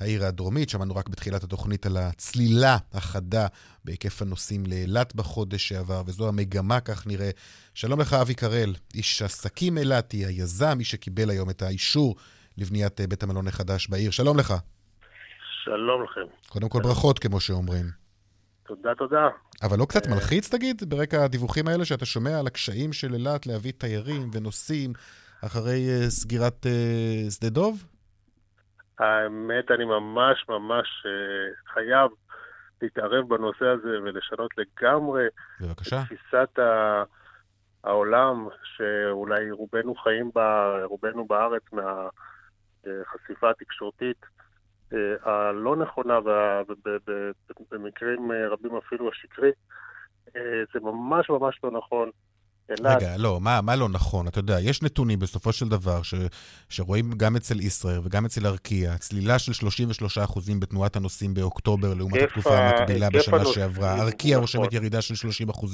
העיר 0.00 0.24
הדרומית. 0.24 0.68
שמענו 0.68 0.96
רק 0.96 1.08
בתחילת 1.08 1.44
התוכנית 1.44 1.86
על 1.86 1.96
הצלילה 1.96 2.76
החדה 2.92 3.46
בהיקף 3.84 4.22
הנוסעים 4.22 4.66
לאילת 4.66 5.14
בחודש 5.14 5.68
שעבר, 5.68 6.02
וזו 6.06 6.28
המגמה, 6.28 6.80
כך 6.80 7.06
נראה. 7.06 7.30
שלום 7.74 8.00
לך, 8.00 8.12
אבי 8.12 8.34
קרל, 8.34 8.74
איש 8.94 9.22
עסקים 9.22 9.78
אילתי, 9.78 10.26
היזם, 10.26 10.78
מי 10.78 10.84
שקיבל 10.84 11.30
היום 11.30 11.50
את 11.50 11.62
האישור 11.62 12.16
לבניית 12.58 13.00
אה, 13.00 13.06
בית 13.06 13.22
המלון 13.22 13.48
החדש 13.48 13.88
בעיר. 13.88 14.10
שלום 14.10 14.38
לך. 14.38 14.54
שלום 15.64 16.04
לכם. 16.04 16.48
קודם 16.48 16.68
כל 16.68 16.80
ברכות, 16.82 17.18
כמו 17.18 17.40
שאומרים. 17.40 17.86
תודה, 18.66 18.94
תודה. 18.98 19.28
אבל 19.62 19.78
לא 19.78 19.84
קצת 19.84 20.06
אה, 20.06 20.14
מלחיץ, 20.14 20.48
תגיד, 20.48 20.82
ברקע 20.88 21.24
הדיווחים 21.24 21.68
האלה, 21.68 21.84
שאתה 21.84 22.06
שומע 22.06 22.38
על 22.38 22.46
הקשיים 22.46 22.92
של 22.92 23.14
אילת 23.14 23.46
להביא 23.46 23.72
תיירים 23.78 24.30
ונוסעים 24.32 24.92
אחרי 25.46 25.88
uh, 25.88 26.10
סגירת 26.10 26.66
uh, 26.66 27.30
שדה 27.30 27.48
דוב? 27.48 27.84
האמת, 28.98 29.70
אני 29.70 29.84
ממש 29.84 30.44
ממש 30.48 30.86
uh, 31.06 31.72
חייב 31.74 32.10
להתערב 32.82 33.28
בנושא 33.28 33.64
הזה 33.66 33.88
ולשנות 34.02 34.50
לגמרי 34.58 35.24
בבקשה. 35.60 36.02
את 36.02 36.06
תפיסת 36.06 36.58
ה... 36.58 37.02
העולם, 37.84 38.48
שאולי 38.76 39.50
רובנו 39.50 39.94
חיים 39.94 40.30
בה, 40.34 40.78
רובנו 40.84 41.24
בארץ 41.24 41.62
מהחשיפה 41.72 43.50
התקשורתית 43.50 44.26
הלא 45.22 45.76
נכונה 45.76 46.18
ובמקרים 47.60 48.32
רבים 48.50 48.76
אפילו 48.76 49.08
השקרית, 49.08 49.54
זה 50.72 50.80
ממש 50.82 51.30
ממש 51.30 51.60
לא 51.64 51.70
נכון. 51.70 52.10
רגע, 52.84 53.16
לא, 53.16 53.40
מה, 53.40 53.60
מה 53.60 53.76
לא 53.76 53.88
נכון? 53.88 54.28
אתה 54.28 54.38
יודע, 54.38 54.60
יש 54.60 54.82
נתונים 54.82 55.18
בסופו 55.18 55.52
של 55.52 55.68
דבר 55.68 56.02
ש, 56.02 56.14
שרואים 56.68 57.12
גם 57.12 57.36
אצל 57.36 57.60
ישראייר 57.60 58.00
וגם 58.04 58.24
אצל 58.24 58.46
ארקיע, 58.46 58.96
צלילה 58.96 59.38
של 59.38 59.66
33% 60.26 60.40
בתנועת 60.60 60.96
הנוסעים 60.96 61.34
באוקטובר 61.34 61.94
לעומת 61.94 62.22
התקופה 62.22 62.58
המקבילה 62.58 63.10
בשנה 63.10 63.36
הנוסעים, 63.36 63.54
שעברה. 63.54 64.02
ארקיע 64.02 64.30
נכון. 64.30 64.40
רושמת 64.42 64.72
ירידה 64.72 65.00
של 65.02 65.14
30%, 65.48 65.66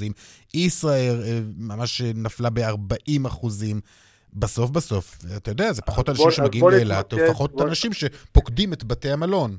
ישראייר 0.53 1.21
אה, 1.21 1.39
ממש 1.57 2.01
נפלה 2.01 2.49
ב-40%. 2.49 3.47
בסוף 4.33 4.71
בסוף, 4.71 5.17
אתה 5.37 5.51
יודע, 5.51 5.71
זה 5.71 5.81
פחות 5.81 6.09
אנשים 6.09 6.23
בוא, 6.23 6.31
שמגיעים 6.31 6.69
לאילת, 6.69 7.13
או 7.13 7.17
לפחות 7.17 7.51
בוא... 7.51 7.67
אנשים 7.67 7.93
שפוקדים 7.93 8.73
את 8.73 8.83
בתי 8.83 9.11
המלון. 9.11 9.57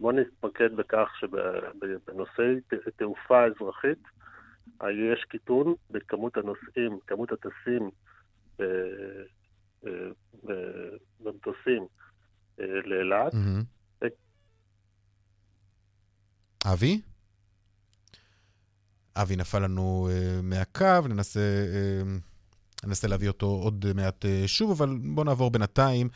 בוא 0.00 0.12
נתמקד 0.12 0.76
בכך 0.76 1.08
שבנושאי 1.20 2.60
תעופה 2.96 3.44
אזרחית, 3.44 3.98
יש 5.14 5.24
קיטון 5.24 5.74
בכמות 5.90 6.36
הנוסעים, 6.36 6.98
כמות 7.06 7.28
הטסים 7.32 7.90
אה, 8.60 8.66
במטוסים 11.20 11.86
אה, 12.60 12.64
לאילת. 12.84 13.32
אבי? 16.72 17.00
אבי 19.16 19.36
נפל 19.36 19.58
לנו 19.58 20.08
uh, 20.10 20.42
מהקו, 20.42 21.08
ננסה, 21.08 21.40
uh, 21.40 22.86
ננסה 22.86 23.08
להביא 23.08 23.28
אותו 23.28 23.46
עוד 23.46 23.86
מעט 23.94 24.24
uh, 24.24 24.28
שוב, 24.48 24.70
אבל 24.70 24.98
בואו 25.02 25.24
נעבור 25.24 25.50
בינתיים 25.50 26.08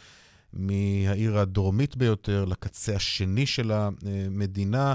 מהעיר 0.52 1.38
הדרומית 1.38 1.96
ביותר 1.96 2.44
לקצה 2.44 2.96
השני 2.96 3.46
של 3.46 3.72
המדינה. 3.72 4.94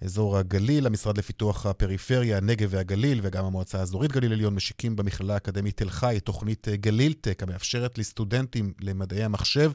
אזור 0.00 0.38
הגליל, 0.38 0.86
המשרד 0.86 1.18
לפיתוח 1.18 1.66
הפריפריה, 1.66 2.36
הנגב 2.36 2.68
והגליל, 2.70 3.20
וגם 3.22 3.44
המועצה 3.44 3.80
האזורית 3.80 4.12
גליל 4.12 4.32
עליון 4.32 4.54
משיקים 4.54 4.96
במכללה 4.96 5.34
האקדמית 5.34 5.76
תל 5.76 5.90
חי 5.90 6.18
תוכנית 6.24 6.68
אה, 6.68 6.76
גלילטק, 6.76 7.42
המאפשרת 7.42 7.98
לסטודנטים 7.98 8.72
למדעי 8.80 9.24
המחשב 9.24 9.72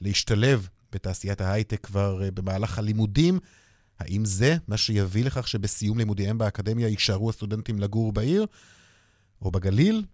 להשתלב 0.00 0.68
בתעשיית 0.92 1.40
ההייטק 1.40 1.86
כבר 1.86 2.22
אה, 2.22 2.30
במהלך 2.30 2.78
הלימודים. 2.78 3.38
האם 3.98 4.24
זה 4.24 4.56
מה 4.68 4.76
שיביא 4.76 5.24
לכך 5.24 5.48
שבסיום 5.48 5.98
לימודיהם 5.98 6.38
באקדמיה 6.38 6.88
יישארו 6.88 7.30
הסטודנטים 7.30 7.78
לגור 7.78 8.12
בעיר 8.12 8.46
או 9.42 9.50
בגליל? 9.50 10.04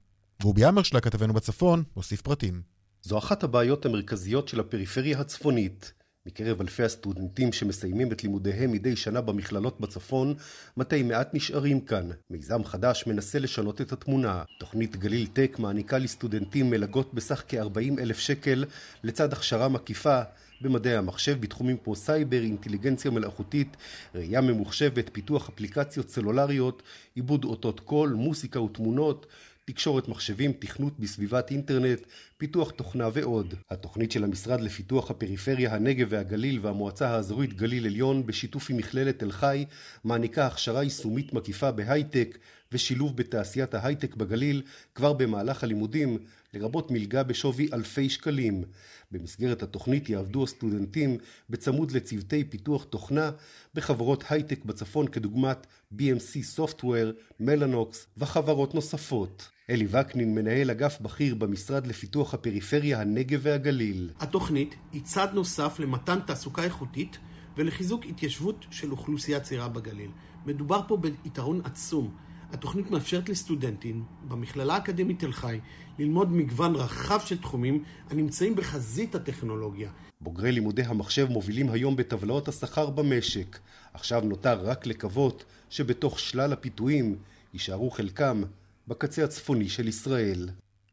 רובי 0.42 0.68
אמרשלה, 0.68 1.00
כתבנו 1.00 1.34
בצפון, 1.34 1.82
הוסיף 1.94 2.20
פרטים. 2.20 2.62
זו 3.02 3.18
אחת 3.18 3.42
הבעיות 3.42 3.86
המרכזיות 3.86 4.48
של 4.48 4.60
הפריפריה 4.60 5.20
הצפונית. 5.20 5.92
מקרב 6.26 6.60
אלפי 6.60 6.82
הסטודנטים 6.82 7.52
שמסיימים 7.52 8.12
את 8.12 8.22
לימודיהם 8.22 8.72
מדי 8.72 8.96
שנה 8.96 9.20
במכללות 9.20 9.80
בצפון, 9.80 10.34
מתי 10.76 11.02
מעט 11.02 11.34
נשארים 11.34 11.80
כאן. 11.80 12.10
מיזם 12.30 12.64
חדש 12.64 13.04
מנסה 13.06 13.38
לשנות 13.38 13.80
את 13.80 13.92
התמונה. 13.92 14.42
תוכנית 14.58 14.96
גליל 14.96 15.26
טק 15.26 15.56
מעניקה 15.58 15.98
לסטודנטים 15.98 16.70
מלגות 16.70 17.14
בסך 17.14 17.42
כ-40 17.48 18.00
אלף 18.00 18.18
שקל, 18.18 18.64
לצד 19.04 19.32
הכשרה 19.32 19.68
מקיפה 19.68 20.22
במדעי 20.60 20.96
המחשב 20.96 21.40
בתחומים 21.40 21.76
כמו 21.84 21.96
סייבר, 21.96 22.42
אינטליגנציה 22.42 23.10
מלאכותית, 23.10 23.76
ראייה 24.14 24.40
ממוחשבת, 24.40 25.10
פיתוח 25.12 25.48
אפליקציות 25.48 26.10
סלולריות, 26.10 26.82
עיבוד 27.14 27.44
אותות 27.44 27.80
קול, 27.80 28.12
מוסיקה 28.12 28.60
ותמונות, 28.60 29.26
תקשורת 29.70 30.08
מחשבים, 30.08 30.52
תכנות 30.52 31.00
בסביבת 31.00 31.50
אינטרנט, 31.50 32.00
פיתוח 32.36 32.70
תוכנה 32.70 33.08
ועוד. 33.12 33.54
התוכנית 33.70 34.12
של 34.12 34.24
המשרד 34.24 34.60
לפיתוח 34.60 35.10
הפריפריה, 35.10 35.74
הנגב 35.74 36.06
והגליל 36.10 36.58
והמועצה 36.62 37.08
האזורית 37.08 37.52
גליל 37.54 37.86
עליון 37.86 38.26
בשיתוף 38.26 38.70
עם 38.70 38.76
מכללת 38.76 39.18
תל 39.18 39.32
חי 39.32 39.64
מעניקה 40.04 40.46
הכשרה 40.46 40.82
יישומית 40.82 41.32
מקיפה 41.32 41.70
בהייטק 41.70 42.38
ושילוב 42.72 43.16
בתעשיית 43.16 43.74
ההייטק 43.74 44.14
בגליל 44.14 44.62
כבר 44.94 45.12
במהלך 45.12 45.64
הלימודים, 45.64 46.18
לרבות 46.54 46.90
מלגה 46.90 47.22
בשווי 47.22 47.68
אלפי 47.72 48.08
שקלים. 48.08 48.64
במסגרת 49.10 49.62
התוכנית 49.62 50.08
יעבדו 50.08 50.44
הסטודנטים 50.44 51.18
בצמוד 51.50 51.90
לצוותי 51.90 52.44
פיתוח 52.44 52.84
תוכנה 52.84 53.30
בחברות 53.74 54.24
הייטק 54.28 54.64
בצפון 54.64 55.08
כדוגמת 55.08 55.66
BMC 55.92 56.58
Software, 56.58 57.40
מלאנוקס 57.40 58.06
וחברות 58.16 58.74
נוספות. 58.74 59.48
אלי 59.70 59.86
וקנין, 59.90 60.34
מנהל 60.34 60.70
אגף 60.70 61.00
בכיר 61.00 61.34
במשרד 61.34 61.86
לפיתוח 61.86 62.34
הפריפריה, 62.34 63.00
הנגב 63.00 63.40
והגליל. 63.42 64.10
התוכנית 64.20 64.74
היא 64.92 65.02
צעד 65.02 65.34
נוסף 65.34 65.78
למתן 65.78 66.18
תעסוקה 66.26 66.62
איכותית 66.62 67.18
ולחיזוק 67.56 68.04
התיישבות 68.06 68.66
של 68.70 68.90
אוכלוסייה 68.90 69.40
צעירה 69.40 69.68
בגליל. 69.68 70.10
מדובר 70.46 70.80
פה 70.88 70.96
ביתרון 70.96 71.60
עצום. 71.64 72.16
התוכנית 72.52 72.90
מאפשרת 72.90 73.28
לסטודנטים 73.28 74.04
במכללה 74.28 74.74
האקדמית 74.74 75.20
תל 75.20 75.32
חי 75.32 75.60
ללמוד 75.98 76.32
מגוון 76.32 76.74
רחב 76.74 77.20
של 77.20 77.38
תחומים 77.38 77.84
הנמצאים 78.10 78.56
בחזית 78.56 79.14
הטכנולוגיה. 79.14 79.90
בוגרי 80.20 80.52
לימודי 80.52 80.82
המחשב 80.82 81.26
מובילים 81.30 81.70
היום 81.70 81.96
בטבלאות 81.96 82.48
השכר 82.48 82.90
במשק. 82.90 83.58
עכשיו 83.94 84.20
נותר 84.20 84.58
רק 84.64 84.86
לקוות 84.86 85.44
שבתוך 85.70 86.18
שלל 86.18 86.52
הפיתויים 86.52 87.16
יישארו 87.52 87.90
חלקם 87.90 88.42
בקצה 88.88 89.24
הצפוני 89.24 89.68
של 89.68 89.88
ישראל. 89.88 90.48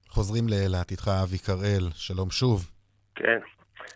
חוזרים 0.10 0.48
לאילת, 0.48 0.92
איתך 0.92 1.12
אבי 1.24 1.38
קראל, 1.38 1.90
שלום 1.96 2.30
שוב. 2.30 2.72
כן. 3.16 3.40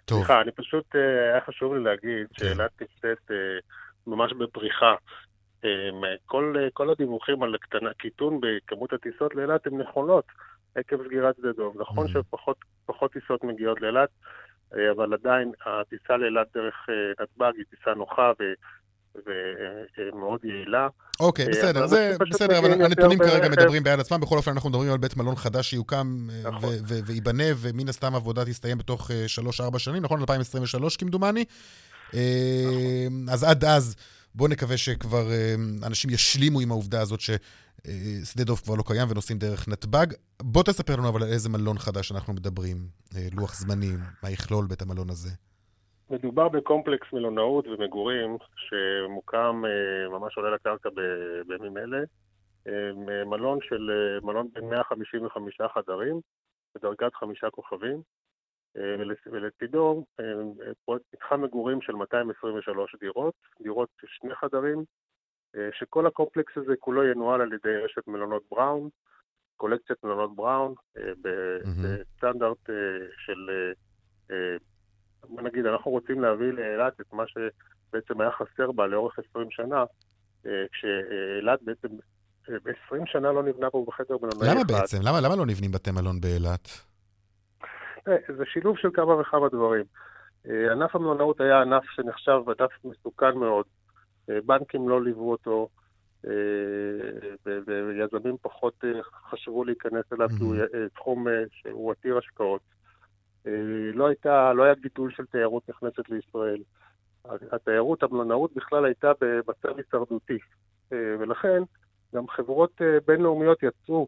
טוב. 0.06 0.18
סליחה, 0.18 0.42
אני 0.42 0.52
פשוט, 0.52 0.96
אה, 0.96 1.32
היה 1.32 1.42
חשוב 1.48 1.74
לי 1.74 1.84
להגיד 1.84 2.28
כן. 2.34 2.46
שאילת 2.46 2.72
נמצאת 2.82 3.32
אה, 3.32 3.36
ממש 4.08 4.34
בפריחה. 4.34 4.96
אה, 5.66 5.70
כל, 6.26 6.56
כל 6.74 6.90
הדיווחים 6.90 7.44
על 7.44 7.56
קטנה, 7.58 7.94
קיטון 7.94 8.40
בכמות 8.42 8.94
הטיסות 8.94 9.36
לאילת 9.36 9.68
הן 9.68 9.78
נכונות 9.82 10.26
עקב 10.76 10.98
סגירת 11.08 11.36
שדה 11.38 11.52
דוב. 11.52 11.82
נכון 11.82 12.08
mm. 12.08 12.10
שפחות 12.10 13.12
טיסות 13.14 13.44
מגיעות 13.44 13.82
לאילת, 13.82 14.10
אבל 14.74 15.14
עדיין 15.14 15.52
הטיסה 15.66 16.18
לאילת 16.18 16.48
דרך 16.54 16.76
נתב"ג 17.22 17.52
היא 17.58 17.66
טיסה 17.70 17.94
נוחה 17.94 18.32
ומאוד 19.98 20.46
יעילה. 20.46 20.88
אוקיי, 21.20 21.46
אה, 21.46 21.52
בסדר, 21.52 21.88
זה 21.88 22.16
בסדר, 22.32 22.60
אבל 22.60 22.72
הנתונים 22.72 23.20
כרגע 23.20 23.50
מדברים 23.50 23.84
בעד 23.84 24.00
עצמם. 24.00 24.22
בכל 24.22 24.38
אופן, 24.38 24.52
אנחנו 24.52 24.70
מדברים 24.70 24.92
על 24.92 24.98
בית 24.98 25.18
מלון 25.18 25.36
חדש 25.36 25.70
שיוקם 25.70 26.28
אה, 26.32 26.52
נכון. 26.52 26.70
וייבנה, 27.06 27.44
ומן 27.58 27.90
הסתם 27.90 28.14
העבודה 28.14 28.46
תסתיים 28.46 28.78
בתוך 28.78 29.12
3-4 29.12 29.74
אה, 29.74 29.80
שנים, 29.80 30.04
נכון? 30.04 30.20
2023 30.20 30.98
כמדומני. 30.98 31.46
נכון. 32.08 32.16
אז 33.32 33.44
עד 33.44 33.66
אז, 33.66 33.96
בואו 34.38 34.50
נקווה 34.50 34.78
שכבר 34.78 35.26
אנשים 35.88 36.10
ישלימו 36.10 36.60
עם 36.60 36.72
העובדה 36.72 37.02
הזאת 37.02 37.20
ששדה 37.20 38.44
דוב 38.44 38.60
כבר 38.60 38.76
לא 38.76 38.84
קיים 38.88 39.08
ונוסעים 39.12 39.40
דרך 39.40 39.68
נתב"ג. 39.68 40.08
בוא 40.42 40.64
תספר 40.64 40.96
לנו 40.96 41.10
אבל 41.10 41.24
על 41.24 41.30
איזה 41.30 41.50
מלון 41.50 41.78
חדש 41.78 42.12
אנחנו 42.12 42.34
מדברים, 42.34 42.78
לוח 43.36 43.54
זמנים, 43.54 44.00
מה 44.24 44.30
יכלול 44.30 44.66
בית 44.68 44.82
המלון 44.82 45.10
הזה. 45.10 45.30
מדובר 46.10 46.50
בקומפלקס 46.50 47.08
מלונאות 47.14 47.68
ומגורים 47.68 48.38
שמוקם, 48.56 49.62
אה, 49.66 50.20
ממש 50.20 50.38
עולה 50.38 50.56
לקרקע 50.56 50.90
בימים 51.48 51.78
אלה. 51.78 51.98
אה, 52.68 53.26
מלון 53.26 53.60
של, 53.62 53.90
אה, 53.92 54.26
מלון 54.26 54.48
בין 54.54 54.70
155 54.70 55.68
חדרים, 55.74 56.20
בדרגת 56.76 57.16
חמישה 57.16 57.50
כוכבים, 57.50 58.02
ולצידו 59.32 60.06
פרויקט 60.86 61.06
מתחם 61.14 61.42
מגורים 61.42 61.82
של 61.82 61.94
223 61.94 62.96
דירות, 63.00 63.34
דירות 63.62 63.90
של 64.02 64.08
שני 64.10 64.36
חדרים, 64.36 64.84
שכל 65.72 66.08
הקומפלקס 66.08 66.58
הזה 66.58 66.74
כולו 66.80 67.04
ינוהל 67.04 67.42
על 67.42 67.54
ידי 67.54 67.78
רשת 67.78 68.08
מלונות 68.08 68.44
בראון, 68.52 68.90
קולקציית 69.58 70.04
מלונות 70.04 70.36
בראון, 70.36 70.74
בסטנדרט 71.22 72.70
של 73.26 73.50
בוא 75.30 75.42
נגיד, 75.42 75.66
אנחנו 75.66 75.92
רוצים 75.92 76.22
להביא 76.22 76.52
לאילת 76.52 77.02
את 77.02 77.14
מה 77.14 77.24
שבעצם 77.28 78.22
היה 78.22 78.32
חסר 78.32 78.72
בה 78.72 78.88
לאורך 78.88 79.20
20 79.30 79.48
שנה, 79.52 79.84
אה, 80.46 80.52
כשאילת 80.72 81.60
בעצם 81.62 81.88
20 82.86 83.06
שנה 83.06 83.32
לא 83.32 83.44
נבנה 83.44 83.70
פה 83.70 83.86
בחדר 83.88 84.16
מלונאי 84.22 84.48
אחד. 84.48 84.56
למה 84.56 84.64
בעצם? 84.64 84.98
למה, 85.02 85.22
למה 85.22 85.36
לא 85.36 85.46
נבנים 85.46 85.72
בתי 85.72 85.92
מלון 85.92 86.22
באילת? 86.22 86.68
אה, 88.08 88.36
זה 88.38 88.46
שילוב 88.46 88.78
של 88.78 88.90
כמה 88.94 89.16
וכמה 89.16 89.50
דברים. 89.50 89.86
אה, 90.48 90.72
ענף 90.72 90.96
המלונאות 90.96 91.42
היה 91.42 91.62
ענף 91.62 91.84
שנחשב 91.84 92.42
ענף 92.48 92.72
מסוכן 92.86 93.38
מאוד. 93.38 93.66
בנקים 94.46 94.90
לא 94.90 95.04
ליוו 95.04 95.32
אותו, 95.32 95.70
ויזמים 97.66 98.36
פחות 98.42 98.84
חשבו 99.30 99.64
להיכנס 99.64 100.06
אליו, 100.14 100.30
כי 100.30 100.44
הוא 100.44 100.56
תחום 100.96 101.28
שהוא 101.52 101.92
עתיר 101.92 102.18
השקעות. 102.18 102.62
אה, 103.48 103.92
לא, 103.94 104.08
הייתה, 104.08 104.54
לא 104.54 104.64
היה 104.64 104.74
גידול 104.76 105.12
של 105.12 105.26
תיירות 105.26 105.70
נכנסת 105.70 106.10
לישראל. 106.10 106.62
התיירות, 107.52 108.04
המלונאות 108.04 108.54
בכלל 108.56 108.86
הייתה 108.86 109.12
במצב 109.22 109.78
הישרדותי. 109.78 110.38
אה, 110.94 111.16
ולכן 111.20 111.64
גם 112.16 112.28
חברות 112.28 112.82
אה, 112.82 112.98
בינלאומיות 113.08 113.64
יצאו 113.64 114.08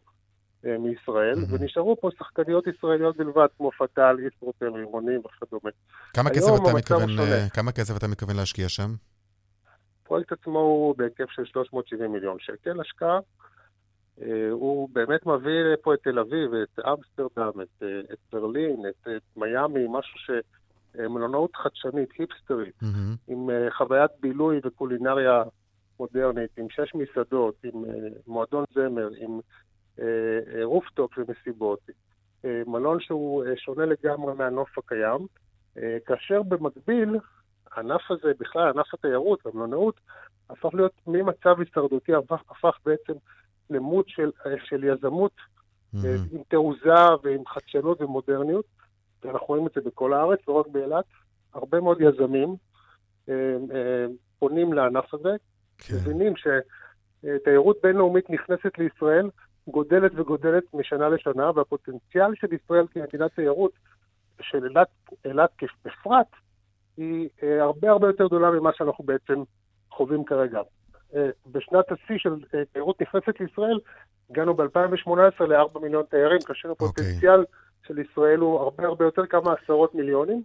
מישראל, 0.64 1.34
mm-hmm. 1.34 1.54
ונשארו 1.60 1.96
פה 2.00 2.08
שחקניות 2.18 2.66
ישראליות 2.66 3.16
בלבד, 3.16 3.46
כמו 3.56 3.70
פטל, 3.78 4.16
ישרוטל, 4.26 4.76
עירונים 4.76 5.20
וכדומה. 5.20 5.70
כמה 6.14 6.30
כסף, 6.30 6.52
אתה 6.62 6.76
מתכוון, 6.76 7.08
כמה 7.54 7.72
כסף 7.72 7.96
אתה 7.96 8.08
מתכוון 8.08 8.36
להשקיע 8.36 8.68
שם? 8.68 8.90
הפרויקט 10.10 10.32
עצמו 10.32 10.58
הוא 10.58 10.94
בהיקף 10.96 11.30
של 11.30 11.44
370 11.44 12.12
מיליון 12.12 12.36
שקל 12.40 12.80
השקעה. 12.80 13.18
אה, 14.22 14.50
הוא 14.50 14.88
באמת 14.92 15.26
מביא 15.26 15.76
פה 15.82 15.94
את 15.94 15.98
תל 16.02 16.18
אביב, 16.18 16.50
את 16.54 16.78
אמסטרדם, 16.78 17.60
את, 17.60 17.82
אה, 17.82 18.00
את 18.12 18.18
ברלין, 18.32 18.82
את, 18.88 19.08
את 19.16 19.22
מיאמי, 19.36 19.86
משהו 19.90 20.18
ש... 20.18 20.30
אה, 20.98 21.08
מלונאות 21.08 21.56
חדשנית, 21.56 22.08
היפסטרית, 22.18 22.74
mm-hmm. 22.82 23.16
עם 23.28 23.48
חוויית 23.76 24.10
בילוי 24.20 24.60
וקולינריה 24.64 25.42
מודרנית, 26.00 26.50
עם 26.58 26.66
שש 26.70 26.94
מסעדות, 26.94 27.54
עם 27.64 27.84
מועדון 28.26 28.64
זמר, 28.74 29.08
עם 29.18 29.40
רופטופ 30.62 31.18
ומסיבות. 31.18 31.78
מלון 32.44 33.00
שהוא 33.00 33.44
שונה 33.56 33.84
לגמרי 33.86 34.34
מהנוף 34.34 34.78
הקיים, 34.78 35.26
כאשר 36.06 36.42
במקביל, 36.42 37.16
הענף 37.72 38.10
הזה, 38.10 38.32
בכלל 38.38 38.68
ענף 38.68 38.94
התיירות 38.94 39.46
והמלונאות, 39.46 40.00
הפך 40.50 40.74
להיות 40.74 40.92
ממצב 41.06 41.60
הישרדותי, 41.60 42.14
הפך, 42.14 42.42
הפך 42.50 42.78
בעצם 42.86 43.12
שלמות 43.68 44.08
של, 44.08 44.30
של 44.64 44.84
יזמות 44.84 45.32
mm-hmm. 45.94 45.98
עם 46.32 46.42
תעוזה 46.48 47.14
ועם 47.22 47.46
חדשנות 47.46 48.00
ומודרניות, 48.00 48.64
ואנחנו 49.24 49.46
רואים 49.46 49.66
את 49.66 49.72
זה 49.74 49.80
בכל 49.80 50.12
הארץ, 50.12 50.38
לא 50.48 50.52
רק 50.52 50.66
באילת. 50.66 51.04
הרבה 51.54 51.80
מאוד 51.80 52.00
יזמים 52.00 52.56
אה, 53.28 53.34
אה, 53.74 54.06
פונים 54.38 54.72
לענף 54.72 55.14
הזה, 55.14 55.36
כן. 55.78 55.94
מבינים 55.94 56.34
שתיירות 56.36 57.76
בינלאומית 57.82 58.30
נכנסת 58.30 58.78
לישראל, 58.78 59.30
גודלת 59.70 60.12
וגודלת 60.14 60.64
משנה 60.74 61.08
לשנה, 61.08 61.50
והפוטנציאל 61.54 62.34
של 62.34 62.46
ישראל 62.52 62.86
כמדינת 62.90 63.34
תיירות, 63.34 63.72
של 64.40 64.64
אילת, 64.64 64.88
אילת 65.24 65.50
בפרט, 65.84 66.26
היא 66.96 67.28
הרבה 67.60 67.90
הרבה 67.90 68.06
יותר 68.06 68.26
גדולה 68.26 68.50
ממה 68.50 68.70
שאנחנו 68.74 69.04
בעצם 69.04 69.42
חווים 69.90 70.24
כרגע. 70.24 70.60
אה, 71.14 71.30
בשנת 71.46 71.92
השיא 71.92 72.18
של 72.18 72.34
אה, 72.54 72.64
תיירות 72.72 73.02
נכנסת 73.02 73.40
לישראל, 73.40 73.78
הגענו 74.30 74.54
ב-2018 74.54 75.44
ל-4 75.44 75.78
מיליון 75.82 76.04
תיירים, 76.10 76.38
כאשר 76.46 76.68
okay. 76.68 76.72
אוקיי. 76.80 77.04
הפוטנציאל 77.04 77.44
של 77.86 77.98
ישראל 77.98 78.38
הוא 78.38 78.60
הרבה 78.60 78.86
הרבה 78.86 79.04
יותר 79.04 79.26
כמה 79.26 79.54
עשרות 79.62 79.94
מיליונים, 79.94 80.42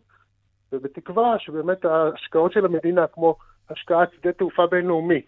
ובתקווה 0.72 1.40
שבאמת 1.40 1.86
ההשקעות 1.86 2.52
של 2.52 2.66
המדינה, 2.66 3.08
כמו 3.08 3.36
השקעת 3.70 4.10
שדה 4.14 4.32
תעופה 4.32 4.68
בינלאומי, 4.68 5.22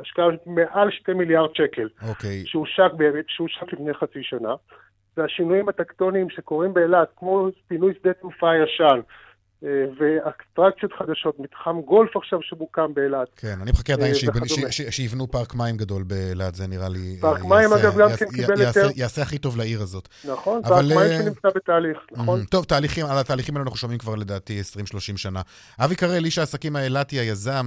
השקעה 0.00 0.26
מעל 0.46 0.90
2 0.90 1.18
מיליארד 1.18 1.54
שקל, 1.54 1.88
okay. 2.00 2.08
אוקיי. 2.08 2.42
שהושק 2.46 3.72
לפני 3.72 3.94
חצי 3.94 4.22
שנה, 4.22 4.54
והשינויים 5.16 5.68
הטקטוניים 5.68 6.30
שקורים 6.30 6.74
באילת, 6.74 7.08
כמו 7.16 7.48
פינוי 7.68 7.94
שדה 7.94 8.12
תעופה 8.12 8.56
ישן, 8.56 9.00
ואטרקציות 9.62 10.92
חדשות, 10.92 11.40
מתחם 11.40 11.80
גולף 11.80 12.16
עכשיו 12.16 12.38
שמוקם 12.42 12.94
באילת. 12.94 13.28
כן, 13.36 13.54
אני 13.62 13.70
מחכה 13.70 13.92
עדיין 13.92 14.14
אה, 14.64 14.72
שיבנו 14.90 15.30
פרק 15.30 15.54
מים 15.54 15.76
גדול 15.76 16.02
באילת, 16.02 16.54
זה 16.54 16.66
נראה 16.66 16.88
לי... 16.88 17.18
פארק 17.20 17.44
מים, 17.44 17.72
אגב, 17.72 17.98
גם 17.98 18.08
כן 18.18 18.26
קיבל 18.26 18.60
יותר... 18.60 18.88
יעשה 18.96 19.22
הכי 19.22 19.38
טוב 19.38 19.56
לעיר 19.56 19.82
הזאת. 19.82 20.08
נכון, 20.24 20.62
פארק 20.62 20.84
מים 20.84 20.98
אה, 20.98 21.18
שנמצא 21.22 21.48
בתהליך, 21.54 21.98
נכון. 22.12 22.44
טוב, 22.44 22.64
תהליכים, 22.64 23.06
על 23.06 23.18
התהליכים 23.18 23.56
האלה 23.56 23.64
אנחנו 23.64 23.78
שומעים 23.78 23.98
כבר 23.98 24.14
לדעתי 24.14 24.60
20-30 24.60 25.16
שנה. 25.16 25.40
אבי 25.84 25.96
קרל, 25.96 26.24
איש 26.24 26.38
העסקים 26.38 26.76
האילתי, 26.76 27.16
היזם, 27.16 27.66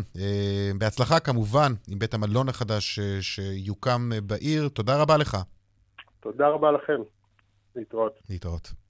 בהצלחה 0.78 1.20
כמובן 1.20 1.74
עם 1.88 2.00
בית 2.00 2.14
המלון 2.14 2.50
החדש 2.50 3.00
שיוקם 3.22 4.10
בעיר. 4.24 4.70
תודה 4.70 5.02
רבה 5.02 5.18
לך. 5.18 5.38
תודה 6.20 6.48
רבה 6.48 6.72
לכם. 6.72 7.02
להתראות. 7.76 8.20
להתראות. 8.30 8.83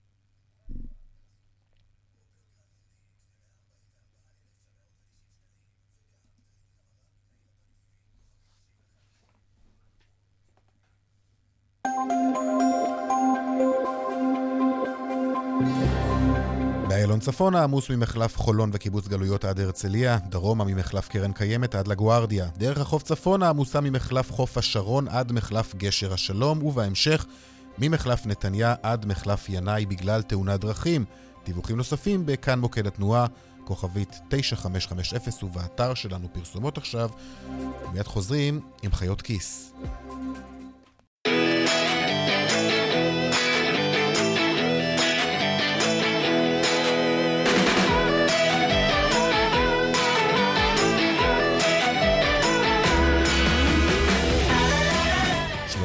באיילון 16.87 17.19
צפונה 17.19 17.63
עמוס 17.63 17.89
ממחלף 17.89 18.37
חולון 18.37 18.69
וקיבוץ 18.73 19.07
גלויות 19.07 19.45
עד 19.45 19.59
הרצליה, 19.59 20.17
דרומה 20.29 20.63
ממחלף 20.63 21.07
קרן 21.07 21.31
קיימת 21.31 21.75
עד 21.75 21.87
לגוארדיה. 21.87 22.47
דרך 22.57 22.77
החוף 22.77 23.03
צפונה 23.03 23.49
עמוסה 23.49 23.81
ממחלף 23.81 24.31
חוף 24.31 24.57
השרון 24.57 25.07
עד 25.07 25.31
מחלף 25.31 25.75
גשר 25.75 26.13
השלום, 26.13 26.63
ובהמשך 26.63 27.25
ממחלף 27.77 28.25
נתניה 28.25 28.75
עד 28.83 29.05
מחלף 29.05 29.45
ינאי 29.49 29.85
בגלל 29.85 30.21
תאונת 30.21 30.59
דרכים. 30.59 31.05
דיווחים 31.45 31.77
נוספים 31.77 32.25
בכאן 32.25 32.59
מוקד 32.59 32.87
התנועה, 32.87 33.25
כוכבית 33.63 34.19
9550 34.29 35.49
ובאתר 35.49 35.93
שלנו 35.93 36.27
פרסומות 36.33 36.77
עכשיו. 36.77 37.09
מיד 37.93 38.07
חוזרים 38.07 38.59
עם 38.83 38.91
חיות 38.91 39.21
כיס. 39.21 39.73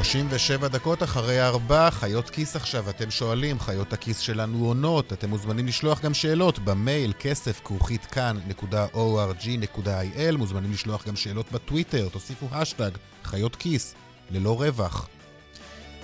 37 0.09 0.69
דקות 0.69 1.03
אחרי 1.03 1.43
ארבע, 1.43 1.91
חיות 1.91 2.31
כיס 2.31 2.57
עכשיו, 2.57 2.91
אתם 2.91 3.11
שואלים, 3.11 3.61
חיות 3.61 3.93
הכיס 3.93 4.19
שלנו 4.19 4.67
עונות, 4.67 5.13
אתם 5.13 5.29
מוזמנים 5.31 5.67
לשלוח 5.67 6.01
גם 6.01 6.15
שאלות 6.15 6.59
במייל 6.59 7.13
כסף 7.19 7.61
כרוכית 7.65 8.05
כאן.org.il, 8.05 9.57
מוזמנים 10.37 10.73
לשלוח 10.73 11.07
גם 11.09 11.17
שאלות 11.17 11.53
בטוויטר, 11.53 12.09
תוסיפו 12.09 12.47
השטג 12.53 12.91
חיות 13.25 13.57
כיס, 13.57 13.95
ללא 14.31 14.61
רווח. 14.61 15.09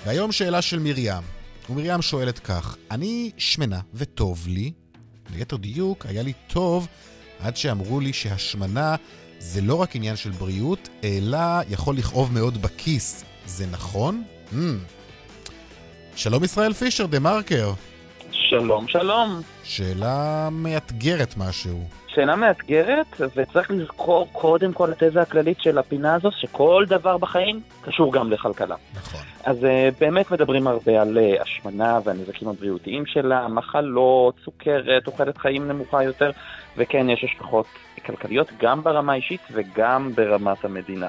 והיום 0.06 0.32
שאלה 0.32 0.62
של 0.62 0.78
מרים, 0.78 1.22
ומרים 1.70 2.02
שואלת 2.02 2.38
כך, 2.38 2.76
אני 2.90 3.30
שמנה 3.36 3.80
וטוב 3.94 4.46
לי, 4.48 4.72
ליתר 5.34 5.56
דיוק, 5.56 6.06
היה 6.06 6.22
לי 6.22 6.32
טוב 6.46 6.88
עד 7.40 7.56
שאמרו 7.56 8.00
לי 8.00 8.12
שהשמנה 8.12 8.96
זה 9.38 9.60
לא 9.60 9.74
רק 9.74 9.96
עניין 9.96 10.16
של 10.16 10.30
בריאות, 10.30 10.88
אלא 11.04 11.38
יכול 11.68 11.96
לכאוב 11.96 12.32
מאוד 12.32 12.62
בכיס. 12.62 13.24
זה 13.46 13.66
נכון? 13.72 14.22
Mm. 14.52 14.54
שלום 16.16 16.44
ישראל 16.44 16.72
פישר, 16.72 17.06
דה 17.06 17.18
מרקר. 17.18 17.72
שלום, 18.30 18.88
שלום. 18.88 19.40
שאלה 19.64 20.48
מאתגרת 20.52 21.34
משהו. 21.36 21.84
שאלה 22.14 22.36
מאתגרת, 22.36 23.06
וצריך 23.36 23.70
לזכור 23.70 24.28
קודם 24.32 24.72
כל 24.72 24.90
התזה 24.92 25.22
הכללית 25.22 25.60
של 25.60 25.78
הפינה 25.78 26.14
הזו, 26.14 26.30
שכל 26.40 26.84
דבר 26.88 27.18
בחיים 27.18 27.60
קשור 27.82 28.12
גם 28.12 28.32
לכלכלה. 28.32 28.76
נכון. 28.94 29.20
אז 29.44 29.56
uh, 29.58 29.66
באמת 30.00 30.30
מדברים 30.30 30.66
הרבה 30.66 31.02
על 31.02 31.18
uh, 31.18 31.42
השמנה 31.42 31.98
והנזקים 32.04 32.48
הבריאותיים 32.48 33.06
שלה, 33.06 33.48
מחלות, 33.48 34.34
סוכרת, 34.44 35.04
תוחלת 35.04 35.38
חיים 35.38 35.68
נמוכה 35.68 36.02
יותר, 36.02 36.30
וכן, 36.76 37.10
יש 37.10 37.24
השלכות 37.24 37.66
כלכליות 38.06 38.50
גם 38.58 38.82
ברמה 38.82 39.12
האישית 39.12 39.40
וגם 39.52 40.12
ברמת 40.14 40.64
המדינה. 40.64 41.08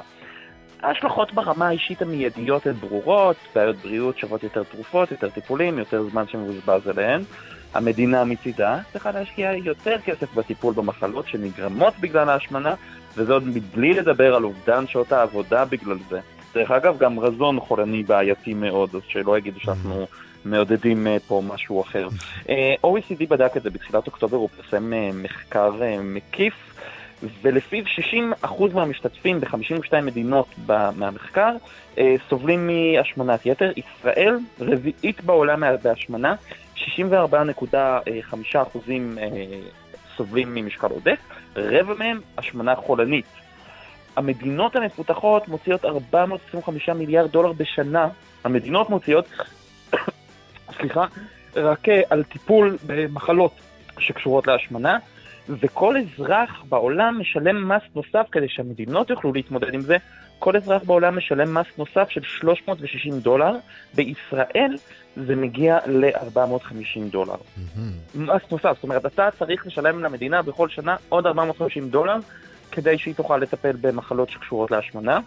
ההשלכות 0.85 1.33
ברמה 1.33 1.67
האישית 1.67 2.01
המיידיות 2.01 2.67
הן 2.67 2.73
ברורות, 2.73 3.35
בעיות 3.55 3.75
בריאות 3.75 4.17
שוות 4.17 4.43
יותר 4.43 4.63
תרופות, 4.63 5.11
יותר 5.11 5.29
טיפולים, 5.29 5.79
יותר 5.79 6.03
זמן 6.09 6.27
שמבוזבז 6.27 6.87
עליהן. 6.87 7.21
המדינה 7.73 8.23
מצידה 8.23 8.79
צריכה 8.91 9.11
להשקיע 9.11 9.53
יותר 9.53 9.95
כסף 10.05 10.33
בטיפול 10.33 10.73
במחלות 10.73 11.27
שנגרמות 11.27 11.93
בגלל 11.99 12.29
ההשמנה, 12.29 12.73
וזאת 13.15 13.43
מבלי 13.45 13.93
לדבר 13.93 14.35
על 14.35 14.43
אובדן 14.43 14.87
שעות 14.87 15.11
העבודה 15.11 15.65
בגלל 15.65 15.97
זה. 16.09 16.19
דרך 16.53 16.71
אגב, 16.71 16.97
גם 16.97 17.19
רזון 17.19 17.59
חולני 17.59 18.03
בעייתי 18.03 18.53
מאוד, 18.53 18.95
אז 18.95 19.01
שלא 19.07 19.37
יגידו 19.37 19.59
שאנחנו 19.59 20.07
מעודדים 20.45 21.07
אה, 21.07 21.17
פה 21.27 21.41
משהו 21.47 21.81
אחר. 21.81 22.07
אה, 22.49 22.73
OECD 22.83 23.27
בדק 23.29 23.57
את 23.57 23.63
זה 23.63 23.69
בתחילת 23.69 24.07
אוקטובר, 24.07 24.37
הוא 24.37 24.49
פרסם 24.57 24.93
אה, 24.93 25.09
מחקר 25.13 25.71
מקיף. 26.03 26.74
ולפיו 27.41 27.83
60% 28.43 28.47
מהמשתתפים 28.73 29.39
ב-52 29.39 30.01
מדינות 30.01 30.47
מהמחקר 30.95 31.55
סובלים 32.29 32.67
מהשמנת 32.67 33.45
יתר. 33.45 33.71
ישראל 33.75 34.37
רביעית 34.59 35.23
בעולם 35.23 35.63
בהשמנה, 35.83 36.35
64.5% 36.75 36.79
סובלים 40.17 40.55
ממשקל 40.55 40.87
עודף, 40.87 41.19
רבע 41.55 41.93
מהם 41.93 42.21
השמנה 42.37 42.75
חולנית. 42.75 43.25
המדינות 44.15 44.75
המפותחות 44.75 45.47
מוציאות 45.47 45.85
425 45.85 46.89
מיליארד 46.89 47.31
דולר 47.31 47.51
בשנה, 47.51 48.07
המדינות 48.43 48.89
מוציאות, 48.89 49.25
סליחה, 50.77 51.05
רק 51.55 51.87
על 52.09 52.23
טיפול 52.23 52.77
במחלות 52.85 53.51
שקשורות 53.99 54.47
להשמנה, 54.47 54.97
וכל 55.49 55.95
אזרח 55.97 56.63
בעולם 56.69 57.17
משלם 57.19 57.69
מס 57.69 57.81
נוסף 57.95 58.27
כדי 58.31 58.49
שהמדינות 58.49 59.09
יוכלו 59.09 59.33
להתמודד 59.33 59.73
עם 59.73 59.81
זה. 59.81 59.97
כל 60.39 60.55
אזרח 60.55 60.83
בעולם 60.83 61.17
משלם 61.17 61.53
מס 61.53 61.65
נוסף 61.77 62.09
של 62.09 62.21
360 62.23 63.19
דולר, 63.19 63.51
בישראל 63.93 64.77
זה 65.15 65.35
מגיע 65.35 65.79
ל-450 65.85 67.11
דולר. 67.11 67.35
Mm-hmm. 67.35 67.79
מס 68.19 68.41
נוסף, 68.51 68.71
זאת 68.75 68.83
אומרת, 68.83 69.05
אתה 69.05 69.29
צריך 69.39 69.67
לשלם 69.67 70.03
למדינה 70.03 70.41
בכל 70.41 70.69
שנה 70.69 70.95
עוד 71.09 71.27
450 71.27 71.89
דולר 71.89 72.15
כדי 72.71 72.97
שהיא 72.97 73.15
תוכל 73.15 73.37
לטפל 73.37 73.75
במחלות 73.81 74.29
שקשורות 74.29 74.71
להשמנה. 74.71 75.19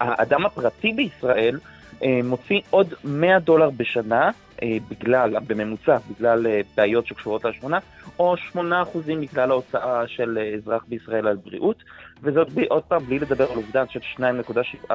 האדם 0.00 0.46
הפרטי 0.46 0.92
בישראל 0.92 1.58
אה, 2.02 2.20
מוציא 2.24 2.60
עוד 2.70 2.94
100 3.04 3.38
דולר 3.38 3.70
בשנה 3.70 4.30
בגלל, 4.64 5.34
בממוצע, 5.46 5.98
בגלל 6.10 6.46
אה, 6.46 6.60
בעיות 6.76 7.06
שקשורות 7.06 7.44
להשמנה, 7.44 7.78
או 8.18 8.34
8% 8.54 8.58
מכלל 9.06 9.50
ההוצאה 9.50 10.08
של 10.08 10.38
אזרח 10.56 10.84
בישראל 10.88 11.26
על 11.26 11.36
בריאות, 11.36 11.82
וזאת 12.22 12.48
עוד 12.68 12.82
פעם 12.82 13.04
בלי 13.04 13.18
לדבר 13.18 13.52
על 13.52 13.56
אובדן 13.56 13.84
של 13.88 14.00
2.7% 14.16 14.92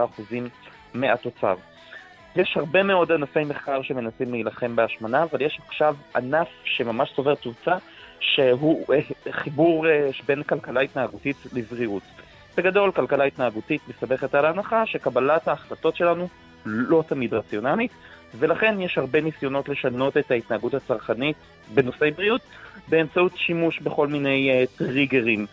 מהתוצר. 0.93 1.56
יש 2.36 2.58
הרבה 2.58 2.84
מאוד 2.84 3.12
ענפי 3.12 3.43
מחקר 3.43 3.82
שמנסים 3.82 4.32
להילחם 4.32 4.76
בהשמנה, 4.76 5.24
אבל 5.24 5.41
יש 5.41 5.60
עכשיו 5.67 5.95
ענף 6.15 6.47
שממש 6.63 7.13
צובר 7.15 7.36
תאוצה, 7.36 7.76
שהוא 8.19 8.86
חיבור 9.32 9.86
בין 10.26 10.43
כלכלה 10.43 10.82
התנהגותית 10.82 11.38
לבריאות. 11.54 12.04
בגדול, 12.58 12.91
כלכלה 12.91 13.24
התנהגותית 13.24 13.82
מסתבכת 13.88 14.36
על 14.36 14.45
ההנחה 14.45 14.86
שקבלת 14.86 15.47
ההחלטות 15.47 15.95
שלנו 15.95 16.28
לא 16.65 17.04
תמיד 17.08 17.34
רציונלית, 17.34 17.91
ולכן 18.39 18.80
יש 18.80 18.98
הרבה 18.98 19.22
ניסיונות 19.22 19.70
לשנות 19.70 20.17
את 20.17 20.32
ההתנהגות 20.32 20.74
הצרכנית 20.74 21.36
בנושאי 21.74 22.12
בריאות 22.12 22.41
באמצעות 22.88 23.32
שימוש 23.38 23.80
בכל 23.80 24.08
מיני 24.08 24.63
uh, 24.63 24.78
טריגרים. 24.78 25.46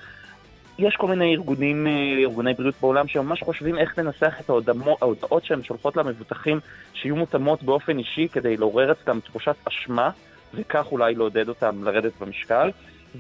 יש 0.78 0.96
כל 0.96 1.06
מיני 1.06 1.34
ארגונים, 1.34 1.86
uh, 1.86 2.20
ארגוני 2.20 2.54
בריאות 2.54 2.74
בעולם 2.80 3.08
שממש 3.08 3.42
חושבים 3.42 3.78
איך 3.78 3.98
לנסח 3.98 4.40
את 4.40 4.48
ההודמו, 4.48 4.96
ההודעות 5.00 5.44
שהן 5.44 5.62
שולחות 5.62 5.96
למבוטחים 5.96 6.60
שיהיו 6.94 7.16
מותאמות 7.16 7.62
באופן 7.62 7.98
אישי 7.98 8.28
כדי 8.28 8.56
לעורר 8.56 8.92
אצלם 8.92 9.20
תחושת 9.20 9.54
אשמה 9.64 10.10
וכך 10.54 10.86
אולי 10.92 11.14
לעודד 11.14 11.48
אותם 11.48 11.84
לרדת 11.84 12.12
במשקל. 12.20 12.70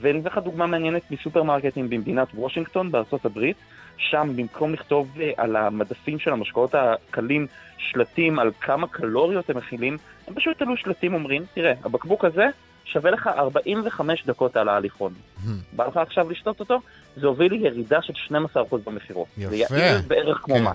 ואני 0.00 0.20
אתן 0.20 0.28
לך 0.28 0.38
דוגמה 0.38 0.66
מעניינת 0.66 1.10
מסופרמרקטים 1.10 1.90
במדינת 1.90 2.28
וושינגטון 2.34 2.90
בארצות 2.90 3.24
הברית, 3.24 3.56
שם 3.98 4.32
במקום 4.36 4.72
לכתוב 4.72 5.08
uh, 5.16 5.20
על 5.36 5.56
המדפים 5.56 6.18
של 6.18 6.32
המשקאות 6.32 6.74
הקלים 6.74 7.46
שלטים 7.78 8.38
על 8.38 8.50
כמה 8.60 8.88
קלוריות 8.88 9.50
הם 9.50 9.56
מכילים, 9.56 9.96
הם 10.26 10.34
פשוט 10.34 10.58
תלו 10.58 10.76
שלטים 10.76 11.14
אומרים, 11.14 11.44
תראה, 11.54 11.72
הבקבוק 11.84 12.24
הזה 12.24 12.46
שווה 12.84 13.10
לך 13.10 13.26
45 13.26 14.26
דקות 14.26 14.56
על 14.56 14.68
ההליכון. 14.68 15.14
Hmm. 15.14 15.48
בא 15.72 15.86
לך 15.86 15.96
עכשיו 15.96 16.30
לשתות 16.30 16.60
אותו? 16.60 16.80
זה 17.16 17.26
הוביל 17.26 17.52
לירידה 17.52 18.02
של 18.02 18.12
12% 18.54 18.58
במכירות. 18.84 19.26
יפה. 19.38 19.66
זה 19.68 19.78
יעיל 19.78 20.00
בערך 20.06 20.38
כמו 20.42 20.54
כן. 20.54 20.62
מה. 20.62 20.72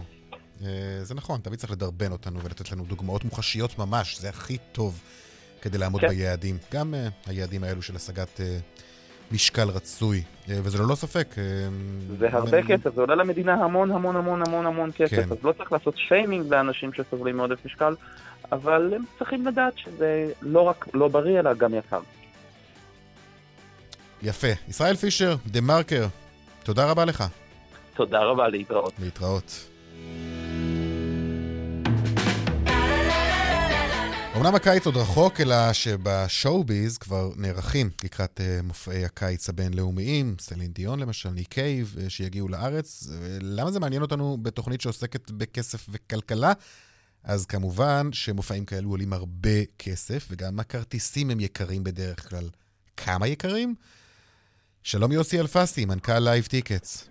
אה, 0.65 0.99
זה 1.01 1.15
נכון, 1.15 1.39
תמיד 1.39 1.59
צריך 1.59 1.71
לדרבן 1.71 2.11
אותנו 2.11 2.41
ולתת 2.43 2.71
לנו 2.71 2.83
דוגמאות 2.83 3.25
מוחשיות 3.25 3.79
ממש, 3.79 4.19
זה 4.19 4.29
הכי 4.29 4.57
טוב 4.71 5.01
כדי 5.61 5.77
לעמוד 5.77 6.01
כן. 6.01 6.07
ביעדים. 6.07 6.57
גם 6.73 6.93
אה, 6.93 7.07
היעדים 7.27 7.63
האלו 7.63 7.81
של 7.81 7.95
השגת 7.95 8.41
אה, 8.41 8.57
משקל 9.33 9.69
רצוי, 9.69 10.23
אה, 10.49 10.59
וזה 10.63 10.83
ללא 10.83 10.95
ספק. 10.95 11.27
אה, 11.37 11.43
זה 12.19 12.29
הרבה 12.31 12.63
כסף, 12.63 12.95
זה 12.95 13.01
עולה 13.01 13.15
למדינה 13.15 13.53
המון 13.53 13.91
המון 13.91 14.15
המון 14.15 14.41
המון 14.47 14.65
המון 14.65 14.91
כסף, 14.95 15.15
כן. 15.15 15.31
אז 15.31 15.37
לא 15.43 15.51
צריך 15.57 15.71
לעשות 15.71 15.97
שיימינג 15.97 16.53
לאנשים 16.53 16.93
שסובלים 16.93 17.37
מעודף 17.37 17.65
משקל, 17.65 17.95
אבל 18.51 18.93
הם 18.95 19.03
צריכים 19.19 19.47
לדעת 19.47 19.77
שזה 19.77 20.31
לא 20.41 20.61
רק 20.61 20.87
לא 20.93 21.07
בריא, 21.07 21.39
אלא 21.39 21.53
גם 21.53 21.73
יקר. 21.73 21.99
יפה. 24.21 24.47
ישראל 24.69 24.95
פישר, 24.95 25.35
דה 25.47 25.61
מרקר, 25.61 26.05
תודה 26.63 26.91
רבה 26.91 27.05
לך. 27.05 27.23
תודה 27.93 28.19
רבה, 28.19 28.47
להתראות. 28.47 28.93
להתראות. 28.99 29.72
אמנם 34.43 34.55
הקיץ 34.55 34.85
עוד 34.85 34.95
רחוק, 34.97 35.41
אלא 35.41 35.73
שב 35.73 36.07
show-biz 36.07 36.97
כבר 36.97 37.29
נערכים 37.37 37.89
לקראת 38.03 38.39
אה, 38.39 38.63
מופעי 38.63 39.05
הקיץ 39.05 39.49
הבינלאומיים, 39.49 40.35
סלין 40.39 40.71
דיון 40.71 40.99
למשל, 40.99 41.29
ניק 41.29 41.54
קייב, 41.54 41.95
אה, 41.97 42.09
שיגיעו 42.09 42.47
לארץ. 42.47 43.09
למה 43.41 43.71
זה 43.71 43.79
מעניין 43.79 44.01
אותנו 44.01 44.37
בתוכנית 44.41 44.81
שעוסקת 44.81 45.31
בכסף 45.31 45.87
וכלכלה? 45.89 46.51
אז 47.23 47.45
כמובן 47.45 48.09
שמופעים 48.11 48.65
כאלו 48.65 48.89
עולים 48.89 49.13
הרבה 49.13 49.65
כסף, 49.79 50.27
וגם 50.31 50.59
הכרטיסים 50.59 51.29
הם 51.29 51.39
יקרים 51.39 51.83
בדרך 51.83 52.29
כלל. 52.29 52.45
כמה 52.97 53.27
יקרים? 53.27 53.75
שלום 54.83 55.11
יוסי 55.11 55.39
אלפסי, 55.39 55.85
מנכ"ל 55.85 56.19
Live 56.19 56.43
Tickets. 56.43 57.09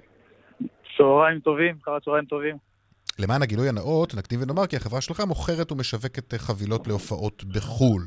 צהריים 0.97 1.41
טובים, 1.41 1.77
אחר 1.83 1.95
הצהריים 1.95 2.25
טובים. 2.25 2.72
למען 3.19 3.43
הגילוי 3.43 3.69
הנאות, 3.69 4.15
נקדים 4.15 4.43
ונאמר 4.43 4.67
כי 4.67 4.77
החברה 4.77 5.01
שלך 5.01 5.21
מוכרת 5.21 5.73
ומשווקת 5.73 6.35
אה, 6.35 6.39
חבילות 6.39 6.87
להופעות 6.87 7.45
בחו"ל. 7.45 8.03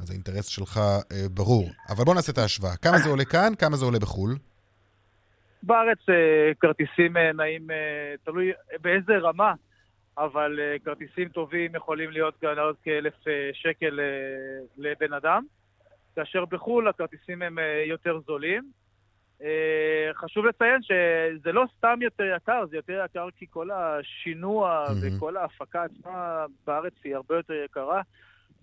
אז 0.00 0.10
האינטרס 0.10 0.46
שלך 0.46 0.76
אה, 0.76 1.28
ברור. 1.34 1.70
אבל 1.88 2.04
בוא 2.04 2.14
נעשה 2.14 2.32
את 2.32 2.38
ההשוואה. 2.38 2.76
כמה 2.76 2.98
זה 2.98 3.08
עולה 3.08 3.24
כאן, 3.24 3.52
כמה 3.58 3.76
זה 3.76 3.84
עולה 3.84 3.98
בחו"ל? 3.98 4.36
בארץ 5.62 5.98
אה, 6.08 6.54
כרטיסים 6.60 7.16
אה, 7.16 7.32
נעים, 7.32 7.70
אה, 7.70 8.14
תלוי 8.24 8.52
באיזה 8.80 9.18
רמה, 9.18 9.52
אבל 10.18 10.60
אה, 10.60 10.78
כרטיסים 10.84 11.28
טובים 11.28 11.74
יכולים 11.74 12.10
להיות 12.10 12.34
כאן 12.40 12.58
עוד 12.58 12.76
כאלף 12.84 13.28
אה, 13.28 13.50
שקל 13.52 14.00
אה, 14.00 14.64
לבן 14.76 15.12
אדם, 15.12 15.44
כאשר 16.16 16.44
בחו"ל 16.44 16.88
הכרטיסים 16.88 17.42
הם 17.42 17.58
אה, 17.58 17.84
יותר 17.86 18.20
זולים. 18.26 18.70
אה, 19.42 20.10
חשוב 20.14 20.46
לציין 20.46 20.80
שזה 20.82 21.52
לא 21.52 21.64
סתם 21.78 21.98
יותר 22.02 22.24
יקר, 22.36 22.66
זה 22.70 22.76
יותר 22.76 23.02
יקר 23.04 23.28
כי 23.36 23.46
כל 23.50 23.70
השינוע 23.70 24.84
Mhm. 24.86 25.16
וכל 25.16 25.36
ההפקה 25.36 25.84
עצמה 25.84 26.44
בארץ 26.66 26.92
היא 27.04 27.16
הרבה 27.16 27.36
יותר 27.36 27.54
יקרה. 27.64 28.02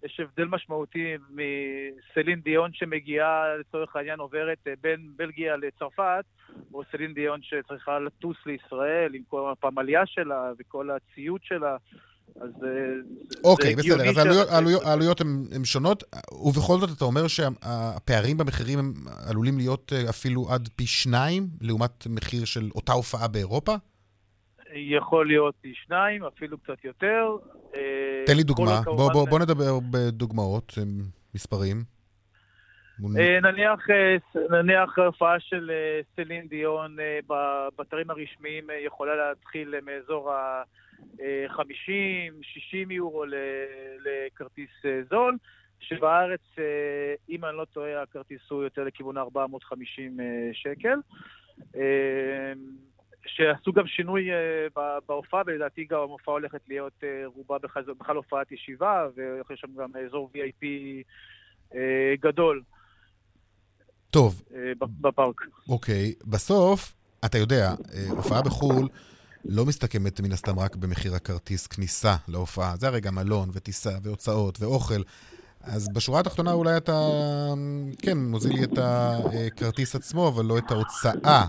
יש 0.03 0.19
הבדל 0.19 0.45
משמעותי 0.45 1.15
מסלין 1.29 2.39
דיון 2.39 2.73
שמגיעה, 2.73 3.57
לצורך 3.57 3.95
העניין, 3.95 4.19
עוברת 4.19 4.57
אה, 4.67 4.73
בין 4.81 4.99
בלגיה 5.15 5.57
לצרפת, 5.57 6.25
או 6.73 6.83
סלין 6.91 7.13
דיון 7.13 7.39
שצריכה 7.41 7.99
לטוס 7.99 8.38
לישראל 8.45 9.15
עם 9.15 9.21
כל 9.27 9.51
הפמליה 9.51 10.05
שלה 10.05 10.51
וכל 10.59 10.89
הציוד 10.89 11.41
שלה. 11.43 11.77
אז 12.41 12.49
אה, 12.63 12.69
אוקיי, 13.43 13.75
בסדר. 13.75 14.09
אז 14.09 14.17
העלויות- 14.85 15.21
הן 15.21 15.43
הן 15.55 15.63
שונות, 15.65 16.03
ובכל 16.31 16.79
זאת 16.79 16.89
אתה 16.97 17.05
אומר 17.05 17.27
שהפערים 17.27 18.37
במחירים 18.37 18.79
הם 18.79 18.93
עלולים 19.29 19.57
להיות 19.57 19.93
אה, 19.95 20.09
אפילו 20.09 20.47
עד 20.49 20.69
פי 20.75 20.85
שניים, 20.87 21.47
לעומת 21.61 22.07
מחיר 22.09 22.45
של 22.45 22.69
אותה 22.75 22.91
הופעה 22.93 23.27
באירופה? 23.27 23.75
יכול 24.75 25.27
להיות 25.27 25.55
פי 25.61 25.73
שניים, 25.85 26.23
אפילו 26.23 26.57
קצת 26.57 26.85
יותר. 26.85 27.25
אה, 27.75 27.79
תן 28.25 28.35
לי 28.37 28.43
דוגמה. 28.43 28.81
בוא- 28.85 29.11
בוא 29.13 29.27
בוא 29.29 29.39
נדבר 29.39 29.79
בדוגמאות, 29.91 30.73
מספרים. 31.35 31.83
נניח, 33.41 33.79
נניח 34.51 34.99
הופעה 34.99 35.39
של 35.39 35.71
סלין 36.15 36.47
דיון 36.47 36.97
באתרים 37.77 38.09
הרשמיים 38.09 38.67
יכולה 38.85 39.11
להתחיל 39.15 39.73
מאזור 39.85 40.31
ה-50-60 41.49 42.93
יורו 42.93 43.23
לכרטיס 44.05 44.69
זול, 45.09 45.37
שבארץ, 45.79 46.41
אם 47.29 47.45
אני 47.45 47.57
לא 47.57 47.65
טועה, 47.65 48.01
הכרטיס 48.01 48.41
הוא 48.49 48.63
יותר 48.63 48.84
לכיוון 48.84 49.17
450 49.17 50.19
שקל. 50.53 50.95
שעשו 53.25 53.71
גם 53.73 53.88
שינוי 53.88 54.30
בהופעה, 55.07 55.41
ולדעתי 55.45 55.86
גם 55.86 55.97
ההופעה 55.97 56.34
הולכת 56.34 56.61
להיות 56.67 57.03
רובה 57.25 57.57
בכלל 57.99 58.15
הופעת 58.15 58.51
ישיבה, 58.51 59.07
ויש 59.15 59.59
שם 59.59 59.67
גם 59.78 59.89
אזור 60.05 60.30
VIP 60.34 60.65
גדול. 62.21 62.61
טוב. 64.13 64.43
אה, 64.55 64.71
בפארק. 65.01 65.41
אוקיי. 65.69 66.13
בסוף, 66.28 66.93
אתה 67.25 67.38
יודע, 67.38 67.65
אה, 67.93 68.09
הופעה 68.09 68.41
בחו"ל 68.41 68.88
לא 69.45 69.65
מסתכמת 69.65 70.21
מן 70.21 70.31
הסתם 70.31 70.59
רק 70.59 70.75
במחיר 70.75 71.15
הכרטיס 71.15 71.67
כניסה 71.67 72.15
להופעה. 72.27 72.75
זה 72.75 72.87
הרי 72.87 73.01
גם 73.01 73.15
מלון 73.15 73.49
וטיסה 73.53 73.91
והוצאות 74.03 74.61
ואוכל. 74.61 75.01
אז 75.63 75.89
בשורה 75.93 76.19
התחתונה 76.19 76.53
אולי 76.53 76.77
אתה, 76.77 76.99
כן, 78.01 78.17
מוזיל 78.17 78.53
לי 78.53 78.63
את 78.63 78.77
הכרטיס 78.77 79.95
עצמו, 79.95 80.27
אבל 80.27 80.45
לא 80.45 80.57
את 80.57 80.71
ההוצאה 80.71 81.45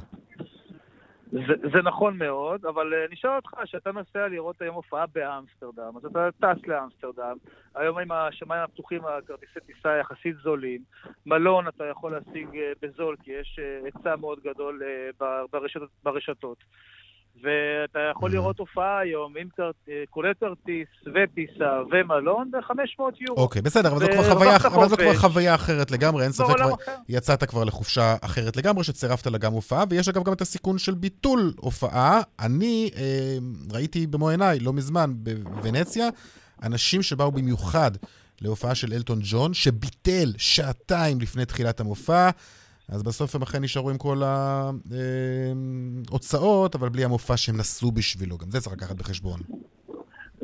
זה, 1.34 1.54
זה 1.72 1.82
נכון 1.82 2.18
מאוד, 2.18 2.66
אבל 2.66 2.92
uh, 2.92 3.08
אני 3.08 3.16
שואל 3.16 3.36
אותך, 3.36 3.50
כשאתה 3.64 3.92
נוסע 3.92 4.28
לראות 4.28 4.62
היום 4.62 4.74
הופעה 4.74 5.04
באמסטרדם, 5.14 5.96
אז 5.96 6.04
אתה 6.04 6.28
טס 6.40 6.66
לאמסטרדם, 6.66 7.36
היום 7.74 7.98
עם 7.98 8.12
השמיים 8.12 8.62
הפתוחים, 8.62 9.00
הכרטיסי 9.04 9.60
טיסה 9.66 9.96
יחסית 9.96 10.36
זולים, 10.42 10.80
מלון 11.26 11.68
אתה 11.68 11.84
יכול 11.84 12.12
להשיג 12.12 12.48
uh, 12.48 12.58
בזול, 12.82 13.16
כי 13.22 13.30
יש 13.30 13.58
uh, 13.58 13.84
היצע 13.84 14.16
מאוד 14.16 14.38
גדול 14.44 14.82
ברשתות. 15.52 15.88
ברשתות. 16.02 16.58
ואתה 17.42 17.98
יכול 18.10 18.30
לראות 18.30 18.58
הופעה 18.58 18.98
היום 18.98 19.34
עם 19.36 19.48
כולל 20.10 20.32
כרטיס 20.40 20.88
וטיסה 21.06 21.80
ומלון 21.90 22.50
ב-500 22.50 23.02
יורו. 23.20 23.42
אוקיי, 23.42 23.62
בסדר, 23.62 23.92
אבל 23.92 23.98
זו 23.98 24.06
כבר 24.12 24.34
חוויה, 24.34 24.56
אבל 24.56 24.88
זו 24.88 24.96
כבר 24.96 25.14
חוויה 25.14 25.54
אחרת 25.54 25.90
לגמרי, 25.90 26.24
אין 26.24 26.32
ספק, 26.32 26.56
כבר 26.56 26.74
יצאת 27.08 27.44
כבר 27.44 27.64
לחופשה 27.64 28.16
אחרת 28.20 28.56
לגמרי, 28.56 28.84
שצירפת 28.84 29.26
לה 29.26 29.38
גם 29.38 29.52
הופעה, 29.52 29.84
ויש 29.90 30.08
אגב 30.08 30.24
גם 30.24 30.32
את 30.32 30.40
הסיכון 30.40 30.78
של 30.78 30.94
ביטול 30.94 31.52
הופעה. 31.56 32.20
אני 32.40 32.90
אה, 32.96 33.36
ראיתי 33.72 34.06
במו 34.06 34.28
עיניי, 34.28 34.60
לא 34.60 34.72
מזמן, 34.72 35.12
בוונציה, 35.16 36.08
אנשים 36.62 37.02
שבאו 37.02 37.32
במיוחד 37.32 37.90
להופעה 38.40 38.74
של 38.74 38.92
אלטון 38.92 39.18
ג'ון, 39.22 39.54
שביטל 39.54 40.32
שעתיים 40.38 41.20
לפני 41.20 41.44
תחילת 41.44 41.80
המופע. 41.80 42.30
אז 42.88 43.02
בסוף 43.02 43.34
הם 43.34 43.42
אכן 43.42 43.62
נשארו 43.62 43.90
עם 43.90 43.98
כל 43.98 44.16
ההוצאות, 46.10 46.74
אבל 46.74 46.88
בלי 46.88 47.04
המופע 47.04 47.36
שהם 47.36 47.56
נסעו 47.56 47.92
בשבילו. 47.92 48.38
גם 48.38 48.50
זה 48.50 48.60
צריך 48.60 48.76
לקחת 48.76 48.96
בחשבון. 48.96 49.40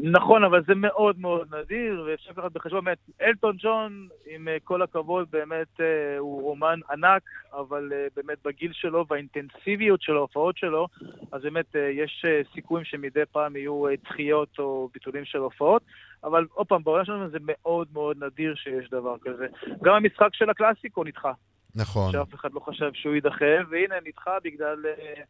נכון, 0.03 0.45
אבל 0.45 0.63
זה 0.67 0.75
מאוד 0.77 1.21
מאוד 1.21 1.55
נדיר, 1.55 2.05
ואפשר 2.07 2.31
לקחת 2.31 2.53
בחשבון, 2.53 2.85
באמת, 2.85 2.99
אלטון 3.23 3.57
ג'ון, 3.59 4.09
עם 4.27 4.49
אה, 4.49 4.57
כל 4.65 4.83
הכבוד, 4.83 5.29
באמת 5.31 5.81
אה, 5.81 6.19
הוא 6.19 6.43
רומן 6.43 6.81
ענק, 6.91 7.23
אבל 7.53 7.93
אה, 7.93 8.07
באמת 8.17 8.39
בגיל 8.45 8.73
שלו 8.73 9.05
והאינטנסיביות 9.09 10.03
של 10.03 10.17
ההופעות 10.17 10.57
שלו, 10.57 10.87
אז 11.33 11.43
באמת 11.43 11.75
יש 11.75 12.25
סיכויים 12.55 12.85
שמדי 12.85 13.23
פעם 13.33 13.57
יהיו 13.57 13.85
דחיות 14.05 14.59
או 14.59 14.89
ביטולים 14.95 15.25
של 15.25 15.39
הופעות, 15.39 15.83
אבל 16.25 16.47
עוד 16.53 16.67
פעם, 16.67 16.85
בעולם 16.85 17.05
שלנו 17.05 17.31
זה 17.31 17.39
מאוד 17.41 17.89
מאוד 17.93 18.25
נדיר 18.25 18.55
שיש 18.55 18.91
דבר 18.91 19.17
כזה. 19.23 19.47
גם 19.83 19.95
המשחק 19.95 20.29
של 20.33 20.51
הקלאסיקו 20.51 21.05
נדחה. 21.05 21.33
נכון. 21.75 22.13
שאף 22.13 22.35
אחד 22.35 22.49
לא 22.53 22.61
חשב 22.61 22.91
שהוא 22.95 23.15
יידחה, 23.15 23.45
והנה 23.71 23.95
נדחה 24.07 24.31
בגלל 24.45 24.77
אה, 24.87 25.23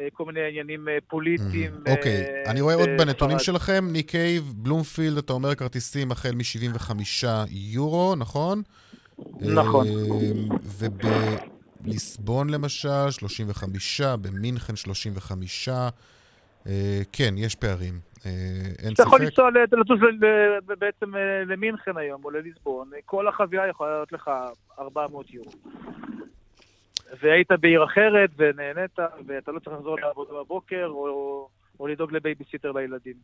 אה, 0.00 0.08
כל 0.12 0.24
מיני 0.24 0.48
עניינים 0.48 0.88
אה, 0.88 0.98
פוליטיים. 1.08 1.72
אוקיי, 1.88 2.44
אני 2.46 2.60
רואה 2.60 2.74
עוד 2.74 2.88
בנתונים 2.98 3.38
שלכם, 3.38 3.84
ניק 3.92 4.10
קייב, 4.10 4.52
בלומפילד, 4.56 5.18
אתה 5.18 5.32
אומר 5.32 5.54
כרטיסים 5.54 6.12
החל 6.12 6.34
מ-75 6.34 6.90
יורו, 7.50 8.14
נכון? 8.16 8.62
נכון. 9.40 9.86
ובליסבון 11.82 12.50
למשל, 12.50 13.10
35, 13.10 14.00
במינכן 14.00 14.76
35. 14.76 15.68
כן, 17.12 17.34
יש 17.36 17.54
פערים. 17.54 18.00
אין 18.24 18.74
ספק. 18.78 18.92
אתה 18.92 19.02
יכול 19.02 19.20
לנסוע, 19.20 19.50
לטוס 19.50 20.00
בעצם 20.78 21.14
למינכן 21.46 21.96
היום, 21.96 22.24
או 22.24 22.30
לליסבון, 22.30 22.90
כל 23.04 23.28
החבייה 23.28 23.68
יכולה 23.68 23.90
להיות 23.90 24.12
לך 24.12 24.30
400 24.78 25.30
יורו. 25.30 25.50
והיית 27.22 27.52
בעיר 27.60 27.84
אחרת, 27.84 28.30
ונהנית, 28.36 28.98
ואתה 29.26 29.52
לא 29.52 29.58
צריך 29.58 29.76
לחזור 29.76 30.00
לעבודה 30.00 30.32
בבוקר, 30.32 30.86
או, 30.86 31.48
או 31.80 31.86
לדאוג 31.86 32.12
לבייביסיטר 32.12 32.72
לילדים. 32.72 33.16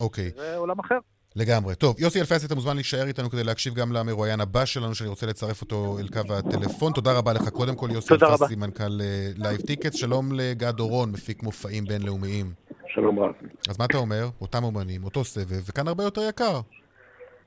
אוקיי. 0.00 0.30
זה 0.30 0.56
עולם 0.56 0.78
אחר. 0.78 0.98
לגמרי. 1.36 1.74
טוב, 1.74 2.00
יוסי 2.00 2.20
אלפסי, 2.20 2.46
אתה 2.46 2.54
מוזמן 2.54 2.74
להישאר 2.74 3.06
איתנו 3.06 3.30
כדי 3.30 3.44
להקשיב 3.44 3.74
גם 3.74 3.92
למרואיין 3.92 4.40
הבא 4.40 4.64
שלנו, 4.64 4.94
שאני 4.94 5.10
רוצה 5.10 5.26
לצרף 5.26 5.62
אותו 5.62 5.98
אל 5.98 6.08
קו 6.08 6.34
הטלפון. 6.34 6.92
תודה 6.92 7.18
רבה 7.18 7.32
לך. 7.32 7.48
קודם 7.48 7.76
כל, 7.76 7.88
יוסי 7.90 8.14
אלפסי, 8.14 8.56
מנכ"ל 8.56 9.00
Live 9.36 9.60
Ticket. 9.60 9.92
שלום 9.92 10.32
לגד 10.32 10.80
אורון, 10.80 11.12
מפיק 11.12 11.42
מופעים 11.42 11.84
בינלאומיים. 11.84 12.46
שלום 12.86 13.18
רב. 13.18 13.34
אז 13.68 13.78
מה 13.78 13.84
אתה 13.84 13.98
אומר? 13.98 14.28
אותם 14.40 14.64
אומנים, 14.64 15.04
אותו 15.04 15.24
סבב, 15.24 15.62
וכאן 15.68 15.88
הרבה 15.88 16.04
יותר 16.04 16.20
יקר. 16.28 16.60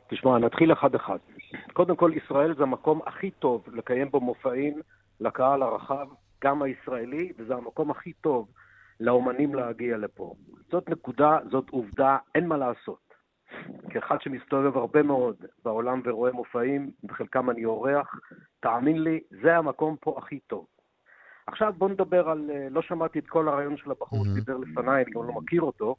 תשמע, 0.09 0.39
נתחיל 0.39 0.73
אחד-אחד. 0.73 1.17
קודם 1.73 1.95
כל, 1.95 2.11
ישראל 2.23 2.55
זה 2.57 2.63
המקום 2.63 3.01
הכי 3.05 3.31
טוב 3.31 3.63
לקיים 3.73 4.11
בו 4.11 4.19
מופעים 4.19 4.81
לקהל 5.19 5.63
הרחב, 5.63 6.07
גם 6.43 6.61
הישראלי, 6.61 7.31
וזה 7.39 7.53
המקום 7.53 7.91
הכי 7.91 8.13
טוב 8.13 8.47
לאומנים 8.99 9.55
להגיע 9.55 9.97
לפה. 9.97 10.33
זאת 10.71 10.89
נקודה, 10.89 11.37
זאת 11.51 11.69
עובדה, 11.69 12.17
אין 12.35 12.47
מה 12.47 12.57
לעשות. 12.57 13.12
כאחד 13.89 14.21
שמסתובב 14.21 14.77
הרבה 14.77 15.03
מאוד 15.03 15.35
בעולם 15.65 16.01
ורואה 16.03 16.31
מופעים, 16.31 16.91
בחלקם 17.03 17.49
אני 17.49 17.65
אורח, 17.65 18.15
תאמין 18.59 19.03
לי, 19.03 19.19
זה 19.41 19.57
המקום 19.57 19.95
פה 19.99 20.15
הכי 20.17 20.39
טוב. 20.39 20.65
עכשיו 21.47 21.73
בוא 21.77 21.89
נדבר 21.89 22.29
על, 22.29 22.51
אה, 22.53 22.67
לא 22.71 22.81
שמעתי 22.81 23.19
את 23.19 23.27
כל 23.27 23.47
הרעיון 23.47 23.77
של 23.77 23.91
הבחור 23.91 24.19
mm-hmm. 24.19 24.27
שדיבר 24.27 24.57
לפניי, 24.57 25.03
אני 25.03 25.11
גם 25.11 25.27
לא 25.27 25.33
מכיר 25.33 25.61
אותו, 25.61 25.95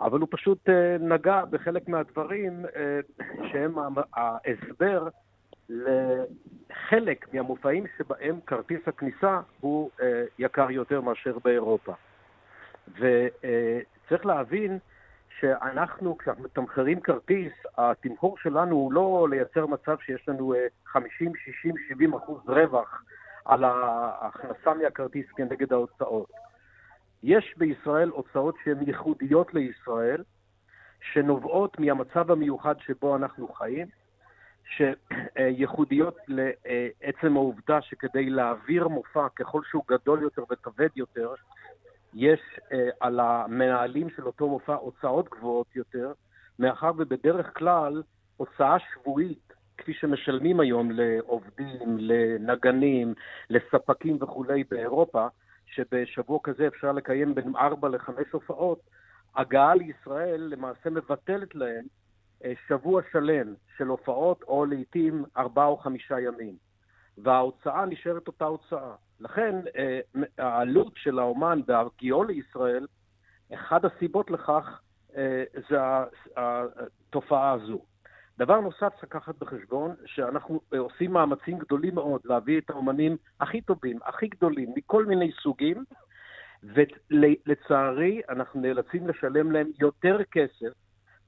אבל 0.00 0.20
הוא 0.20 0.28
פשוט 0.30 0.68
uh, 0.68 1.02
נגע 1.02 1.44
בחלק 1.44 1.88
מהדברים 1.88 2.64
uh, 2.64 3.22
שהם 3.52 3.74
ההסבר 4.14 5.08
לחלק 5.68 7.34
מהמופעים 7.34 7.84
שבהם 7.98 8.40
כרטיס 8.46 8.80
הכניסה 8.86 9.40
הוא 9.60 9.90
יקר 10.38 10.70
יותר 10.70 11.00
מאשר 11.00 11.38
באירופה. 11.44 11.92
וצריך 12.88 14.26
להבין 14.26 14.78
שאנחנו, 15.40 16.18
כשאנחנו 16.18 16.44
מתמחרים 16.44 17.00
כרטיס, 17.00 17.52
התמחור 17.78 18.38
שלנו 18.38 18.76
הוא 18.76 18.92
לא 18.92 19.26
לייצר 19.30 19.66
מצב 19.66 19.96
שיש 19.98 20.28
לנו 20.28 20.54
50, 20.86 21.32
60, 21.36 21.74
70 21.88 22.14
אחוז 22.14 22.40
רווח 22.46 23.04
על 23.44 23.64
ההכנסה 23.64 24.74
מהכרטיס 24.74 25.26
כנגד 25.36 25.72
ההוצאות. 25.72 26.30
יש 27.22 27.54
בישראל 27.56 28.08
הוצאות 28.08 28.54
שהן 28.64 28.78
ייחודיות 28.86 29.54
לישראל, 29.54 30.22
שנובעות 31.12 31.78
מהמצב 31.78 32.30
המיוחד 32.30 32.74
שבו 32.80 33.16
אנחנו 33.16 33.48
חיים, 33.48 33.86
שייחודיות 34.76 36.16
לעצם 36.28 37.36
העובדה 37.36 37.82
שכדי 37.82 38.30
להעביר 38.30 38.88
מופע 38.88 39.26
ככל 39.36 39.60
שהוא 39.70 39.84
גדול 39.88 40.22
יותר 40.22 40.42
וכבד 40.50 40.88
יותר, 40.96 41.34
יש 42.14 42.40
אה, 42.72 42.88
על 43.00 43.20
המנהלים 43.20 44.10
של 44.10 44.26
אותו 44.26 44.48
מופע 44.48 44.74
הוצאות 44.74 45.28
גבוהות 45.28 45.76
יותר, 45.76 46.12
מאחר 46.58 46.92
ובדרך 46.96 47.58
כלל 47.58 48.02
הוצאה 48.36 48.76
שבועית, 48.78 49.52
כפי 49.78 49.94
שמשלמים 49.94 50.60
היום 50.60 50.90
לעובדים, 50.90 51.96
לנגנים, 51.98 53.14
לספקים 53.50 54.18
וכולי 54.20 54.64
באירופה, 54.70 55.26
שבשבוע 55.66 56.38
כזה 56.42 56.66
אפשר 56.66 56.92
לקיים 56.92 57.34
בין 57.34 57.56
ארבע 57.56 57.88
לחמש 57.88 58.26
הופעות, 58.32 58.80
הגעה 59.36 59.74
לישראל 59.74 60.40
למעשה 60.40 60.90
מבטלת 60.90 61.54
להם 61.54 61.84
אה, 62.44 62.52
שבוע 62.68 63.02
שלם 63.12 63.54
של 63.76 63.86
הופעות, 63.86 64.42
או 64.42 64.66
לעיתים 64.66 65.24
ארבעה 65.36 65.66
או 65.66 65.76
חמישה 65.76 66.20
ימים. 66.20 66.54
וההוצאה 67.18 67.86
נשארת 67.86 68.26
אותה 68.26 68.44
הוצאה. 68.44 68.94
לכן 69.20 69.56
אה, 69.76 70.00
העלות 70.38 70.92
של 70.96 71.18
האומן 71.18 71.60
בהגיעו 71.66 72.24
לישראל, 72.24 72.86
אחד 73.54 73.84
הסיבות 73.84 74.30
לכך 74.30 74.80
אה, 75.16 75.44
זה 75.70 75.78
התופעה 76.36 77.52
הזו. 77.52 77.80
דבר 78.38 78.60
נוסף 78.60 78.88
צריך 78.92 79.02
לקחת 79.02 79.34
בחשבון, 79.38 79.94
שאנחנו 80.06 80.60
עושים 80.78 81.12
מאמצים 81.12 81.58
גדולים 81.58 81.94
מאוד 81.94 82.20
להביא 82.24 82.58
את 82.58 82.70
האומנים 82.70 83.16
הכי 83.40 83.60
טובים, 83.60 83.98
הכי 84.04 84.28
גדולים, 84.28 84.72
מכל 84.76 85.06
מיני 85.06 85.32
סוגים, 85.42 85.84
ולצערי 86.62 88.20
אנחנו 88.28 88.60
נאלצים 88.60 89.08
לשלם 89.08 89.52
להם 89.52 89.66
יותר 89.80 90.18
כסף 90.30 90.72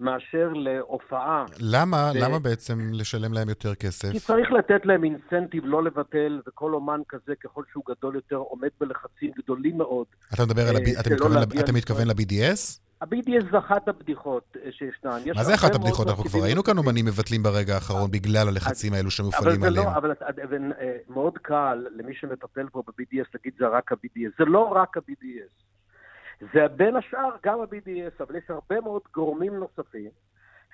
מאשר 0.01 0.53
להופעה. 0.55 1.45
למה? 1.61 2.11
ו... 2.15 2.19
למה 2.19 2.39
בעצם 2.39 2.79
לשלם 2.93 3.33
להם 3.33 3.49
יותר 3.49 3.75
כסף? 3.75 4.13
כי 4.13 4.21
צריך 4.21 4.53
לתת 4.53 4.87
להם 4.87 5.05
אינסנטיב 5.05 5.65
לא 5.67 5.85
לבטל, 5.85 6.41
וכל 6.47 6.75
אומן 6.75 7.01
כזה, 7.09 7.35
ככל 7.45 7.63
שהוא 7.73 7.85
גדול 7.89 8.15
יותר, 8.15 8.37
עומד 8.37 8.69
בלחצים 8.81 9.31
גדולים 9.39 9.79
מאוד. 9.79 10.07
אתה 10.35 10.45
מדבר 10.45 10.69
על 10.69 10.77
ה... 10.77 10.79
אתה 11.01 11.11
מתכוון, 11.11 11.33
לב... 11.43 11.59
אתה 11.59 11.73
מתכוון 11.73 12.07
ל-BDS? 12.09 12.81
ה-BDS 13.01 13.51
זה 13.51 13.59
אחת 13.59 13.89
הבדיחות 13.89 14.57
שישנן. 14.71 15.19
מה 15.35 15.45
זה 15.45 15.55
אחת 15.55 15.75
הבדיחות? 15.75 16.09
אנחנו 16.09 16.25
כבר 16.25 16.43
ראינו 16.43 16.65
כאן 16.65 16.79
אומנים 16.79 17.05
מבטלים 17.05 17.43
ברגע 17.43 17.75
האחרון 17.75 18.11
בגלל 18.11 18.49
הלחצים 18.49 18.93
האלו 18.93 19.11
שמופעלים 19.11 19.63
עליהם. 19.63 19.89
אבל 19.89 20.15
זה 20.19 20.25
לא, 20.25 20.45
אבל 20.45 20.73
מאוד 21.09 21.39
קל 21.39 21.87
למי 21.97 22.15
שמטפל 22.15 22.69
פה 22.73 22.83
ב-BDS 22.87 23.29
להגיד 23.35 23.53
זה 23.59 23.69
רק 23.69 23.93
ה-BDS. 23.93 24.31
זה 24.39 24.45
לא 24.45 24.63
רק 24.63 24.97
ה-BDS. 24.97 25.76
זה 26.41 26.69
בין 26.69 26.97
השאר 26.97 27.37
גם 27.43 27.61
ה-BDS, 27.61 28.25
אבל 28.25 28.37
יש 28.37 28.45
הרבה 28.49 28.81
מאוד 28.81 29.03
גורמים 29.15 29.55
נוספים 29.55 30.11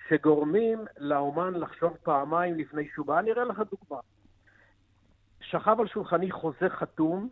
שגורמים 0.09 0.79
לאומן 0.99 1.55
לחשוב 1.55 1.97
פעמיים 2.03 2.59
לפני 2.59 2.89
שהוא 2.95 3.07
בא. 3.07 3.19
אני 3.19 3.33
אראה 3.33 3.45
לך 3.45 3.63
דוגמה. 3.71 4.01
שכב 5.41 5.77
על 5.81 5.87
שולחני 5.87 6.31
חוזה 6.31 6.69
חתום, 6.69 7.29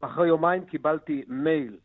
אחרי 0.00 0.28
יומיים 0.28 0.64
קיבלתי 0.64 1.24
מייל, 1.28 1.76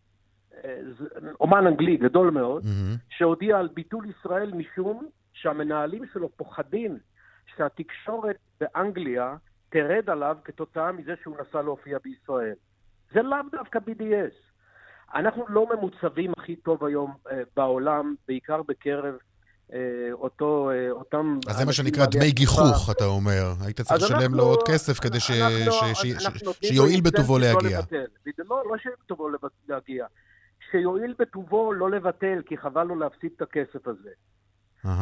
אומן 1.40 1.68
אנגלי 1.68 1.98
גדול 1.98 2.30
מאוד, 2.30 2.64
mm-hmm. 2.64 3.00
שהודיע 3.10 3.60
על 3.60 3.68
ביטול 3.68 4.06
ישראל 4.10 4.52
משום 4.54 5.08
שהמנהלים 5.34 6.06
שלו 6.14 6.30
פוחדים 6.30 6.98
שהתקשורת 7.56 8.38
באנגליה 8.60 9.36
תרד 9.70 10.10
עליו 10.10 10.38
כתוצאה 10.44 10.92
מזה 10.92 11.14
שהוא 11.22 11.38
נסע 11.42 11.62
להופיע 11.62 11.98
בישראל. 12.04 12.56
זה 13.14 13.22
לאו 13.22 13.38
דווקא 13.52 13.80
BDS. 13.80 14.55
אנחנו 15.16 15.46
לא 15.50 15.68
ממוצבים 15.76 16.32
הכי 16.38 16.56
טוב 16.56 16.86
היום 16.86 17.14
אה, 17.32 17.42
בעולם, 17.56 18.16
בעיקר 18.28 18.62
בקרב 18.68 19.14
אה, 19.74 19.80
אותו, 20.12 20.72
אה, 20.72 20.92
אותם... 20.92 21.40
אז 21.48 21.56
זה 21.56 21.66
מה 21.66 21.74
שנקרא 21.74 22.06
דמי 22.06 22.32
גיחוך, 22.32 22.90
אתה 22.92 23.06
אומר. 23.06 23.44
היית 23.66 23.82
צריך 23.82 24.04
לשלם 24.04 24.34
לו 24.34 24.44
עוד 24.44 24.60
כסף 24.68 25.00
כדי. 25.00 25.20
שיועיל 26.62 27.02
בטובו 27.02 27.38
להגיע. 27.40 27.80
לא, 28.38 28.64
לא 28.66 28.76
בטובו 29.04 29.30
להגיע. 29.70 30.06
שיועיל 30.72 31.14
בטובו 31.20 31.74
לא 31.74 31.92
לבטל, 31.92 32.42
כי 32.46 32.58
חבל 32.58 32.84
לו 32.84 32.96
להפסיד 32.96 33.32
את 33.36 33.42
הכסף 33.42 33.88
הזה. 33.88 34.10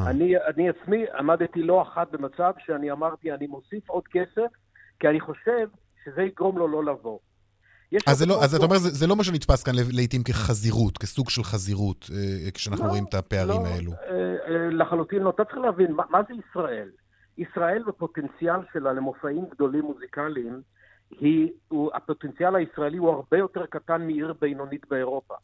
אני, 0.07 0.33
אני 0.37 0.69
עצמי 0.69 1.05
עמדתי 1.17 1.63
לא 1.63 1.81
אחת 1.81 2.11
במצב 2.11 2.51
שאני 2.65 2.91
אמרתי, 2.91 3.31
אני 3.31 3.47
מוסיף 3.47 3.89
עוד 3.89 4.03
כסף, 4.07 4.51
כי 4.99 5.07
אני 5.07 5.19
חושב 5.19 5.67
שזה 6.05 6.21
יגרום 6.21 6.57
לו 6.57 6.67
לא 6.67 6.83
לבוא. 6.83 7.19
אז, 8.07 8.27
לא, 8.27 8.43
אז 8.43 8.55
אתה 8.55 8.65
אומר, 8.65 8.77
זה, 8.77 8.89
זה 8.89 9.07
לא 9.07 9.15
מה 9.15 9.23
שנתפס 9.23 9.63
כאן 9.63 9.73
לעיתים 9.91 10.23
כחזירות, 10.23 10.97
כסוג 10.97 11.29
של 11.29 11.43
חזירות, 11.43 12.09
אה, 12.13 12.51
כשאנחנו 12.51 12.85
לא, 12.85 12.89
רואים 12.89 13.05
את 13.09 13.13
הפערים 13.13 13.61
לא, 13.61 13.67
האלו. 13.67 13.91
אה, 13.91 14.35
אה, 14.47 14.69
לחלוטין 14.69 15.21
לא. 15.21 15.29
אתה 15.29 15.45
צריך 15.45 15.57
להבין, 15.57 15.91
מה, 15.91 16.03
מה 16.09 16.19
זה 16.27 16.33
ישראל? 16.33 16.89
ישראל 17.37 17.83
בפוטנציאל 17.87 18.59
שלה 18.73 18.93
למופעים 18.93 19.45
גדולים 19.51 19.81
מוזיקליים, 19.81 20.61
היא, 21.19 21.51
הוא, 21.67 21.91
הפוטנציאל 21.93 22.55
הישראלי 22.55 22.97
הוא 22.97 23.09
הרבה 23.09 23.37
יותר 23.37 23.65
קטן 23.65 24.05
מעיר 24.05 24.33
בינונית 24.41 24.87
באירופה. 24.89 25.35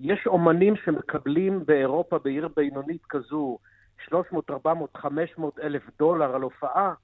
יש 0.00 0.26
אומנים 0.26 0.74
שמקבלים 0.84 1.66
באירופה, 1.66 2.18
בעיר 2.18 2.48
בינונית 2.56 3.02
כזו, 3.08 3.58
300, 4.08 4.50
400, 4.50 4.96
500 4.96 5.58
אלף 5.58 5.82
דולר 5.98 6.34
על 6.34 6.42
הופעה, 6.42 6.94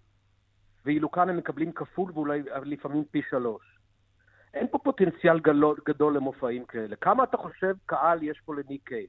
ואילו 0.84 1.10
כאן 1.10 1.28
הם 1.28 1.36
מקבלים 1.36 1.72
כפול 1.72 2.10
ואולי 2.14 2.42
לפעמים 2.64 3.04
פי 3.10 3.22
שלוש. 3.30 3.77
אין 4.54 4.66
פה 4.70 4.78
פוטנציאל 4.78 5.40
גדול, 5.40 5.76
גדול 5.88 6.16
למופעים 6.16 6.64
כאלה. 6.64 6.96
כמה 6.96 7.24
אתה 7.24 7.36
חושב 7.36 7.74
קהל 7.86 8.22
יש 8.22 8.40
פה 8.44 8.54
לניק 8.54 8.88
קייב? 8.88 9.06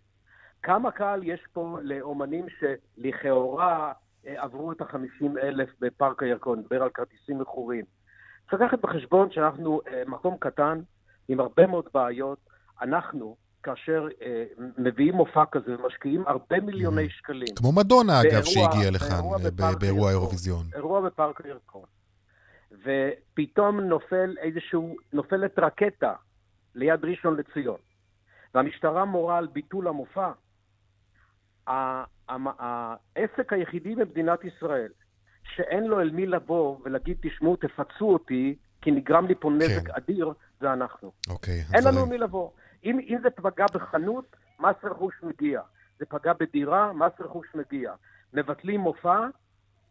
כמה 0.64 0.92
קהל 0.92 1.24
יש 1.24 1.40
פה 1.54 1.78
לאומנים 1.82 2.46
שלכאורה 2.60 3.92
אה, 4.28 4.44
עברו 4.44 4.72
את 4.72 4.82
החמישים 4.82 5.38
אלף 5.38 5.70
בפארק 5.80 6.24
הירקון, 6.24 6.60
נדבר 6.60 6.84
על 6.84 6.90
כרטיסים 6.90 7.40
מכורים. 7.40 7.86
צריך 8.50 8.62
לקחת 8.62 8.80
בחשבון 8.82 9.32
שאנחנו 9.32 9.82
אה, 9.88 10.04
מקום 10.08 10.38
קטן 10.40 10.80
עם 11.28 11.40
הרבה 11.40 11.68
מאוד 11.68 11.86
בעיות. 11.94 12.40
אנחנו, 12.82 13.36
כאשר 13.64 14.08
אה, 14.22 14.44
מביאים 14.78 15.16
מופע 15.16 15.44
כזה 15.52 15.76
ומשקיעים 15.80 16.24
הרבה 16.28 16.60
מיליוני 16.60 17.06
mm. 17.06 17.10
שקלים. 17.10 17.56
כמו 17.56 17.72
מדונה, 17.72 18.22
אגב, 18.22 18.44
שהגיע 18.44 18.92
לכאן 18.92 19.22
באירוע 19.80 20.10
האירוויזיון. 20.10 20.66
אירוע 20.76 21.02
בפארק 21.02 21.42
הירקון. 21.46 21.99
ופתאום 22.72 23.80
נופל 23.80 24.36
איזשהו, 24.42 24.96
נופלת 25.14 25.60
רקטה 25.60 26.14
ליד 26.76 27.06
ראשון 27.06 27.38
לציון, 27.38 27.78
והמשטרה 28.56 29.06
מורה 29.06 29.38
על 29.38 29.48
ביטול 29.48 29.88
המופע. 29.88 30.32
העסק 32.28 33.54
היחידי 33.54 33.96
במדינת 33.96 34.44
ישראל 34.44 34.92
שאין 35.44 35.84
לו 35.84 36.02
אל 36.02 36.12
מי 36.12 36.26
לבוא 36.26 36.78
ולהגיד, 36.84 37.18
תשמעו, 37.22 37.56
תפצו 37.56 38.14
אותי, 38.14 38.56
כי 38.82 38.92
נגרם 38.92 39.28
לי 39.28 39.36
פה 39.36 39.50
נזק 39.52 39.88
כן. 39.88 39.94
אדיר, 39.94 40.34
זה 40.60 40.74
אנחנו. 40.74 41.12
אוקיי. 41.30 41.64
אין 41.74 41.84
לנו 41.84 42.06
מי 42.06 42.18
לבוא. 42.18 42.50
אם, 42.84 43.00
אם 43.00 43.18
זה 43.22 43.30
פגע 43.30 43.66
בחנות, 43.74 44.36
מס 44.60 44.76
רכוש 44.84 45.14
מגיע. 45.24 45.62
זה 46.00 46.06
פגע 46.06 46.34
בדירה, 46.40 46.94
מס 46.94 47.12
רכוש 47.20 47.48
מגיע. 47.56 47.94
מבטלים 48.34 48.80
מופע, 48.80 49.28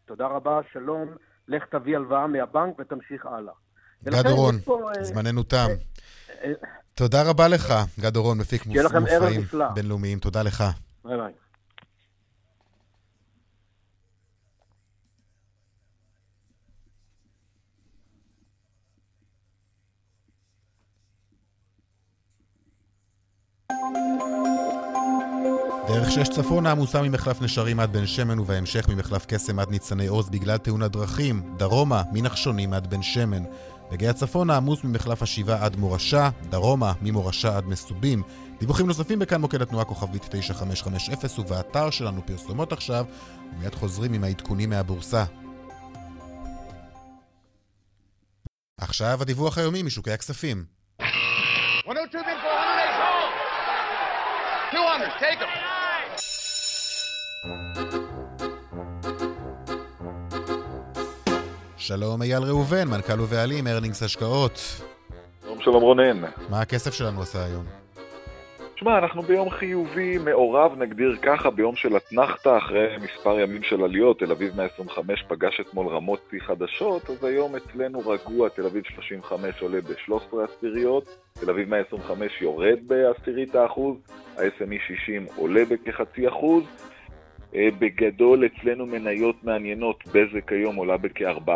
תודה 0.05 0.27
רבה, 0.27 0.61
שלום, 0.73 1.09
לך 1.49 1.65
תביא 1.71 1.97
הלוואה 1.97 2.27
מהבנק 2.27 2.79
ותמשיך 2.79 3.27
הלאה. 3.27 3.53
גד 4.05 4.27
אורון, 4.27 4.55
אה, 4.69 5.05
זמננו 5.05 5.43
תם. 5.43 5.67
אה, 6.31 6.35
אה, 6.45 6.53
תודה 6.95 7.23
רבה 7.31 7.49
לך, 7.49 7.75
גד 8.01 8.17
אורון, 8.17 8.39
מפיק 8.39 8.67
מופעים 8.67 9.45
בינלאומיים. 9.75 10.19
תודה 10.19 10.43
לך. 10.43 10.65
ביי 11.05 11.17
ביי. 11.17 11.33
דרך 26.09 26.27
שש 26.27 26.29
צפונה 26.29 26.71
עמוסה 26.71 27.03
ממחלף 27.03 27.43
נשרים 27.43 27.81
עד 27.81 27.93
בן 27.93 28.07
שמן 28.07 28.39
ובהמשך 28.39 28.89
ממחלף 28.89 29.27
קסם 29.27 29.59
עד 29.59 29.71
ניצני 29.71 30.07
עוז 30.07 30.29
בגלל 30.29 30.57
תאונת 30.57 30.91
דרכים, 30.91 31.55
דרומה 31.57 32.03
מנחשונים 32.13 32.73
עד 32.73 32.91
בן 32.91 33.03
שמן. 33.03 33.43
בגיא 33.91 34.11
הצפון 34.11 34.51
העמוס 34.51 34.85
ממחלף 34.85 35.23
השבעה 35.23 35.65
עד 35.65 35.77
מורשה, 35.77 36.31
דרומה 36.43 36.93
ממורשה 37.03 37.57
עד 37.57 37.67
מסובים. 37.67 38.23
דיווחים 38.61 38.87
נוספים 38.87 39.19
בכאן 39.19 39.41
מוקד 39.41 39.63
התנועה 39.63 39.85
כוכבית 39.85 40.27
9550 40.31 41.15
ובאתר 41.39 41.91
שלנו 41.91 42.27
פרסומות 42.27 42.73
עכשיו, 42.73 43.05
ומיד 43.57 43.75
חוזרים 43.75 44.13
עם 44.13 44.25
העדכונים 44.25 44.71
מהבורסה. 44.71 45.25
עכשיו 48.81 49.19
הדיווח 49.23 49.59
היומי 49.59 49.83
משוקי 49.83 50.13
הכספים. 50.13 50.65
102 51.87 52.25
200, 54.73 55.11
take 55.19 55.39
them. 55.39 55.68
שלום 61.77 62.23
אייל 62.23 62.43
ראובן, 62.43 62.89
מנכ"ל 62.89 63.21
ובעלים, 63.21 63.67
ארנינגס 63.67 64.03
השקעות. 64.03 64.57
שלום 65.43 65.61
שלום 65.61 65.83
רונן. 65.83 66.21
מה 66.51 66.61
הכסף 66.61 66.95
שלנו 66.95 67.23
עשה 67.23 67.45
היום? 67.45 67.65
תשמע, 68.75 68.99
אנחנו 68.99 69.23
ביום 69.23 69.51
חיובי 69.51 70.19
מעורב, 70.19 70.79
נגדיר 70.79 71.17
ככה, 71.23 71.51
ביום 71.51 71.77
של 71.77 71.97
אתנחתא, 71.97 72.59
אחרי 72.59 72.87
מספר 73.01 73.41
ימים 73.41 73.63
של 73.63 73.85
עליות, 73.85 74.19
תל 74.19 74.33
אביב 74.33 74.57
125 74.57 75.25
פגש 75.29 75.61
אתמול 75.61 75.87
רמות 75.89 76.21
שיא 76.31 76.41
חדשות, 76.41 77.11
אז 77.11 77.25
היום 77.25 77.57
אצלנו 77.57 77.99
רגוע, 77.99 78.49
תל 78.49 78.67
אביב 78.67 78.85
35 78.95 79.63
עולה 79.63 79.81
ב-13 79.81 80.37
עשיריות, 80.45 81.05
תל 81.33 81.51
אביב 81.51 81.69
125 81.69 82.33
יורד 82.41 82.79
בעשירית 82.87 83.55
האחוז, 83.55 83.97
ה-SME 84.37 84.99
60 85.05 85.27
עולה 85.37 85.63
בכחצי 85.65 86.29
אחוז, 86.29 86.65
בגדול 87.53 88.47
אצלנו 88.47 88.87
מניות 88.87 89.45
מעניינות, 89.45 90.05
בזק 90.07 90.53
היום 90.53 90.77
עולה 90.77 90.97
בכ-4% 90.97 91.51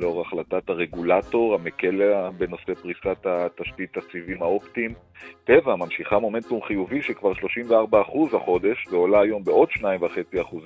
לאור 0.00 0.20
החלטת 0.20 0.68
הרגולטור 0.68 1.54
המקל 1.54 2.02
בנושא 2.38 2.74
פריסת 2.74 3.26
התשתית 3.26 3.96
הסיבים 3.96 4.42
האופטיים. 4.42 4.94
טבע 5.44 5.76
ממשיכה 5.76 6.18
מומנטום 6.18 6.62
חיובי 6.62 7.02
שכבר 7.02 7.32
34% 7.32 8.36
החודש 8.36 8.86
ועולה 8.90 9.20
היום 9.20 9.44
בעוד 9.44 9.68
2.5%. 9.68 10.56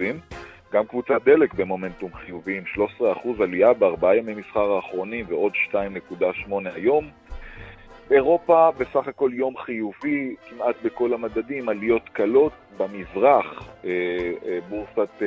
גם 0.73 0.87
קבוצת 0.87 1.25
דלק 1.25 1.55
במומנטום 1.55 2.11
חיובי 2.15 2.59
עם 2.59 2.65
13% 3.01 3.43
עלייה 3.43 3.73
בארבעה 3.73 4.17
ימי 4.17 4.35
מסחר 4.35 4.73
האחרונים 4.73 5.25
ועוד 5.29 5.53
2.8 5.71 6.53
היום. 6.75 7.11
אירופה 8.11 8.71
בסך 8.79 9.09
הכל 9.09 9.31
יום 9.35 9.57
חיובי, 9.57 10.35
כמעט 10.49 10.77
בכל 10.85 11.15
המדדים, 11.15 11.69
עליות 11.69 12.09
קלות. 12.13 12.53
במזרח, 12.81 13.69
אה, 13.85 13.91
אה, 14.47 14.59
בורסת 14.69 15.23
אה, 15.23 15.27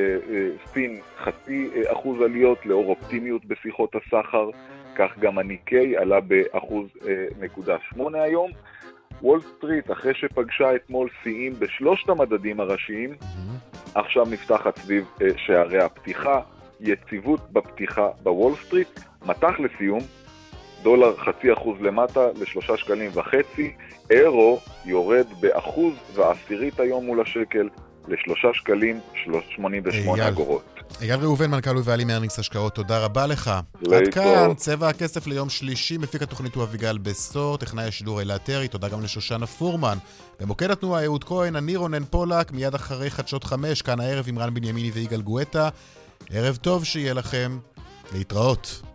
סין 0.65 0.99
חצי 1.17 1.69
אחוז 1.91 2.21
עליות 2.21 2.65
לאור 2.65 2.85
אופטימיות 2.85 3.45
בשיחות 3.45 3.95
הסחר, 3.95 4.49
כך 4.95 5.11
גם 5.19 5.39
הניקיי 5.39 5.97
עלה 5.97 6.19
באחוז 6.19 6.87
נקודה 7.39 7.77
שמונה 7.89 8.21
היום. 8.21 8.51
וול 9.21 9.41
סטריט, 9.41 9.91
אחרי 9.91 10.13
שפגשה 10.13 10.75
אתמול 10.75 11.09
שיאים 11.23 11.53
בשלושת 11.59 12.09
המדדים 12.09 12.59
הראשיים, 12.59 13.15
עכשיו 13.95 14.25
נפתחת 14.25 14.77
סביב 14.77 15.05
שערי 15.37 15.79
הפתיחה, 15.79 16.39
יציבות 16.79 17.39
בפתיחה 17.51 18.09
בוול 18.23 18.53
סטריט, 18.55 18.99
מתח 19.25 19.59
לסיום, 19.59 19.99
דולר 20.83 21.15
חצי 21.17 21.53
אחוז 21.53 21.77
למטה 21.81 22.21
לשלושה 22.41 22.77
שקלים 22.77 23.11
וחצי, 23.13 23.73
אירו 24.09 24.59
יורד 24.85 25.25
באחוז 25.39 25.93
ועשירית 26.13 26.79
היום 26.79 27.05
מול 27.05 27.21
השקל 27.21 27.69
לשלושה 28.07 28.47
שקלים 28.53 28.99
שמונים 29.55 29.83
ושמונה 29.85 30.27
אגורות. 30.27 30.63
אייל 31.01 31.19
ראובן, 31.19 31.51
מנכ"ל 31.51 31.77
ובעלים 31.77 32.07
מארנינגס 32.07 32.39
השקעות, 32.39 32.75
תודה 32.75 33.05
רבה 33.05 33.27
לך. 33.27 33.51
עד 33.91 34.07
כאן, 34.11 34.53
צבע 34.55 34.89
הכסף 34.89 35.27
ליום 35.27 35.49
שלישי, 35.49 35.97
מפיק 35.97 36.21
התוכנית 36.21 36.55
הוא 36.55 36.63
אביגל 36.63 36.97
בסור, 36.97 37.57
טכנאי 37.57 37.83
השידור 37.83 38.19
אילת 38.19 38.43
טרי, 38.43 38.67
תודה 38.67 38.89
גם 38.89 39.01
לשושנה 39.03 39.47
פורמן. 39.47 39.97
במוקד 40.39 40.71
התנועה 40.71 41.03
אהוד 41.03 41.23
כהן, 41.23 41.55
אני 41.55 41.75
רונן 41.75 42.03
פולק, 42.05 42.51
מיד 42.51 42.75
אחרי 42.75 43.09
חדשות 43.09 43.43
חמש, 43.43 43.81
כאן 43.81 43.99
הערב 43.99 44.25
עם 44.27 44.39
רן 44.39 44.53
בנימיני 44.53 44.91
ויגאל 44.91 45.21
גואטה. 45.21 45.69
ערב 46.29 46.55
טוב 46.55 46.85
שיהיה 46.85 47.13
לכם, 47.13 47.57
להתראות. 48.13 48.92